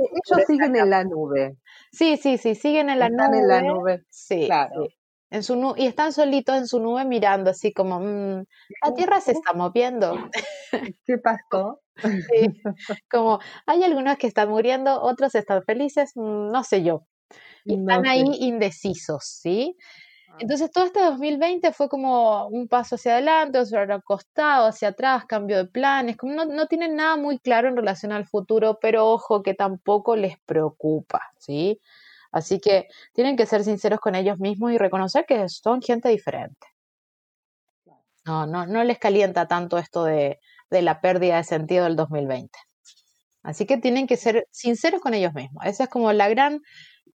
siguen 0.45 0.75
en 0.75 0.89
la 0.91 1.03
nube. 1.03 1.57
Sí, 1.91 2.17
sí, 2.17 2.37
sí, 2.37 2.53
siguen 2.53 2.89
en 2.89 2.99
la 2.99 3.07
Están 3.07 3.33
en 3.33 3.47
la 3.47 3.61
nube. 3.63 4.03
Sí, 4.09 4.45
claro. 4.45 4.87
En 5.31 5.41
su 5.41 5.73
y 5.77 5.87
están 5.87 6.13
solitos 6.13 6.55
en 6.55 6.67
su 6.67 6.79
nube 6.79 7.05
mirando 7.05 7.49
así 7.49 7.73
como, 7.73 7.99
mm, 7.99 8.45
la 8.83 8.93
Tierra 8.95 9.19
se 9.19 9.31
está 9.31 9.53
moviendo. 9.53 10.15
¿Qué 11.05 11.17
pasó? 11.17 11.81
Sí, 12.31 12.61
como 13.09 13.39
hay 13.67 13.83
algunos 13.83 14.17
que 14.17 14.27
están 14.27 14.49
muriendo, 14.49 15.01
otros 15.01 15.33
están 15.35 15.63
felices, 15.63 16.11
mm, 16.15 16.51
no 16.51 16.63
sé 16.63 16.83
yo. 16.83 17.07
Y 17.65 17.79
están 17.79 18.05
ahí 18.05 18.23
indecisos, 18.39 19.23
¿sí? 19.25 19.75
Ah. 20.33 20.37
Entonces 20.39 20.71
todo 20.71 20.85
este 20.85 20.99
2020 20.99 21.71
fue 21.73 21.87
como 21.89 22.47
un 22.47 22.67
paso 22.67 22.95
hacia 22.95 23.13
adelante, 23.13 23.59
otro 23.59 24.01
costado, 24.01 24.67
hacia 24.67 24.89
atrás, 24.89 25.25
cambio 25.25 25.57
de 25.57 25.65
planes, 25.65 26.17
como 26.17 26.33
no, 26.33 26.45
no 26.45 26.65
tienen 26.67 26.95
nada 26.95 27.17
muy 27.17 27.37
claro 27.37 27.67
en 27.67 27.75
relación 27.75 28.11
al 28.11 28.25
futuro, 28.25 28.79
pero 28.81 29.07
ojo 29.11 29.43
que 29.43 29.53
tampoco 29.53 30.15
les 30.15 30.39
preocupa, 30.45 31.21
¿sí? 31.37 31.79
Así 32.31 32.59
que 32.59 32.87
tienen 33.13 33.37
que 33.37 33.45
ser 33.45 33.63
sinceros 33.63 33.99
con 33.99 34.15
ellos 34.15 34.39
mismos 34.39 34.71
y 34.71 34.79
reconocer 34.79 35.25
que 35.27 35.47
son 35.49 35.81
gente 35.83 36.09
diferente. 36.09 36.67
No, 38.25 38.47
no, 38.47 38.65
no 38.65 38.83
les 38.83 38.97
calienta 38.97 39.47
tanto 39.47 39.77
esto 39.77 40.03
de, 40.05 40.39
de 40.71 40.81
la 40.81 40.99
pérdida 40.99 41.37
de 41.37 41.43
sentido 41.43 41.83
del 41.83 41.95
2020. 41.95 42.57
Así 43.43 43.67
que 43.67 43.77
tienen 43.77 44.07
que 44.07 44.17
ser 44.17 44.47
sinceros 44.49 45.01
con 45.01 45.13
ellos 45.13 45.33
mismos. 45.33 45.63
Esa 45.65 45.83
es 45.83 45.89
como 45.89 46.11
la 46.11 46.27
gran 46.29 46.61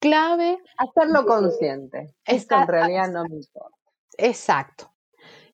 clave. 0.09 0.59
Hacerlo 0.79 1.27
consciente. 1.27 2.15
Esto 2.25 2.57
en 2.57 2.67
realidad 2.67 3.11
no 3.11 3.25
me 3.25 3.37
importa. 3.37 3.77
Exacto. 4.19 4.93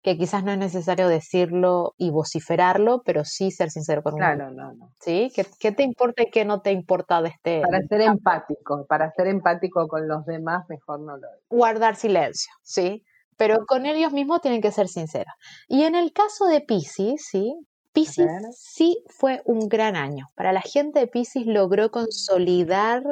Que 0.03 0.19
quizás 0.19 0.43
no 0.43 0.51
es 0.51 0.59
necesario 0.59 1.07
decirlo 1.07 1.95
y 1.97 2.11
vociferarlo, 2.11 3.03
pero 3.05 3.25
sí 3.25 3.53
ser 3.53 3.71
sincero 3.71 4.03
con 4.03 4.15
uno. 4.15 4.25
Claro, 4.25 4.51
no, 4.51 4.73
no. 4.73 4.93
¿Sí? 5.01 5.31
¿Qué, 5.35 5.47
¿Qué, 5.61 5.71
te 5.71 5.85
importa 5.85 6.25
y 6.25 6.31
qué 6.31 6.45
no 6.45 6.61
te 6.61 6.73
importa 6.73 7.23
de 7.23 7.29
este? 7.29 7.61
Para 7.61 7.81
ser 7.83 8.01
empático, 8.01 8.85
para 8.87 9.13
ser 9.13 9.29
empático 9.29 9.87
con 9.87 10.09
los 10.09 10.27
demás, 10.27 10.65
mejor 10.69 11.01
no 11.01 11.17
lo 11.17 11.29
Guardar 11.49 11.95
silencio, 11.95 12.53
¿sí? 12.63 13.05
Pero 13.37 13.65
con 13.67 13.87
ellos 13.87 14.13
mismos 14.13 14.41
tienen 14.41 14.61
que 14.61 14.73
ser 14.73 14.89
sinceros. 14.89 15.33
Y 15.69 15.85
en 15.85 15.95
el 15.95 16.13
caso 16.13 16.47
de 16.47 16.61
Pisces, 16.61 17.25
¿sí? 17.25 17.55
Pisces 17.93 18.31
sí 18.57 19.05
fue 19.09 19.43
un 19.45 19.69
gran 19.69 19.97
año. 19.97 20.31
Para 20.35 20.53
la 20.53 20.63
gente 20.63 21.01
de 21.01 21.07
Pisces 21.07 21.47
logró 21.47 21.91
consolidar 21.91 23.03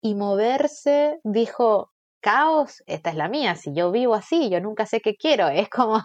y 0.00 0.14
moverse. 0.14 1.18
Dijo, 1.24 1.92
caos, 2.20 2.82
esta 2.86 3.10
es 3.10 3.16
la 3.16 3.28
mía. 3.28 3.56
Si 3.56 3.72
yo 3.74 3.90
vivo 3.92 4.14
así, 4.14 4.50
yo 4.50 4.60
nunca 4.60 4.86
sé 4.86 5.00
qué 5.00 5.16
quiero. 5.16 5.48
Es 5.66 5.68
como 5.70 6.02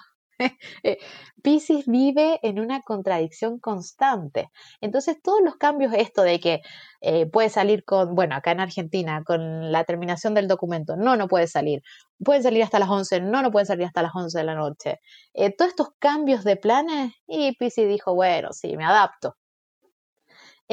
eh, 0.84 0.98
Pisces 1.44 1.86
vive 1.88 2.40
en 2.44 2.60
una 2.60 2.82
contradicción 2.82 3.60
constante. 3.60 4.50
Entonces, 4.82 5.18
todos 5.22 5.42
los 5.44 5.56
cambios, 5.58 5.94
esto 5.94 6.22
de 6.24 6.40
que 6.40 6.62
eh, 7.02 7.26
puede 7.28 7.50
salir 7.50 7.84
con, 7.86 8.16
bueno, 8.16 8.36
acá 8.36 8.52
en 8.52 8.60
Argentina, 8.60 9.24
con 9.26 9.72
la 9.72 9.84
terminación 9.86 10.34
del 10.34 10.48
documento, 10.48 10.96
no, 10.96 11.16
no 11.16 11.28
puede 11.28 11.48
salir. 11.48 11.82
pueden 12.24 12.44
salir 12.44 12.64
hasta 12.64 12.80
las 12.80 12.90
11, 12.90 13.22
no, 13.22 13.42
no 13.42 13.52
pueden 13.52 13.66
salir 13.68 13.86
hasta 13.86 14.02
las 14.04 14.12
11 14.16 14.38
de 14.38 14.44
la 14.44 14.56
noche. 14.56 15.00
Eh, 15.34 15.56
todos 15.56 15.70
estos 15.70 15.90
cambios 16.00 16.44
de 16.44 16.58
planes 16.58 17.14
y 17.28 17.56
Pisces 17.58 17.88
dijo, 17.88 18.14
bueno, 18.16 18.50
sí, 18.54 18.78
me 18.78 18.86
adapto. 18.86 19.36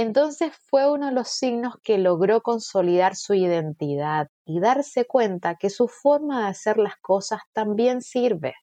Entonces 0.01 0.53
fue 0.71 0.89
uno 0.89 1.07
de 1.07 1.13
los 1.13 1.27
signos 1.27 1.75
que 1.83 1.99
logró 1.99 2.41
consolidar 2.41 3.17
su 3.17 3.35
identidad 3.35 4.29
y 4.45 4.61
darse 4.61 5.07
cuenta 5.07 5.57
que 5.57 5.71
su 5.71 5.89
forma 5.89 6.43
de 6.43 6.51
hacer 6.51 6.79
las 6.79 6.95
cosas 6.99 7.41
también 7.53 8.01
sirve. 8.01 8.55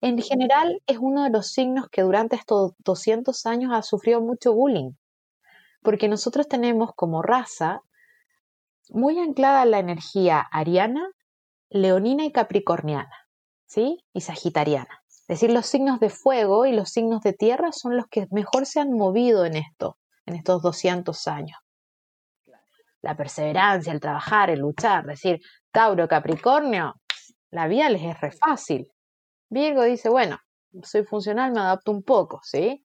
En 0.00 0.22
general 0.22 0.80
es 0.86 0.98
uno 1.00 1.24
de 1.24 1.30
los 1.30 1.48
signos 1.48 1.88
que 1.90 2.02
durante 2.02 2.36
estos 2.36 2.74
200 2.84 3.44
años 3.44 3.72
ha 3.74 3.82
sufrido 3.82 4.20
mucho 4.20 4.54
bullying, 4.54 4.92
porque 5.82 6.06
nosotros 6.06 6.46
tenemos 6.46 6.92
como 6.94 7.22
raza 7.22 7.82
muy 8.90 9.18
anclada 9.18 9.64
la 9.64 9.80
energía 9.80 10.38
ariana, 10.52 11.10
leonina 11.70 12.24
y 12.24 12.30
capricorniana, 12.30 13.26
¿sí? 13.64 13.98
Y 14.12 14.20
sagitariana. 14.20 15.02
Es 15.08 15.26
decir, 15.26 15.50
los 15.50 15.66
signos 15.66 15.98
de 15.98 16.08
fuego 16.08 16.66
y 16.66 16.72
los 16.72 16.90
signos 16.90 17.22
de 17.22 17.32
tierra 17.32 17.72
son 17.72 17.96
los 17.96 18.06
que 18.06 18.28
mejor 18.30 18.64
se 18.64 18.78
han 18.78 18.92
movido 18.92 19.44
en 19.44 19.56
esto, 19.56 19.96
en 20.26 20.34
estos 20.34 20.62
200 20.62 21.26
años. 21.28 21.58
La 23.02 23.16
perseverancia, 23.16 23.92
el 23.92 24.00
trabajar, 24.00 24.50
el 24.50 24.60
luchar, 24.60 25.06
decir, 25.06 25.40
Tauro, 25.70 26.08
Capricornio, 26.08 26.94
la 27.50 27.68
vida 27.68 27.88
les 27.88 28.02
es 28.02 28.20
re 28.20 28.32
fácil. 28.32 28.88
Virgo 29.48 29.84
dice, 29.84 30.08
bueno, 30.08 30.38
soy 30.82 31.04
funcional, 31.04 31.52
me 31.52 31.60
adapto 31.60 31.92
un 31.92 32.02
poco, 32.02 32.40
¿sí? 32.42 32.84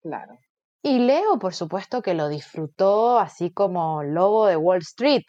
Claro. 0.00 0.38
Y 0.82 1.00
Leo, 1.00 1.38
por 1.38 1.54
supuesto, 1.54 2.00
que 2.02 2.14
lo 2.14 2.28
disfrutó 2.28 3.18
así 3.18 3.52
como 3.52 4.02
lobo 4.02 4.46
de 4.46 4.56
Wall 4.56 4.78
Street. 4.78 5.24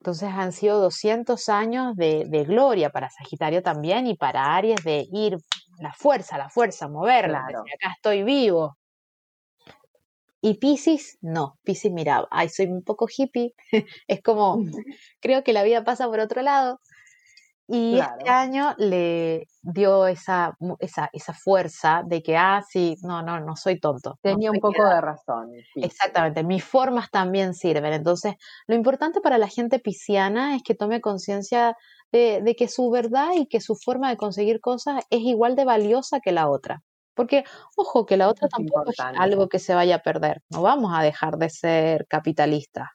Entonces 0.00 0.30
han 0.30 0.52
sido 0.52 0.80
200 0.80 1.48
años 1.50 1.94
de, 1.96 2.24
gloria 2.48 2.88
para 2.88 3.10
Sagitario 3.10 3.62
también 3.62 4.06
y 4.06 4.16
para 4.16 4.56
Aries 4.56 4.82
de 4.82 5.06
ir 5.12 5.36
la 5.78 5.92
fuerza, 5.92 6.38
la 6.38 6.48
fuerza, 6.48 6.88
moverla. 6.88 7.40
acá 7.40 7.92
estoy 7.96 8.22
vivo. 8.22 8.78
Y 10.40 10.54
Pisces, 10.54 11.18
no, 11.20 11.58
Pisces 11.64 11.92
miraba, 11.92 12.26
ay, 12.30 12.48
soy 12.48 12.66
un 12.66 12.82
poco 12.82 13.06
hippie, 13.14 13.54
es 14.08 14.22
como, 14.22 14.64
creo 15.20 15.44
que 15.44 15.52
la 15.52 15.62
vida 15.62 15.84
pasa 15.84 16.06
por 16.06 16.20
otro 16.20 16.42
lado, 16.42 16.80
y 17.72 18.00
este 18.00 18.28
año 18.28 18.74
le 18.78 19.46
dio 19.62 20.08
esa, 20.08 20.56
esa, 20.80 21.08
esa, 21.12 21.32
fuerza 21.32 22.02
de 22.04 22.20
que, 22.20 22.36
ah, 22.36 22.64
sí, 22.68 22.96
no, 23.02 23.22
no, 23.22 23.38
no 23.38 23.54
soy 23.54 23.78
tonto. 23.78 24.18
Tenía 24.22 24.50
un 24.50 24.58
poco 24.58 24.84
de 24.84 25.00
razón. 25.00 25.52
Exactamente, 25.76 26.42
mis 26.42 26.64
formas 26.64 27.12
también 27.12 27.54
sirven. 27.54 27.92
Entonces, 27.92 28.34
lo 28.66 28.74
importante 28.74 29.20
para 29.20 29.38
la 29.38 29.46
gente 29.46 29.78
pisciana 29.78 30.56
es 30.56 30.64
que 30.64 30.74
tome 30.74 31.00
conciencia 31.00 31.76
de, 32.10 32.42
de, 32.42 32.56
que 32.56 32.66
su 32.66 32.90
verdad 32.90 33.34
y 33.36 33.46
que 33.46 33.60
su 33.60 33.76
forma 33.76 34.10
de 34.10 34.16
conseguir 34.16 34.60
cosas 34.60 35.04
es 35.08 35.20
igual 35.20 35.54
de 35.54 35.64
valiosa 35.64 36.18
que 36.18 36.32
la 36.32 36.50
otra. 36.50 36.82
Porque, 37.20 37.44
ojo, 37.76 38.06
que 38.06 38.16
la 38.16 38.30
otra 38.30 38.48
tampoco 38.48 38.92
es 38.92 38.98
algo 38.98 39.46
que 39.50 39.58
se 39.58 39.74
vaya 39.74 39.96
a 39.96 40.02
perder. 40.02 40.40
No 40.48 40.62
vamos 40.62 40.90
a 40.96 41.02
dejar 41.02 41.36
de 41.36 41.50
ser 41.50 42.06
capitalistas. 42.06 42.88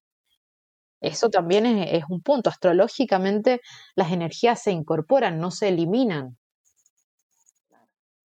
Eso 0.99 1.29
también 1.29 1.67
es, 1.67 2.05
un 2.09 2.23
punto. 2.23 2.49
Astrológicamente 2.49 3.61
las 3.93 4.11
energías 4.11 4.63
se 4.63 4.71
incorporan, 4.71 5.39
no 5.39 5.51
se 5.51 5.67
eliminan. 5.67 6.39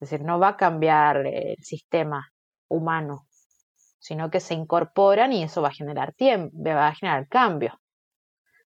Es 0.00 0.08
decir, 0.08 0.24
no 0.24 0.38
va 0.38 0.48
a 0.48 0.56
cambiar 0.56 1.26
el 1.26 1.62
sistema 1.62 2.32
humano, 2.66 3.26
sino 3.98 4.30
que 4.30 4.40
se 4.40 4.54
incorporan 4.54 5.34
y 5.34 5.42
eso 5.42 5.60
va 5.60 5.68
a 5.68 5.74
generar 5.74 6.14
tiempo, 6.14 6.56
va 6.64 6.88
a 6.88 6.94
generar 6.94 7.28
cambio. 7.28 7.78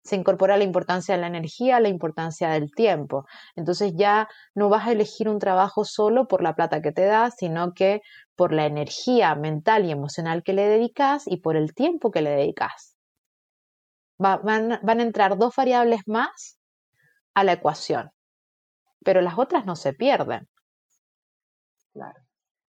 Se 0.04 0.16
incorpora 0.16 0.56
la 0.56 0.64
importancia 0.64 1.14
de 1.14 1.20
la 1.20 1.28
energía, 1.28 1.80
la 1.80 1.88
importancia 1.88 2.50
del 2.50 2.70
tiempo. 2.70 3.26
Entonces 3.56 3.94
ya 3.96 4.28
no 4.54 4.68
vas 4.68 4.86
a 4.86 4.92
elegir 4.92 5.28
un 5.28 5.38
trabajo 5.38 5.84
solo 5.84 6.28
por 6.28 6.42
la 6.42 6.54
plata 6.54 6.82
que 6.82 6.92
te 6.92 7.06
da, 7.06 7.30
sino 7.30 7.72
que 7.72 8.02
por 8.36 8.52
la 8.52 8.66
energía 8.66 9.34
mental 9.34 9.86
y 9.86 9.90
emocional 9.90 10.42
que 10.42 10.52
le 10.52 10.68
dedicas 10.68 11.24
y 11.26 11.38
por 11.38 11.56
el 11.56 11.74
tiempo 11.74 12.10
que 12.10 12.22
le 12.22 12.30
dedicas 12.30 12.94
van, 14.18 14.72
a 14.72 15.02
entrar 15.02 15.36
dos 15.36 15.54
variables 15.56 16.00
más 16.06 16.58
a 17.34 17.44
la 17.44 17.52
ecuación, 17.52 18.10
pero 19.04 19.20
las 19.20 19.38
otras 19.38 19.66
no 19.66 19.76
se 19.76 19.92
pierden. 19.92 20.48
Claro. 21.92 22.20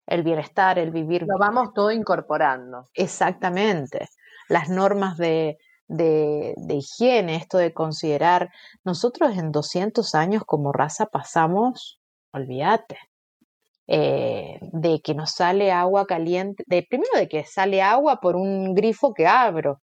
El 0.07 0.23
bienestar, 0.23 0.77
el 0.77 0.91
vivir. 0.91 1.25
Lo 1.27 1.37
vamos 1.37 1.73
todo 1.73 1.91
incorporando. 1.91 2.85
Exactamente. 2.93 4.09
Las 4.49 4.69
normas 4.69 5.17
de, 5.17 5.57
de, 5.91 6.55
higiene, 6.69 7.35
esto 7.35 7.57
de 7.57 7.73
considerar, 7.73 8.49
nosotros 8.83 9.37
en 9.37 9.51
200 9.51 10.15
años 10.15 10.43
como 10.45 10.71
raza 10.71 11.07
pasamos, 11.07 11.99
olvídate, 12.33 12.97
eh, 13.87 14.59
de 14.61 15.01
que 15.01 15.13
nos 15.13 15.31
sale 15.31 15.71
agua 15.71 16.05
caliente, 16.07 16.63
de, 16.67 16.85
primero 16.89 17.11
de 17.17 17.27
que 17.27 17.45
sale 17.45 17.81
agua 17.81 18.19
por 18.21 18.35
un 18.35 18.73
grifo 18.73 19.13
que 19.13 19.27
abro, 19.27 19.81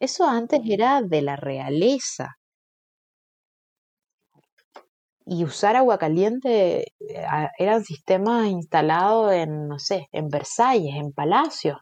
eso 0.00 0.24
antes 0.28 0.60
era 0.64 1.02
de 1.02 1.22
la 1.22 1.36
realeza. 1.36 2.36
Y 5.26 5.44
usar 5.44 5.76
agua 5.76 5.98
caliente 5.98 6.92
eh, 7.00 7.26
eran 7.58 7.84
sistemas 7.84 8.46
instalados 8.48 9.32
en, 9.32 9.68
no 9.68 9.78
sé, 9.78 10.08
en 10.12 10.28
Versalles, 10.28 10.94
en 10.96 11.12
palacios. 11.12 11.78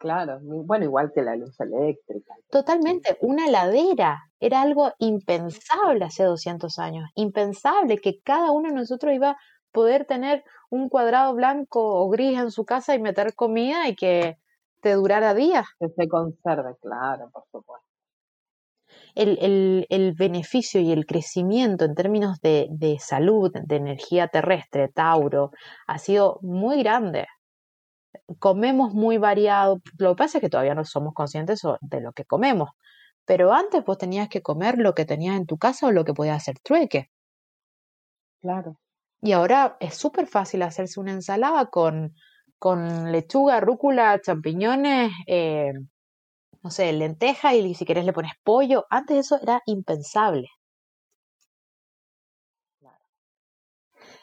Claro, 0.00 0.38
bueno, 0.40 0.86
igual 0.86 1.12
que 1.14 1.20
la 1.20 1.36
luz 1.36 1.60
eléctrica. 1.60 2.34
Totalmente, 2.48 3.18
una 3.20 3.46
heladera 3.46 4.30
era 4.40 4.62
algo 4.62 4.92
impensable 4.98 6.06
hace 6.06 6.24
200 6.24 6.78
años, 6.78 7.10
impensable 7.16 7.98
que 7.98 8.18
cada 8.22 8.50
uno 8.50 8.70
de 8.70 8.76
nosotros 8.76 9.12
iba 9.12 9.32
a 9.32 9.36
poder 9.72 10.06
tener 10.06 10.42
un 10.70 10.88
cuadrado 10.88 11.34
blanco 11.34 12.02
o 12.02 12.08
gris 12.08 12.38
en 12.38 12.50
su 12.50 12.64
casa 12.64 12.94
y 12.94 12.98
meter 12.98 13.34
comida 13.34 13.88
y 13.88 13.94
que 13.94 14.38
te 14.80 14.94
durara 14.94 15.34
días. 15.34 15.66
Que 15.78 15.88
se 15.90 16.08
conserve, 16.08 16.76
claro, 16.80 17.28
por 17.30 17.44
supuesto. 17.52 17.86
El, 19.14 19.86
el, 19.90 20.14
beneficio 20.14 20.80
y 20.80 20.92
el 20.92 21.04
crecimiento 21.04 21.84
en 21.84 21.94
términos 21.94 22.40
de, 22.40 22.68
de, 22.70 22.98
salud, 23.00 23.52
de 23.52 23.76
energía 23.76 24.28
terrestre, 24.28 24.88
Tauro, 24.88 25.50
ha 25.86 25.98
sido 25.98 26.38
muy 26.40 26.82
grande. 26.82 27.26
Comemos 28.38 28.92
muy 28.94 29.18
variado. 29.18 29.80
Lo 29.98 30.10
que 30.10 30.18
pasa 30.18 30.38
es 30.38 30.42
que 30.42 30.50
todavía 30.50 30.74
no 30.74 30.84
somos 30.84 31.14
conscientes 31.14 31.62
de 31.80 32.00
lo 32.00 32.12
que 32.12 32.24
comemos. 32.24 32.70
Pero 33.24 33.52
antes 33.52 33.84
vos 33.84 33.98
tenías 33.98 34.28
que 34.28 34.42
comer 34.42 34.78
lo 34.78 34.94
que 34.94 35.04
tenías 35.04 35.36
en 35.36 35.46
tu 35.46 35.58
casa 35.58 35.86
o 35.86 35.92
lo 35.92 36.04
que 36.04 36.14
podías 36.14 36.36
hacer 36.38 36.58
trueque. 36.62 37.10
Claro. 38.40 38.76
Y 39.22 39.32
ahora 39.32 39.76
es 39.80 39.96
súper 39.96 40.26
fácil 40.26 40.62
hacerse 40.62 40.98
una 40.98 41.12
ensalada 41.12 41.66
con 41.66 42.14
con 42.60 43.10
lechuga, 43.10 43.58
rúcula, 43.60 44.20
champiñones, 44.20 45.10
eh, 45.26 45.72
no 46.62 46.70
sé, 46.70 46.92
lenteja 46.92 47.54
y 47.54 47.74
si 47.74 47.84
querés 47.86 48.04
le 48.04 48.12
pones 48.12 48.32
pollo. 48.44 48.86
Antes 48.90 49.18
eso 49.18 49.38
era 49.42 49.62
impensable. 49.66 50.48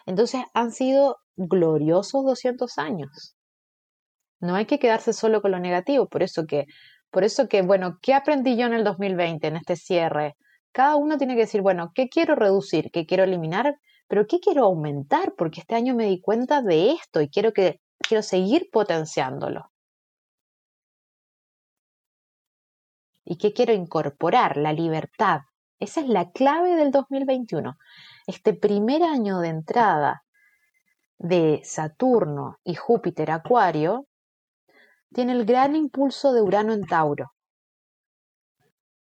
Entonces 0.08 0.42
han 0.56 0.72
sido 0.72 1.18
gloriosos 1.36 2.26
200 2.26 2.80
años. 2.80 3.37
No 4.40 4.56
hay 4.56 4.66
que 4.66 4.80
quedarse 4.80 5.14
solo 5.14 5.42
con 5.42 5.52
lo 5.52 5.60
negativo, 5.60 6.08
por 6.08 6.24
eso 6.24 6.46
que, 6.46 6.66
por 7.10 7.24
eso 7.24 7.48
que, 7.48 7.62
bueno, 7.62 8.00
¿qué 8.02 8.14
aprendí 8.14 8.56
yo 8.58 8.68
en 8.68 8.74
el 8.74 8.84
2020, 8.84 9.48
en 9.48 9.56
este 9.56 9.76
cierre? 9.76 10.36
Cada 10.72 10.96
uno 10.96 11.18
tiene 11.18 11.36
que 11.36 11.42
decir, 11.42 11.62
bueno, 11.62 11.92
¿qué 11.96 12.08
quiero 12.10 12.36
reducir? 12.36 12.92
¿Qué 12.92 13.06
quiero 13.06 13.24
eliminar? 13.24 13.76
Pero 14.08 14.28
¿qué 14.28 14.40
quiero 14.40 14.66
aumentar? 14.66 15.34
Porque 15.38 15.62
este 15.62 15.76
año 15.76 15.96
me 15.96 16.06
di 16.06 16.22
cuenta 16.22 16.62
de 16.62 16.92
esto 16.92 17.22
y 17.22 17.30
quiero 17.30 17.52
que 17.52 17.80
quiero 18.00 18.22
seguir 18.22 18.70
potenciándolo. 18.72 19.72
¿Y 23.26 23.38
qué 23.38 23.54
quiero 23.54 23.74
incorporar? 23.74 24.56
La 24.56 24.72
libertad. 24.72 25.42
Esa 25.80 26.02
es 26.02 26.08
la 26.08 26.32
clave 26.32 26.76
del 26.76 26.92
2021. 26.92 27.78
Este 28.26 28.54
primer 28.54 29.04
año 29.04 29.40
de 29.40 29.50
entrada 29.50 30.24
de 31.18 31.62
Saturno 31.64 32.58
y 32.64 32.76
Júpiter 32.76 33.32
Acuario 33.32 34.08
tiene 35.14 35.34
el 35.34 35.46
gran 35.46 35.76
impulso 35.76 36.34
de 36.34 36.42
Urano 36.42 36.74
en 36.74 36.86
Tauro. 36.86 37.32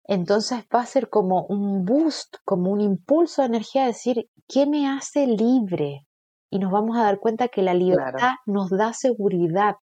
Entonces 0.05 0.65
va 0.75 0.81
a 0.81 0.87
ser 0.87 1.09
como 1.09 1.47
un 1.47 1.85
boost, 1.85 2.37
como 2.45 2.71
un 2.71 2.81
impulso 2.81 3.43
de 3.43 3.49
energía, 3.49 3.87
decir, 3.87 4.31
¿qué 4.47 4.67
me 4.67 4.89
hace 4.89 5.27
libre? 5.27 6.07
y 6.51 6.59
nos 6.59 6.73
vamos 6.73 6.97
a 6.97 7.03
dar 7.03 7.19
cuenta 7.19 7.49
que 7.49 7.63
la 7.63 7.75
libertad 7.75 8.35
nos 8.47 8.71
da 8.71 8.93
seguridad, 8.93 9.77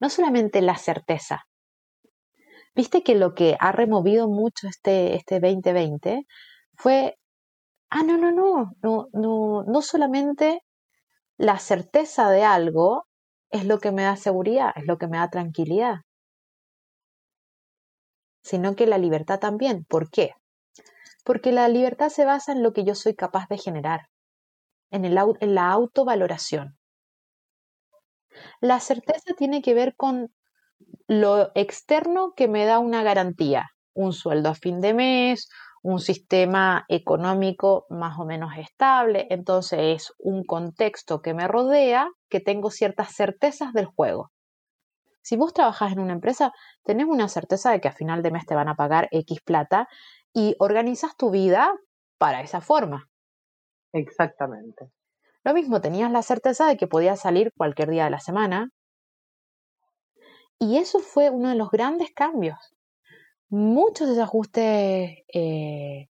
no 0.00 0.08
solamente 0.08 0.62
la 0.62 0.76
certeza. 0.76 1.46
Viste 2.76 3.02
que 3.02 3.16
lo 3.16 3.34
que 3.34 3.56
ha 3.58 3.72
removido 3.72 4.28
mucho 4.28 4.68
este, 4.68 5.16
este 5.16 5.40
2020 5.40 6.26
fue, 6.76 7.18
ah, 7.90 8.04
no, 8.04 8.16
no, 8.16 8.30
no, 8.30 8.72
no, 8.82 9.08
no, 9.12 9.64
no 9.64 9.82
solamente 9.82 10.62
la 11.36 11.58
certeza 11.58 12.30
de 12.30 12.44
algo 12.44 13.07
es 13.50 13.64
lo 13.64 13.78
que 13.78 13.92
me 13.92 14.02
da 14.02 14.16
seguridad, 14.16 14.72
es 14.76 14.86
lo 14.86 14.98
que 14.98 15.08
me 15.08 15.18
da 15.18 15.30
tranquilidad, 15.30 16.02
sino 18.42 18.74
que 18.76 18.86
la 18.86 18.98
libertad 18.98 19.38
también. 19.38 19.84
¿Por 19.84 20.10
qué? 20.10 20.32
Porque 21.24 21.52
la 21.52 21.68
libertad 21.68 22.08
se 22.08 22.24
basa 22.24 22.52
en 22.52 22.62
lo 22.62 22.72
que 22.72 22.84
yo 22.84 22.94
soy 22.94 23.14
capaz 23.14 23.48
de 23.48 23.58
generar, 23.58 24.08
en, 24.90 25.04
el, 25.04 25.18
en 25.40 25.54
la 25.54 25.70
autovaloración. 25.70 26.78
La 28.60 28.80
certeza 28.80 29.34
tiene 29.36 29.62
que 29.62 29.74
ver 29.74 29.94
con 29.96 30.32
lo 31.06 31.50
externo 31.54 32.32
que 32.36 32.48
me 32.48 32.64
da 32.64 32.78
una 32.78 33.02
garantía, 33.02 33.70
un 33.94 34.12
sueldo 34.12 34.50
a 34.50 34.54
fin 34.54 34.80
de 34.80 34.94
mes, 34.94 35.48
un 35.82 36.00
sistema 36.00 36.84
económico 36.88 37.86
más 37.88 38.18
o 38.18 38.24
menos 38.24 38.52
estable, 38.56 39.26
entonces 39.30 39.80
es 39.80 40.12
un 40.18 40.44
contexto 40.44 41.22
que 41.22 41.34
me 41.34 41.48
rodea, 41.48 42.10
que 42.28 42.40
tengo 42.40 42.70
ciertas 42.70 43.14
certezas 43.14 43.72
del 43.72 43.86
juego. 43.86 44.30
Si 45.22 45.36
vos 45.36 45.52
trabajas 45.52 45.92
en 45.92 46.00
una 46.00 46.14
empresa, 46.14 46.52
tenés 46.84 47.06
una 47.06 47.28
certeza 47.28 47.70
de 47.70 47.80
que 47.80 47.88
a 47.88 47.92
final 47.92 48.22
de 48.22 48.30
mes 48.30 48.46
te 48.46 48.54
van 48.54 48.68
a 48.68 48.76
pagar 48.76 49.08
X 49.10 49.40
plata 49.42 49.88
y 50.32 50.56
organizas 50.58 51.16
tu 51.16 51.30
vida 51.30 51.72
para 52.18 52.40
esa 52.42 52.60
forma. 52.60 53.08
Exactamente. 53.92 54.90
Lo 55.44 55.54
mismo, 55.54 55.80
tenías 55.80 56.10
la 56.10 56.22
certeza 56.22 56.66
de 56.66 56.76
que 56.76 56.86
podías 56.86 57.20
salir 57.20 57.52
cualquier 57.56 57.90
día 57.90 58.04
de 58.04 58.10
la 58.10 58.20
semana. 58.20 58.70
Y 60.58 60.78
eso 60.78 60.98
fue 60.98 61.30
uno 61.30 61.50
de 61.50 61.54
los 61.54 61.70
grandes 61.70 62.10
cambios 62.14 62.77
muchos 63.48 64.08
desajustes 64.08 65.18
eh, 65.32 66.08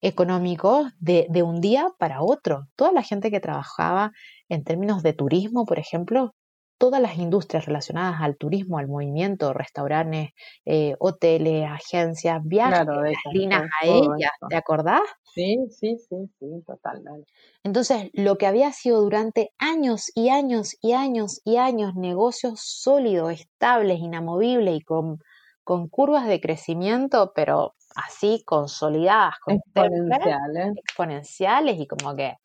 económicos 0.00 0.92
de, 0.98 1.26
de, 1.30 1.42
un 1.42 1.60
día 1.60 1.88
para 1.98 2.22
otro. 2.22 2.66
Toda 2.76 2.92
la 2.92 3.02
gente 3.02 3.30
que 3.30 3.40
trabajaba 3.40 4.12
en 4.48 4.64
términos 4.64 5.02
de 5.02 5.12
turismo, 5.12 5.64
por 5.66 5.78
ejemplo, 5.78 6.34
todas 6.78 7.00
las 7.00 7.16
industrias 7.16 7.66
relacionadas 7.66 8.20
al 8.20 8.36
turismo, 8.36 8.78
al 8.78 8.88
movimiento, 8.88 9.52
restaurantes, 9.52 10.30
eh, 10.64 10.94
hoteles, 10.98 11.66
agencias, 11.66 12.42
viajes, 12.44 12.86
líneas 13.32 13.62
a 13.80 13.86
ellas, 13.86 14.32
¿te 14.48 14.56
acordás? 14.56 15.00
Sí, 15.34 15.56
sí, 15.70 15.96
sí, 15.98 16.16
sí, 16.38 16.46
totalmente. 16.66 17.26
Entonces, 17.62 18.10
lo 18.12 18.36
que 18.36 18.46
había 18.46 18.70
sido 18.72 19.00
durante 19.00 19.50
años 19.58 20.10
y 20.14 20.28
años 20.28 20.76
y 20.80 20.92
años 20.92 21.40
y 21.44 21.56
años 21.56 21.94
negocios 21.94 22.60
sólidos, 22.62 23.32
estables, 23.32 24.00
inamovibles 24.00 24.76
y 24.76 24.80
con 24.82 25.18
con 25.64 25.88
curvas 25.88 26.26
de 26.26 26.40
crecimiento, 26.40 27.32
pero 27.34 27.74
así 27.96 28.42
consolidadas, 28.44 29.34
exponenciales. 29.46 30.76
exponenciales 30.76 31.80
y 31.80 31.86
como 31.86 32.14
que 32.14 32.36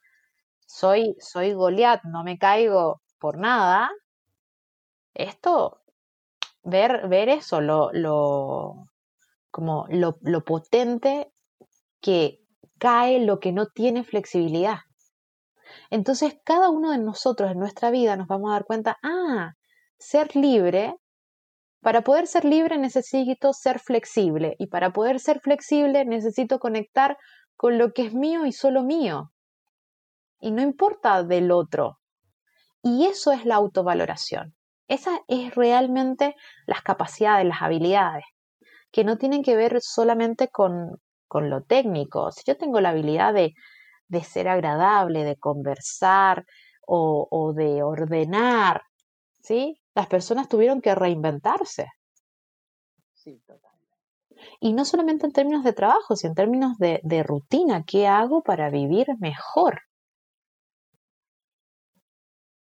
soy, 0.65 1.15
soy 1.19 1.53
Goliat, 1.53 2.03
no 2.03 2.23
me 2.23 2.37
caigo 2.37 3.01
por 3.19 3.37
nada. 3.37 3.89
Esto, 5.13 5.81
ver, 6.63 7.07
ver 7.09 7.29
eso, 7.29 7.61
lo, 7.61 7.91
lo, 7.91 8.85
como 9.51 9.85
lo, 9.89 10.17
lo 10.21 10.43
potente 10.43 11.31
que 12.01 12.39
cae 12.77 13.19
lo 13.19 13.39
que 13.39 13.51
no 13.51 13.67
tiene 13.67 14.03
flexibilidad. 14.03 14.79
Entonces, 15.89 16.37
cada 16.43 16.69
uno 16.69 16.91
de 16.91 16.99
nosotros 16.99 17.51
en 17.51 17.59
nuestra 17.59 17.91
vida 17.91 18.15
nos 18.15 18.27
vamos 18.27 18.49
a 18.49 18.53
dar 18.53 18.65
cuenta, 18.65 18.97
ah, 19.03 19.53
ser 19.97 20.35
libre 20.35 20.95
para 21.81 22.01
poder 22.01 22.27
ser 22.27 22.45
libre 22.45 22.77
necesito 22.77 23.53
ser 23.53 23.79
flexible 23.79 24.55
y 24.59 24.67
para 24.67 24.91
poder 24.91 25.19
ser 25.19 25.39
flexible 25.39 26.05
necesito 26.05 26.59
conectar 26.59 27.17
con 27.55 27.77
lo 27.77 27.93
que 27.93 28.03
es 28.05 28.13
mío 28.13 28.45
y 28.45 28.51
solo 28.51 28.83
mío. 28.83 29.31
Y 30.39 30.51
no 30.51 30.61
importa 30.61 31.23
del 31.23 31.51
otro. 31.51 31.99
Y 32.81 33.05
eso 33.05 33.31
es 33.31 33.45
la 33.45 33.55
autovaloración. 33.55 34.55
Esa 34.87 35.19
es 35.27 35.53
realmente 35.55 36.35
las 36.65 36.81
capacidades, 36.81 37.45
las 37.45 37.61
habilidades, 37.61 38.23
que 38.91 39.03
no 39.03 39.17
tienen 39.17 39.43
que 39.43 39.55
ver 39.55 39.79
solamente 39.81 40.49
con, 40.49 40.97
con 41.27 41.49
lo 41.49 41.63
técnico. 41.63 42.31
Si 42.31 42.43
yo 42.45 42.57
tengo 42.57 42.81
la 42.81 42.89
habilidad 42.89 43.33
de, 43.33 43.53
de 44.07 44.23
ser 44.23 44.47
agradable, 44.47 45.23
de 45.23 45.37
conversar 45.37 46.45
o, 46.87 47.27
o 47.29 47.53
de 47.53 47.83
ordenar, 47.83 48.81
¿sí? 49.41 49.78
Las 49.99 50.07
personas 50.07 50.47
tuvieron 50.47 50.79
que 50.79 50.95
reinventarse. 50.95 51.87
Sí, 53.13 53.41
totalmente. 53.45 53.97
Y 54.61 54.71
no 54.71 54.85
solamente 54.85 55.25
en 55.25 55.33
términos 55.33 55.65
de 55.65 55.73
trabajo, 55.73 56.15
sino 56.15 56.31
en 56.31 56.35
términos 56.35 56.77
de, 56.77 57.01
de 57.03 57.21
rutina. 57.21 57.83
¿Qué 57.85 58.07
hago 58.07 58.41
para 58.41 58.69
vivir 58.69 59.07
mejor? 59.19 59.81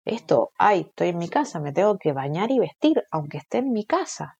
Esto, 0.05 0.51
ay, 0.59 0.81
estoy 0.81 1.09
en 1.09 1.17
mi 1.17 1.27
casa, 1.27 1.59
me 1.59 1.71
tengo 1.71 1.97
que 1.97 2.13
bañar 2.13 2.51
y 2.51 2.59
vestir, 2.59 3.03
aunque 3.09 3.39
esté 3.39 3.59
en 3.59 3.71
mi 3.71 3.85
casa. 3.85 4.37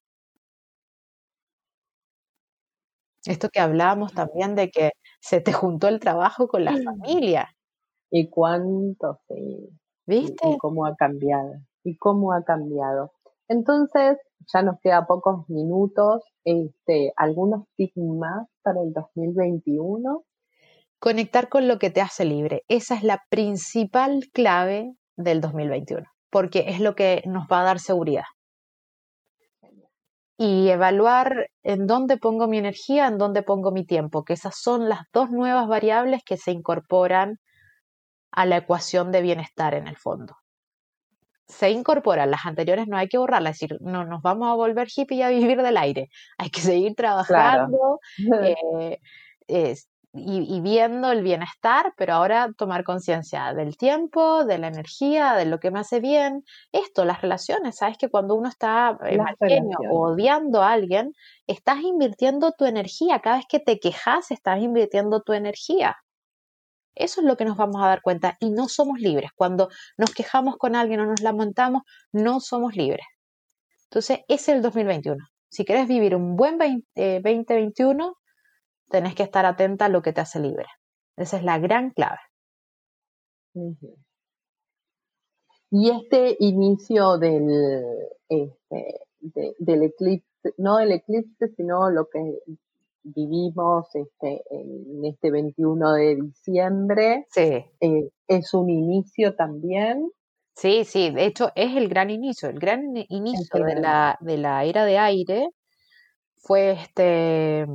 Esto 3.24 3.48
que 3.48 3.58
hablábamos 3.58 4.12
también 4.12 4.54
de 4.54 4.70
que 4.70 4.92
se 5.20 5.40
te 5.40 5.52
juntó 5.52 5.88
el 5.88 5.98
trabajo 5.98 6.46
con 6.46 6.64
la 6.64 6.72
mm. 6.72 6.84
familia. 6.84 7.56
Y 8.08 8.30
cuánto, 8.30 9.18
sí. 9.26 9.68
¿Viste? 10.06 10.48
Y 10.48 10.58
cómo 10.58 10.86
ha 10.86 10.94
cambiado 10.94 11.54
y 11.84 11.96
cómo 11.96 12.32
ha 12.32 12.42
cambiado. 12.42 13.12
Entonces, 13.48 14.18
ya 14.52 14.62
nos 14.62 14.80
queda 14.80 15.06
pocos 15.06 15.48
minutos, 15.48 16.22
este, 16.44 17.12
algunos 17.16 17.64
tips 17.76 17.96
más 17.96 18.48
para 18.62 18.82
el 18.82 18.92
2021. 18.92 20.24
Conectar 20.98 21.48
con 21.48 21.68
lo 21.68 21.78
que 21.78 21.90
te 21.90 22.00
hace 22.00 22.24
libre. 22.24 22.64
Esa 22.68 22.94
es 22.94 23.02
la 23.02 23.22
principal 23.28 24.24
clave 24.32 24.94
del 25.16 25.40
2021, 25.40 26.06
porque 26.30 26.64
es 26.68 26.80
lo 26.80 26.94
que 26.94 27.22
nos 27.26 27.46
va 27.46 27.60
a 27.60 27.64
dar 27.64 27.78
seguridad. 27.78 28.24
Y 30.36 30.68
evaluar 30.68 31.48
en 31.62 31.86
dónde 31.86 32.16
pongo 32.16 32.48
mi 32.48 32.58
energía, 32.58 33.06
en 33.06 33.18
dónde 33.18 33.42
pongo 33.42 33.70
mi 33.70 33.86
tiempo, 33.86 34.24
que 34.24 34.32
esas 34.32 34.58
son 34.58 34.88
las 34.88 35.02
dos 35.12 35.30
nuevas 35.30 35.68
variables 35.68 36.22
que 36.24 36.36
se 36.36 36.50
incorporan 36.50 37.38
a 38.32 38.46
la 38.46 38.56
ecuación 38.56 39.12
de 39.12 39.22
bienestar 39.22 39.74
en 39.74 39.86
el 39.86 39.96
fondo 39.96 40.34
se 41.46 41.70
incorporan, 41.70 42.30
las 42.30 42.46
anteriores 42.46 42.88
no 42.88 42.96
hay 42.96 43.08
que 43.08 43.18
borrarlas, 43.18 43.56
es 43.56 43.68
decir, 43.68 43.78
no 43.80 44.04
nos 44.04 44.22
vamos 44.22 44.48
a 44.48 44.54
volver 44.54 44.88
hippie 44.94 45.18
y 45.18 45.22
a 45.22 45.28
vivir 45.28 45.62
del 45.62 45.76
aire, 45.76 46.10
hay 46.38 46.50
que 46.50 46.60
seguir 46.60 46.94
trabajando 46.94 48.00
eh, 49.48 49.74
y, 50.16 50.60
viendo 50.60 51.10
el 51.10 51.22
bienestar, 51.22 51.92
pero 51.96 52.14
ahora 52.14 52.52
tomar 52.56 52.84
conciencia 52.84 53.52
del 53.52 53.76
tiempo, 53.76 54.44
de 54.44 54.58
la 54.58 54.68
energía, 54.68 55.34
de 55.34 55.44
lo 55.44 55.58
que 55.58 55.72
me 55.72 55.80
hace 55.80 55.98
bien. 55.98 56.44
Esto, 56.70 57.04
las 57.04 57.20
relaciones, 57.20 57.76
sabes 57.78 57.98
que 57.98 58.08
cuando 58.08 58.36
uno 58.36 58.48
está 58.48 58.96
eh, 59.04 59.18
o 59.90 60.06
odiando 60.06 60.62
a 60.62 60.70
alguien, 60.70 61.14
estás 61.48 61.80
invirtiendo 61.80 62.52
tu 62.52 62.64
energía, 62.64 63.18
cada 63.20 63.36
vez 63.36 63.46
que 63.48 63.58
te 63.58 63.80
quejas, 63.80 64.30
estás 64.30 64.60
invirtiendo 64.60 65.20
tu 65.20 65.32
energía. 65.32 65.96
Eso 66.94 67.20
es 67.20 67.26
lo 67.26 67.36
que 67.36 67.44
nos 67.44 67.56
vamos 67.56 67.82
a 67.82 67.88
dar 67.88 68.02
cuenta 68.02 68.36
y 68.40 68.50
no 68.50 68.68
somos 68.68 69.00
libres. 69.00 69.30
Cuando 69.34 69.68
nos 69.98 70.14
quejamos 70.14 70.56
con 70.56 70.76
alguien 70.76 71.00
o 71.00 71.06
nos 71.06 71.20
lamentamos, 71.20 71.82
no 72.12 72.40
somos 72.40 72.76
libres. 72.76 73.06
Entonces, 73.84 74.20
ese 74.28 74.52
es 74.52 74.56
el 74.56 74.62
2021. 74.62 75.24
Si 75.48 75.64
quieres 75.64 75.86
vivir 75.86 76.16
un 76.16 76.36
buen 76.36 76.58
2021, 76.58 78.08
eh, 78.08 78.12
tenés 78.88 79.14
que 79.14 79.22
estar 79.22 79.46
atenta 79.46 79.86
a 79.86 79.88
lo 79.88 80.02
que 80.02 80.12
te 80.12 80.20
hace 80.20 80.40
libre. 80.40 80.66
Esa 81.16 81.36
es 81.36 81.44
la 81.44 81.58
gran 81.58 81.90
clave. 81.90 82.18
Y 85.70 85.90
este 85.90 86.36
inicio 86.40 87.18
del, 87.18 87.48
este, 88.28 89.00
del 89.58 89.82
eclipse, 89.84 90.54
no 90.58 90.76
del 90.78 90.92
eclipse, 90.92 91.48
sino 91.56 91.90
lo 91.90 92.08
que 92.08 92.40
vivimos 93.04 93.94
este, 93.94 94.42
en 94.50 95.04
este 95.04 95.30
21 95.30 95.92
de 95.92 96.16
diciembre. 96.16 97.26
Sí. 97.30 97.64
Eh, 97.80 98.10
es 98.26 98.54
un 98.54 98.70
inicio 98.70 99.36
también. 99.36 100.10
Sí, 100.56 100.84
sí, 100.84 101.10
de 101.10 101.26
hecho 101.26 101.50
es 101.54 101.76
el 101.76 101.88
gran 101.88 102.10
inicio, 102.10 102.48
el 102.48 102.60
gran 102.60 102.96
inicio 103.08 103.64
de 103.64 103.74
la, 103.74 104.16
de 104.20 104.38
la 104.38 104.64
era 104.64 104.84
de 104.84 104.98
aire 104.98 105.48
fue 106.36 106.72
este, 106.72 107.66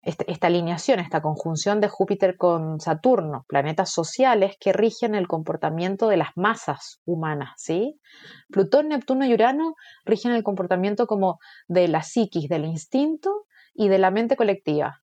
este, 0.00 0.30
esta 0.30 0.46
alineación, 0.46 0.98
esta 0.98 1.20
conjunción 1.20 1.80
de 1.80 1.88
Júpiter 1.88 2.36
con 2.38 2.80
Saturno, 2.80 3.44
planetas 3.48 3.92
sociales 3.92 4.56
que 4.58 4.72
rigen 4.72 5.14
el 5.14 5.28
comportamiento 5.28 6.08
de 6.08 6.16
las 6.16 6.30
masas 6.34 7.00
humanas, 7.04 7.50
¿sí? 7.56 8.00
Plutón, 8.48 8.88
Neptuno 8.88 9.26
y 9.26 9.34
Urano 9.34 9.74
rigen 10.06 10.32
el 10.32 10.42
comportamiento 10.42 11.06
como 11.06 11.38
de 11.68 11.88
la 11.88 12.02
psiquis, 12.02 12.48
del 12.48 12.64
instinto 12.64 13.44
y 13.74 13.88
de 13.88 13.98
la 13.98 14.10
mente 14.10 14.36
colectiva, 14.36 15.02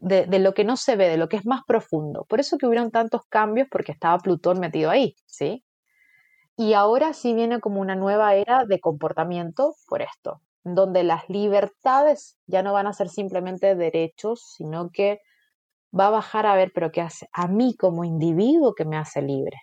de, 0.00 0.38
lo 0.38 0.54
que 0.54 0.64
no 0.64 0.76
se 0.76 0.96
ve, 0.96 1.08
de 1.08 1.16
lo 1.16 1.28
que 1.28 1.36
es 1.36 1.46
más 1.46 1.62
profundo. 1.66 2.24
Por 2.28 2.40
eso 2.40 2.58
que 2.58 2.66
hubieron 2.66 2.90
tantos 2.90 3.22
cambios, 3.28 3.68
porque 3.70 3.92
estaba 3.92 4.18
Plutón 4.18 4.60
metido 4.60 4.90
ahí, 4.90 5.16
¿sí? 5.26 5.64
Y 6.56 6.72
ahora 6.74 7.12
sí 7.12 7.34
viene 7.34 7.60
como 7.60 7.80
una 7.80 7.94
nueva 7.94 8.34
era 8.34 8.64
de 8.64 8.80
comportamiento 8.80 9.74
por 9.86 10.02
esto, 10.02 10.40
donde 10.64 11.04
las 11.04 11.28
libertades 11.28 12.36
ya 12.46 12.62
no 12.62 12.72
van 12.72 12.86
a 12.86 12.92
ser 12.92 13.08
simplemente 13.08 13.74
derechos, 13.74 14.54
sino 14.56 14.90
que 14.90 15.20
va 15.98 16.08
a 16.08 16.10
bajar 16.10 16.46
a 16.46 16.54
ver, 16.54 16.72
pero 16.74 16.90
¿qué 16.90 17.00
hace? 17.00 17.28
A 17.32 17.48
mí 17.48 17.76
como 17.76 18.04
individuo 18.04 18.74
que 18.74 18.84
me 18.84 18.96
hace 18.96 19.22
libre. 19.22 19.56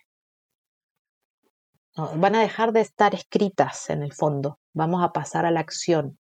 van 2.16 2.34
a 2.34 2.40
dejar 2.40 2.72
de 2.72 2.80
estar 2.80 3.14
escritas 3.14 3.88
en 3.90 4.02
el 4.02 4.12
fondo, 4.12 4.58
vamos 4.74 5.02
a 5.02 5.12
pasar 5.12 5.46
a 5.46 5.50
la 5.50 5.60
acción. 5.60 6.18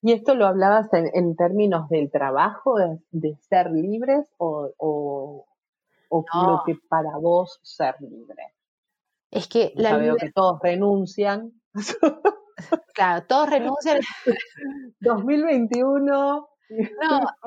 ¿Y 0.00 0.12
esto 0.12 0.34
lo 0.34 0.46
hablabas 0.46 0.88
en, 0.92 1.34
términos 1.36 1.88
del 1.88 2.10
trabajo, 2.10 2.76
de, 3.10 3.36
ser 3.48 3.70
libres 3.70 4.26
o, 4.36 4.70
o, 4.78 5.46
lo 6.10 6.62
que 6.64 6.76
para 6.88 7.16
vos 7.16 7.58
ser 7.62 7.96
libre? 8.00 8.54
Es 9.30 9.48
que 9.48 9.72
la 9.74 9.96
veo 9.96 10.16
que 10.16 10.30
todos 10.30 10.60
renuncian. 10.62 11.52
Claro, 12.92 13.24
todos 13.28 13.48
renuncian. 13.48 14.00
2021. 15.00 16.04
No, 16.08 16.48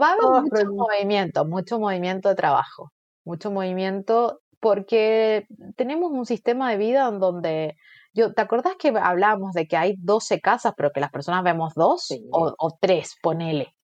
va 0.02 0.10
a 0.10 0.14
haber 0.14 0.42
mucho 0.42 0.74
movimiento, 0.74 1.46
mucho 1.46 1.80
movimiento 1.80 2.30
de 2.30 2.36
trabajo, 2.36 2.94
mucho 3.26 3.52
movimiento 3.52 4.40
porque 4.62 5.48
tenemos 5.76 6.12
un 6.12 6.26
sistema 6.26 6.72
de 6.72 6.78
vida 6.78 7.08
en 7.10 7.20
donde 7.20 7.76
yo, 8.14 8.34
¿te 8.34 8.42
acordás 8.42 8.76
que 8.78 8.90
hablábamos 8.90 9.54
de 9.54 9.68
que 9.68 9.78
hay 9.78 9.96
12 10.00 10.42
casas, 10.42 10.74
pero 10.76 10.92
que 10.92 11.00
las 11.00 11.12
personas 11.12 11.44
vemos 11.44 11.74
dos 11.76 12.10
o, 12.32 12.78
tres, 12.80 13.16
ponele? 13.22 13.76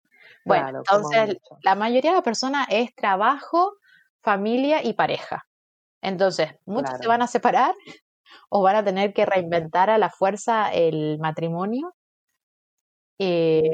Bueno, 0.45 0.79
entonces 0.79 1.37
la 1.61 1.75
mayoría 1.75 2.11
de 2.11 2.17
las 2.17 2.23
personas 2.23 2.67
es 2.69 2.93
trabajo, 2.95 3.73
familia 4.21 4.83
y 4.83 4.93
pareja. 4.93 5.45
Entonces, 6.01 6.55
muchos 6.65 6.97
se 6.99 7.07
van 7.07 7.21
a 7.21 7.27
separar 7.27 7.73
o 8.49 8.61
van 8.61 8.75
a 8.75 8.83
tener 8.83 9.13
que 9.13 9.25
reinventar 9.25 9.89
a 9.89 9.97
la 9.97 10.09
fuerza 10.09 10.71
el 10.71 11.19
matrimonio 11.19 11.93
eh, 13.19 13.71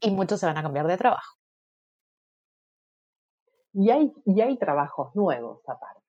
y 0.00 0.10
muchos 0.10 0.40
se 0.40 0.46
van 0.46 0.58
a 0.58 0.62
cambiar 0.62 0.86
de 0.86 0.96
trabajo. 0.96 1.36
Y 3.72 3.90
hay, 3.90 4.12
y 4.24 4.40
hay 4.40 4.58
trabajos 4.58 5.14
nuevos 5.14 5.60
aparte. 5.68 5.99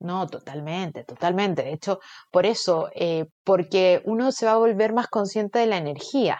No, 0.00 0.26
totalmente, 0.26 1.04
totalmente. 1.04 1.62
De 1.62 1.72
hecho, 1.72 2.00
por 2.30 2.44
eso, 2.46 2.90
eh, 2.94 3.26
porque 3.44 4.02
uno 4.04 4.30
se 4.32 4.46
va 4.46 4.52
a 4.52 4.56
volver 4.58 4.92
más 4.92 5.08
consciente 5.08 5.58
de 5.58 5.66
la 5.66 5.78
energía. 5.78 6.38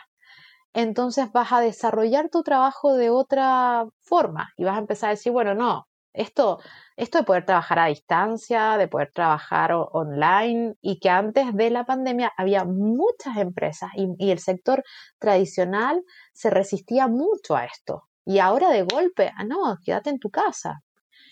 Entonces 0.74 1.32
vas 1.32 1.52
a 1.52 1.60
desarrollar 1.60 2.30
tu 2.30 2.42
trabajo 2.44 2.94
de 2.94 3.10
otra 3.10 3.86
forma 4.02 4.50
y 4.56 4.64
vas 4.64 4.76
a 4.76 4.80
empezar 4.80 5.08
a 5.10 5.12
decir, 5.12 5.32
bueno, 5.32 5.54
no, 5.54 5.88
esto, 6.14 6.60
esto 6.96 7.18
de 7.18 7.24
poder 7.24 7.46
trabajar 7.46 7.78
a 7.80 7.86
distancia, 7.86 8.78
de 8.78 8.88
poder 8.88 9.12
trabajar 9.14 9.72
online 9.74 10.76
y 10.82 11.00
que 11.00 11.10
antes 11.10 11.54
de 11.54 11.70
la 11.70 11.84
pandemia 11.86 12.32
había 12.38 12.64
muchas 12.64 13.36
empresas 13.38 13.90
y, 13.96 14.08
y 14.18 14.30
el 14.32 14.38
sector 14.40 14.84
tradicional 15.18 16.02
se 16.32 16.50
resistía 16.50 17.08
mucho 17.08 17.56
a 17.56 17.64
esto. 17.66 18.04
Y 18.26 18.38
ahora 18.40 18.70
de 18.70 18.82
golpe, 18.84 19.32
ah, 19.36 19.44
no, 19.44 19.78
quédate 19.84 20.10
en 20.10 20.18
tu 20.20 20.30
casa, 20.30 20.82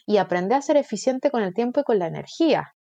y 0.07 0.19
aprender 0.19 0.59
a 0.59 0.63
ser 0.63 0.77
eficiente 0.77 1.31
con 1.31 1.43
el 1.43 1.55
tiempo 1.55 1.81
y 1.81 1.85
con 1.85 1.99
la 1.99 2.07
energía, 2.07 2.75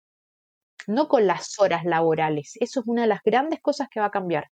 no 0.87 1.09
con 1.09 1.27
las 1.27 1.59
horas 1.59 1.85
laborales. 1.85 2.55
Eso 2.61 2.81
es 2.81 2.87
una 2.87 3.03
de 3.03 3.09
las 3.09 3.23
grandes 3.23 3.61
cosas 3.61 3.89
que 3.91 4.01
va 4.01 4.07
a 4.07 4.11
cambiar. 4.11 4.45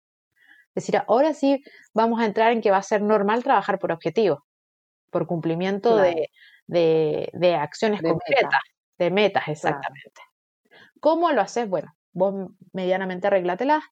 Es 0.74 0.84
decir, 0.84 1.00
ahora 1.08 1.34
sí 1.34 1.62
vamos 1.92 2.20
a 2.20 2.26
entrar 2.26 2.52
en 2.52 2.60
que 2.60 2.70
va 2.70 2.76
a 2.76 2.82
ser 2.82 3.02
normal 3.02 3.42
trabajar 3.42 3.78
por 3.78 3.90
objetivo, 3.90 4.44
por 5.10 5.26
cumplimiento 5.26 5.96
de, 5.96 6.30
de, 6.66 7.54
acciones 7.54 8.02
concretas, 8.02 8.60
de 8.98 9.10
metas, 9.10 9.48
exactamente. 9.48 10.20
¿Cómo 11.00 11.32
lo 11.32 11.40
haces? 11.40 11.68
Bueno, 11.68 11.92
vos 12.12 12.50
medianamente 12.72 13.26
arreglatelas, 13.26 13.82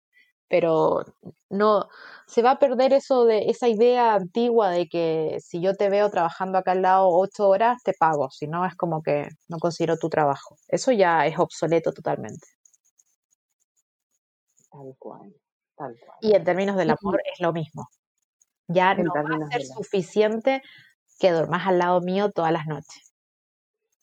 pero 0.49 1.05
no 1.51 1.89
se 2.27 2.43
va 2.43 2.53
a 2.53 2.59
perder 2.59 2.93
eso 2.93 3.25
de 3.25 3.51
esa 3.51 3.69
idea 3.69 4.15
antigua 4.15 4.71
de 4.71 4.89
que 4.89 5.39
si 5.41 5.61
yo 5.61 5.75
te 5.75 5.89
veo 5.89 6.11
trabajando 6.11 6.59
acá 6.59 6.73
al 6.73 6.83
lado 6.83 7.09
ocho 7.11 7.49
horas 7.49 7.83
te 7.83 7.93
pago, 7.93 8.31
si 8.31 8.47
no 8.47 8.65
es 8.65 8.75
como 8.77 9.03
que 9.03 9.29
no 9.49 9.59
considero 9.59 9.97
tu 9.97 10.09
trabajo. 10.09 10.57
Eso 10.69 10.93
ya 10.93 11.27
es 11.27 11.39
obsoleto 11.39 11.93
totalmente. 11.93 12.47
Tal 14.71 14.95
cual, 14.99 15.35
tal 15.77 15.97
cual. 15.99 16.19
Y 16.21 16.35
en 16.35 16.45
términos 16.45 16.77
del 16.77 16.91
amor 16.91 17.23
es 17.33 17.41
lo 17.41 17.53
mismo. 17.53 17.89
Ya 18.69 18.95
no 18.95 19.13
va 19.15 19.21
a 19.21 19.51
ser 19.51 19.65
suficiente 19.65 20.63
que 21.19 21.31
duermas 21.31 21.67
al 21.67 21.79
lado 21.79 22.01
mío 22.01 22.31
todas 22.31 22.53
las 22.53 22.67
noches. 22.67 23.15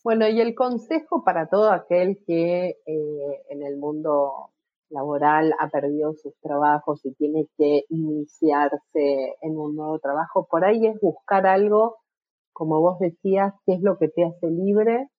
Bueno, 0.03 0.27
y 0.27 0.41
el 0.41 0.53
consejo 0.55 1.23
para 1.23 1.47
todo 1.47 1.71
aquel 1.71 2.21
que 2.25 2.77
eh, 2.85 3.43
en 3.49 3.63
el 3.63 3.77
mundo 3.77 4.52
laboral 4.93 5.53
ha 5.59 5.67
perdido 5.69 6.13
sus 6.13 6.33
trabajos 6.39 7.05
y 7.05 7.13
tiene 7.15 7.47
que 7.57 7.83
iniciarse 7.89 9.35
en 9.41 9.57
un 9.57 9.75
nuevo 9.75 9.99
trabajo, 9.99 10.47
por 10.49 10.63
ahí 10.63 10.87
es 10.87 10.99
buscar 11.01 11.45
algo, 11.47 11.97
como 12.53 12.79
vos 12.79 12.99
decías, 12.99 13.53
qué 13.65 13.73
es 13.73 13.81
lo 13.81 13.97
que 13.97 14.07
te 14.07 14.23
hace 14.23 14.47
libre 14.49 15.09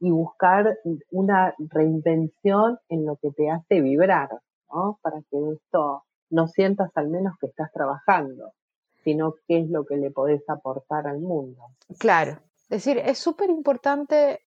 y 0.00 0.10
buscar 0.10 0.78
una 1.10 1.54
reinvención 1.58 2.78
en 2.88 3.06
lo 3.06 3.16
que 3.16 3.30
te 3.30 3.50
hace 3.50 3.80
vibrar. 3.80 4.30
Para 5.02 5.20
que 5.30 5.36
esto 5.52 6.02
no 6.30 6.48
sientas 6.48 6.90
al 6.94 7.10
menos 7.10 7.34
que 7.38 7.48
estás 7.48 7.70
trabajando, 7.72 8.52
sino 9.04 9.34
qué 9.46 9.58
es 9.58 9.68
lo 9.68 9.84
que 9.84 9.98
le 9.98 10.10
podés 10.10 10.48
aportar 10.48 11.06
al 11.06 11.20
mundo. 11.20 11.60
Claro, 11.98 12.38
es 12.62 12.68
decir, 12.70 12.96
es 12.96 13.18
súper 13.18 13.50
importante 13.50 14.40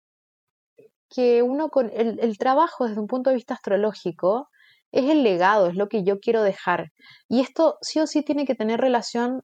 que 1.14 1.43
uno 1.43 1.70
con 1.70 1.91
el, 1.93 2.38
trabajo 2.39 2.88
desde 2.88 2.99
un 2.99 3.07
punto 3.07 3.30
de 3.30 3.36
vista 3.36 3.53
astrológico 3.53 4.49
es 4.91 5.09
el 5.09 5.24
legado, 5.24 5.68
es 5.68 5.76
lo 5.76 5.88
que 5.88 6.03
yo 6.03 6.20
quiero 6.20 6.41
dejar. 6.41 6.91
Y 7.30 7.41
esto 7.41 7.78
sí 7.82 7.99
o 7.99 8.07
sí 8.07 8.24
tiene 8.24 8.45
que 8.45 8.55
tener 8.55 8.82
relación 8.82 9.41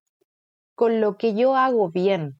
con 0.76 1.00
lo 1.00 1.18
que 1.18 1.36
yo 1.36 1.56
hago 1.56 1.92
bien 1.92 2.40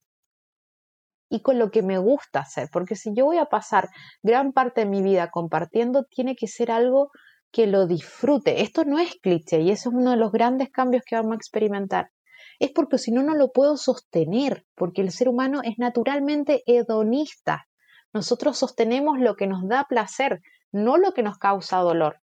y 1.30 1.42
con 1.42 1.60
lo 1.60 1.70
que 1.70 1.82
me 1.82 1.98
gusta 1.98 2.40
hacer, 2.40 2.68
porque 2.72 2.96
si 2.96 3.14
yo 3.14 3.26
voy 3.26 3.38
a 3.38 3.46
pasar 3.46 3.90
gran 4.22 4.52
parte 4.52 4.80
de 4.80 4.86
mi 4.86 5.00
vida 5.00 5.30
compartiendo, 5.30 6.04
tiene 6.10 6.34
que 6.34 6.48
ser 6.48 6.72
algo 6.72 7.10
que 7.52 7.68
lo 7.68 7.86
disfrute. 7.86 8.62
Esto 8.62 8.84
no 8.84 8.98
es 8.98 9.14
cliché 9.22 9.60
y 9.60 9.70
eso 9.70 9.90
es 9.90 9.94
uno 9.94 10.10
de 10.10 10.16
los 10.16 10.32
grandes 10.32 10.70
cambios 10.70 11.04
que 11.06 11.14
vamos 11.14 11.32
a 11.32 11.36
experimentar. 11.36 12.10
Es 12.58 12.72
porque 12.72 12.98
si 12.98 13.12
no, 13.12 13.22
no 13.22 13.34
lo 13.36 13.52
puedo 13.52 13.76
sostener, 13.76 14.66
porque 14.74 15.02
el 15.02 15.12
ser 15.12 15.28
humano 15.28 15.60
es 15.62 15.78
naturalmente 15.78 16.62
hedonista. 16.66 17.66
Nosotros 18.12 18.58
sostenemos 18.58 19.20
lo 19.20 19.36
que 19.36 19.46
nos 19.46 19.66
da 19.68 19.84
placer, 19.84 20.42
no 20.72 20.96
lo 20.96 21.14
que 21.14 21.22
nos 21.22 21.38
causa 21.38 21.78
dolor. 21.78 22.20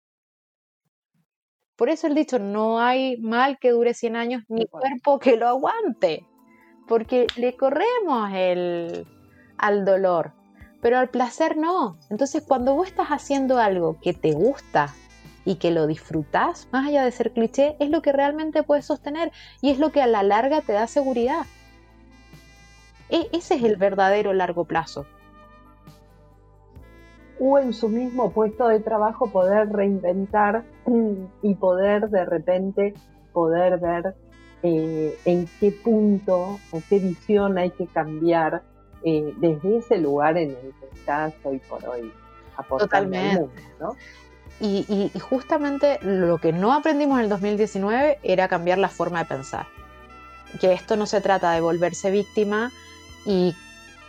Por 1.75 1.89
eso 1.89 2.05
el 2.05 2.13
dicho, 2.13 2.37
no 2.37 2.79
hay 2.79 3.17
mal 3.17 3.57
que 3.57 3.71
dure 3.71 3.95
100 3.95 4.15
años 4.15 4.43
ni 4.47 4.67
cuerpo 4.67 5.17
que 5.17 5.37
lo 5.37 5.47
aguante, 5.47 6.27
porque 6.87 7.25
le 7.35 7.57
corremos 7.57 8.31
el, 8.31 9.07
al 9.57 9.83
dolor, 9.83 10.33
pero 10.81 10.99
al 10.99 11.09
placer 11.09 11.57
no. 11.57 11.97
Entonces 12.11 12.43
cuando 12.47 12.75
vos 12.75 12.87
estás 12.87 13.07
haciendo 13.07 13.57
algo 13.57 13.99
que 13.99 14.13
te 14.13 14.33
gusta 14.33 14.93
y 15.45 15.55
que 15.55 15.71
lo 15.71 15.87
disfrutas, 15.87 16.67
más 16.71 16.87
allá 16.87 17.03
de 17.03 17.11
ser 17.11 17.33
cliché, 17.33 17.75
es 17.79 17.89
lo 17.89 18.03
que 18.03 18.11
realmente 18.11 18.61
puedes 18.61 18.85
sostener 18.85 19.31
y 19.61 19.71
es 19.71 19.79
lo 19.79 19.91
que 19.91 20.03
a 20.03 20.07
la 20.07 20.21
larga 20.21 20.61
te 20.61 20.73
da 20.73 20.85
seguridad. 20.85 21.47
E 23.09 23.27
ese 23.33 23.55
es 23.55 23.63
el 23.63 23.77
verdadero 23.77 24.33
largo 24.33 24.65
plazo 24.65 25.07
o 27.43 27.57
en 27.57 27.73
su 27.73 27.89
mismo 27.89 28.31
puesto 28.31 28.67
de 28.67 28.79
trabajo 28.79 29.31
poder 29.31 29.69
reinventar 29.69 30.63
y 31.41 31.55
poder 31.55 32.09
de 32.09 32.23
repente 32.23 32.93
poder 33.33 33.79
ver 33.79 34.15
eh, 34.61 35.17
en 35.25 35.49
qué 35.59 35.71
punto 35.71 36.59
o 36.71 36.81
qué 36.87 36.99
visión 36.99 37.57
hay 37.57 37.71
que 37.71 37.87
cambiar 37.87 38.61
eh, 39.03 39.33
desde 39.37 39.77
ese 39.77 39.97
lugar 39.97 40.37
en 40.37 40.51
el 40.51 40.73
que 40.79 40.85
estás 40.93 41.33
hoy 41.43 41.59
por 41.67 41.83
hoy 41.87 42.13
Totalmente. 42.77 43.49
¿no? 43.79 43.95
Y, 44.59 44.85
y, 44.87 45.19
justamente 45.19 45.97
lo 46.03 46.37
que 46.37 46.53
no 46.53 46.73
aprendimos 46.73 47.17
en 47.17 47.23
el 47.23 47.29
2019 47.29 48.19
era 48.21 48.47
cambiar 48.47 48.77
la 48.77 48.89
forma 48.89 49.17
de 49.19 49.25
pensar. 49.25 49.65
Que 50.59 50.73
esto 50.73 50.95
no 50.95 51.07
se 51.07 51.21
trata 51.21 51.53
de 51.53 51.61
volverse 51.61 52.11
víctima 52.11 52.71
y 53.25 53.55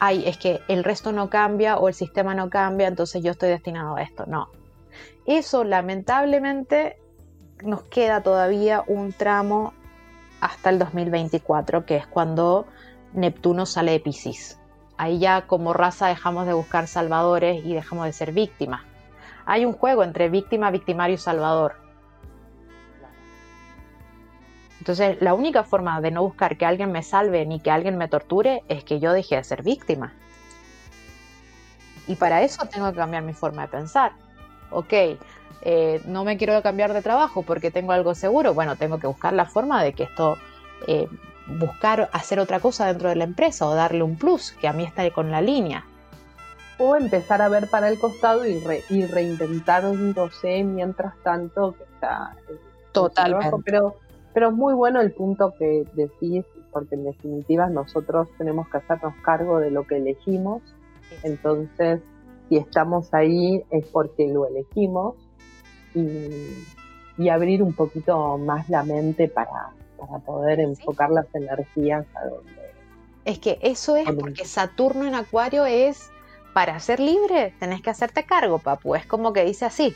ay, 0.04 0.24
es 0.26 0.36
que 0.36 0.62
el 0.66 0.82
resto 0.82 1.12
no 1.12 1.30
cambia 1.30 1.76
o 1.78 1.86
el 1.86 1.94
sistema 1.94 2.34
no 2.34 2.50
cambia, 2.50 2.88
entonces 2.88 3.22
yo 3.22 3.30
estoy 3.30 3.50
destinado 3.50 3.94
a 3.94 4.02
esto. 4.02 4.26
No. 4.26 4.48
Eso 5.26 5.62
lamentablemente 5.62 6.98
nos 7.62 7.82
queda 7.84 8.20
todavía 8.20 8.82
un 8.88 9.12
tramo 9.12 9.72
hasta 10.40 10.70
el 10.70 10.80
2024, 10.80 11.86
que 11.86 11.94
es 11.98 12.06
cuando 12.08 12.66
Neptuno 13.12 13.64
sale 13.64 13.92
de 13.92 14.00
Pisces. 14.00 14.58
Ahí 14.96 15.20
ya 15.20 15.42
como 15.46 15.72
raza 15.72 16.08
dejamos 16.08 16.46
de 16.46 16.52
buscar 16.52 16.88
salvadores 16.88 17.64
y 17.64 17.72
dejamos 17.72 18.06
de 18.06 18.12
ser 18.12 18.32
víctimas. 18.32 18.82
Hay 19.46 19.64
un 19.64 19.72
juego 19.72 20.02
entre 20.02 20.28
víctima, 20.30 20.72
victimario 20.72 21.14
y 21.14 21.18
salvador. 21.18 21.76
Entonces, 24.82 25.16
la 25.20 25.32
única 25.32 25.62
forma 25.62 26.00
de 26.00 26.10
no 26.10 26.24
buscar 26.24 26.56
que 26.56 26.66
alguien 26.66 26.90
me 26.90 27.04
salve 27.04 27.46
ni 27.46 27.60
que 27.60 27.70
alguien 27.70 27.96
me 27.96 28.08
torture 28.08 28.64
es 28.66 28.82
que 28.82 28.98
yo 28.98 29.12
deje 29.12 29.36
de 29.36 29.44
ser 29.44 29.62
víctima. 29.62 30.12
Y 32.08 32.16
para 32.16 32.42
eso 32.42 32.66
tengo 32.66 32.90
que 32.90 32.96
cambiar 32.96 33.22
mi 33.22 33.32
forma 33.32 33.62
de 33.62 33.68
pensar. 33.68 34.10
Ok, 34.72 34.92
eh, 35.60 36.02
no 36.06 36.24
me 36.24 36.36
quiero 36.36 36.60
cambiar 36.62 36.94
de 36.94 37.00
trabajo 37.00 37.42
porque 37.42 37.70
tengo 37.70 37.92
algo 37.92 38.16
seguro. 38.16 38.54
Bueno, 38.54 38.74
tengo 38.74 38.98
que 38.98 39.06
buscar 39.06 39.34
la 39.34 39.44
forma 39.44 39.84
de 39.84 39.92
que 39.92 40.02
esto, 40.02 40.36
eh, 40.88 41.06
buscar 41.46 42.10
hacer 42.12 42.40
otra 42.40 42.58
cosa 42.58 42.88
dentro 42.88 43.08
de 43.08 43.14
la 43.14 43.22
empresa 43.22 43.68
o 43.68 43.76
darle 43.76 44.02
un 44.02 44.16
plus 44.16 44.50
que 44.50 44.66
a 44.66 44.72
mí 44.72 44.82
está 44.82 45.08
con 45.12 45.30
la 45.30 45.40
línea. 45.40 45.86
O 46.78 46.96
empezar 46.96 47.40
a 47.40 47.48
ver 47.48 47.70
para 47.70 47.88
el 47.88 48.00
costado 48.00 48.44
y, 48.44 48.58
re, 48.58 48.82
y 48.90 49.06
reinventándose 49.06 50.64
mientras 50.64 51.14
tanto 51.22 51.76
que 51.78 51.84
está 51.84 52.34
Totalmente. 52.92 53.56
pero 53.64 53.96
Pero 54.34 54.50
muy 54.50 54.74
bueno 54.74 55.00
el 55.00 55.12
punto 55.12 55.54
que 55.58 55.84
decís, 55.94 56.44
porque 56.72 56.94
en 56.94 57.04
definitiva 57.04 57.68
nosotros 57.68 58.28
tenemos 58.38 58.68
que 58.68 58.78
hacernos 58.78 59.14
cargo 59.22 59.58
de 59.58 59.70
lo 59.70 59.86
que 59.86 59.96
elegimos. 59.96 60.62
Entonces, 61.22 62.00
si 62.48 62.56
estamos 62.56 63.12
ahí 63.12 63.62
es 63.70 63.86
porque 63.86 64.28
lo 64.28 64.46
elegimos 64.46 65.16
y, 65.94 67.28
abrir 67.28 67.62
un 67.62 67.72
poquito 67.72 68.36
más 68.36 68.68
la 68.68 68.82
mente 68.82 69.28
para, 69.28 69.70
para 69.96 70.18
poder 70.18 70.58
enfocar 70.58 71.10
las 71.10 71.32
energías 71.34 72.04
a 72.16 72.24
donde... 72.24 72.50
Es 73.24 73.38
que 73.38 73.58
eso 73.62 73.96
es 73.96 74.10
porque 74.10 74.44
Saturno 74.44 75.06
en 75.06 75.14
Acuario 75.14 75.64
es 75.64 76.10
para 76.52 76.78
ser 76.80 77.00
libre 77.00 77.54
tenés 77.58 77.80
que 77.80 77.90
hacerte 77.90 78.24
cargo, 78.24 78.58
papu. 78.58 78.94
Es 78.94 79.06
como 79.06 79.32
que 79.32 79.44
dice 79.44 79.64
así. 79.64 79.94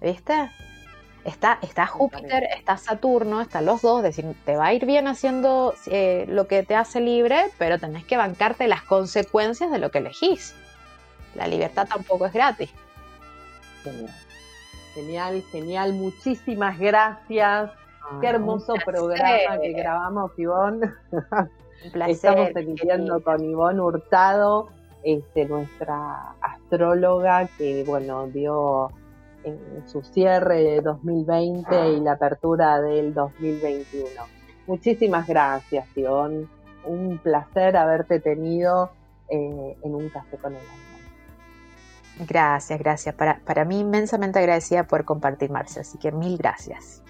¿Viste? 0.00 0.50
Está, 1.24 1.58
está 1.60 1.86
Júpiter, 1.86 2.44
está 2.56 2.78
Saturno, 2.78 3.42
están 3.42 3.66
los 3.66 3.82
dos, 3.82 3.98
es 3.98 4.16
decir, 4.16 4.34
te 4.46 4.56
va 4.56 4.66
a 4.66 4.72
ir 4.72 4.86
bien 4.86 5.06
haciendo 5.06 5.74
eh, 5.86 6.24
lo 6.28 6.46
que 6.46 6.62
te 6.62 6.74
hace 6.74 7.00
libre, 7.00 7.50
pero 7.58 7.78
tenés 7.78 8.04
que 8.04 8.16
bancarte 8.16 8.66
las 8.68 8.82
consecuencias 8.82 9.70
de 9.70 9.78
lo 9.78 9.90
que 9.90 9.98
elegís. 9.98 10.54
La 11.34 11.46
libertad 11.46 11.86
tampoco 11.88 12.26
es 12.26 12.32
gratis. 12.32 12.70
Genial, 14.94 15.42
genial, 15.50 15.92
Muchísimas 15.92 16.78
gracias. 16.78 17.70
Qué 18.20 18.26
hermoso 18.26 18.74
programa 18.84 19.60
que 19.60 19.72
grabamos, 19.72 20.32
Ivonne. 20.36 20.92
Un 21.12 21.92
placer. 21.92 22.14
Estamos 22.14 22.50
emitiendo 22.56 23.22
con 23.22 23.44
Ivonne 23.44 23.80
Hurtado, 23.80 24.68
este, 25.04 25.44
nuestra 25.44 26.34
astróloga 26.40 27.48
que, 27.56 27.84
bueno, 27.86 28.26
dio 28.26 28.90
en 29.44 29.88
su 29.88 30.02
cierre 30.02 30.62
de 30.62 30.80
2020 30.80 31.92
y 31.92 32.00
la 32.00 32.12
apertura 32.12 32.80
del 32.80 33.14
2021. 33.14 34.08
Muchísimas 34.66 35.26
gracias, 35.26 35.86
Ivonne. 35.96 36.46
Un 36.84 37.18
placer 37.18 37.76
haberte 37.76 38.20
tenido 38.20 38.90
eh, 39.28 39.76
en 39.82 39.94
un 39.94 40.08
café 40.08 40.36
con 40.36 40.52
el 40.52 40.60
alma. 40.60 42.26
Gracias, 42.26 42.78
gracias. 42.78 43.14
Para, 43.14 43.40
para 43.40 43.64
mí 43.64 43.80
inmensamente 43.80 44.38
agradecida 44.38 44.86
por 44.86 45.04
compartir, 45.04 45.50
Marcia, 45.50 45.82
así 45.82 45.98
que 45.98 46.12
mil 46.12 46.36
gracias. 46.36 47.02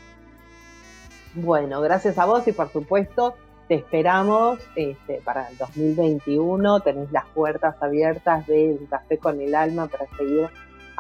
Bueno, 1.34 1.80
gracias 1.80 2.18
a 2.18 2.24
vos 2.24 2.46
y 2.48 2.52
por 2.52 2.70
supuesto 2.70 3.34
te 3.68 3.76
esperamos 3.76 4.58
este, 4.74 5.20
para 5.24 5.48
el 5.48 5.56
2021. 5.56 6.80
Tenéis 6.80 7.12
las 7.12 7.26
puertas 7.26 7.76
abiertas 7.80 8.46
de 8.46 8.76
Un 8.80 8.86
Café 8.86 9.18
con 9.18 9.40
el 9.40 9.54
Alma 9.54 9.86
para 9.86 10.06
seguir 10.16 10.48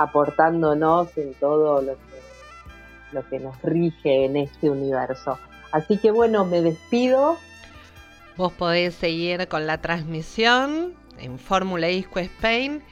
aportándonos 0.00 1.16
en 1.18 1.34
todo 1.34 1.82
lo 1.82 1.92
que, 1.92 3.12
lo 3.12 3.28
que 3.28 3.38
nos 3.38 3.60
rige 3.62 4.24
en 4.24 4.36
este 4.36 4.70
universo. 4.70 5.38
Así 5.72 5.98
que 5.98 6.10
bueno, 6.10 6.44
me 6.44 6.62
despido. 6.62 7.36
Vos 8.36 8.52
podés 8.52 8.94
seguir 8.94 9.46
con 9.48 9.66
la 9.66 9.78
transmisión 9.82 10.94
en 11.18 11.38
Fórmula 11.38 11.88
Disco 11.88 12.18
Spain. 12.18 12.82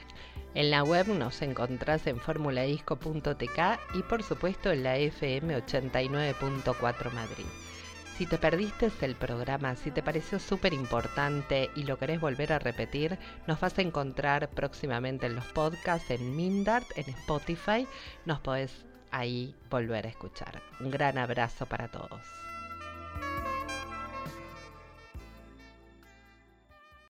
En 0.55 0.71
la 0.71 0.83
web 0.83 1.09
nos 1.09 1.41
encontrás 1.43 2.07
en 2.07 2.19
formuladisco.tk 2.19 3.79
y 3.95 4.03
por 4.03 4.23
supuesto 4.23 4.71
en 4.71 4.83
la 4.83 4.97
FM 4.97 5.57
89.4 5.65 7.13
Madrid. 7.13 7.47
Si 8.19 8.27
te 8.27 8.37
perdiste 8.37 8.91
el 9.03 9.15
programa, 9.15 9.77
si 9.77 9.93
te 9.93 10.03
pareció 10.03 10.41
súper 10.41 10.73
importante 10.73 11.71
y 11.77 11.85
lo 11.85 12.01
querés 12.01 12.21
volver 12.21 12.53
a 12.53 12.59
repetir, 12.59 13.17
nos 13.47 13.61
vas 13.61 13.79
a 13.79 13.83
encontrar 13.83 14.51
próximamente 14.51 15.27
en 15.27 15.37
los 15.37 15.45
podcasts, 15.45 16.11
en 16.11 16.35
Mindart, 16.35 16.85
en 16.97 17.09
Spotify. 17.11 17.87
Nos 18.25 18.41
podés 18.41 18.73
ahí 19.13 19.55
volver 19.71 20.07
a 20.07 20.09
escuchar. 20.09 20.61
Un 20.81 20.91
gran 20.91 21.17
abrazo 21.17 21.67
para 21.67 21.87
todos. 21.87 22.48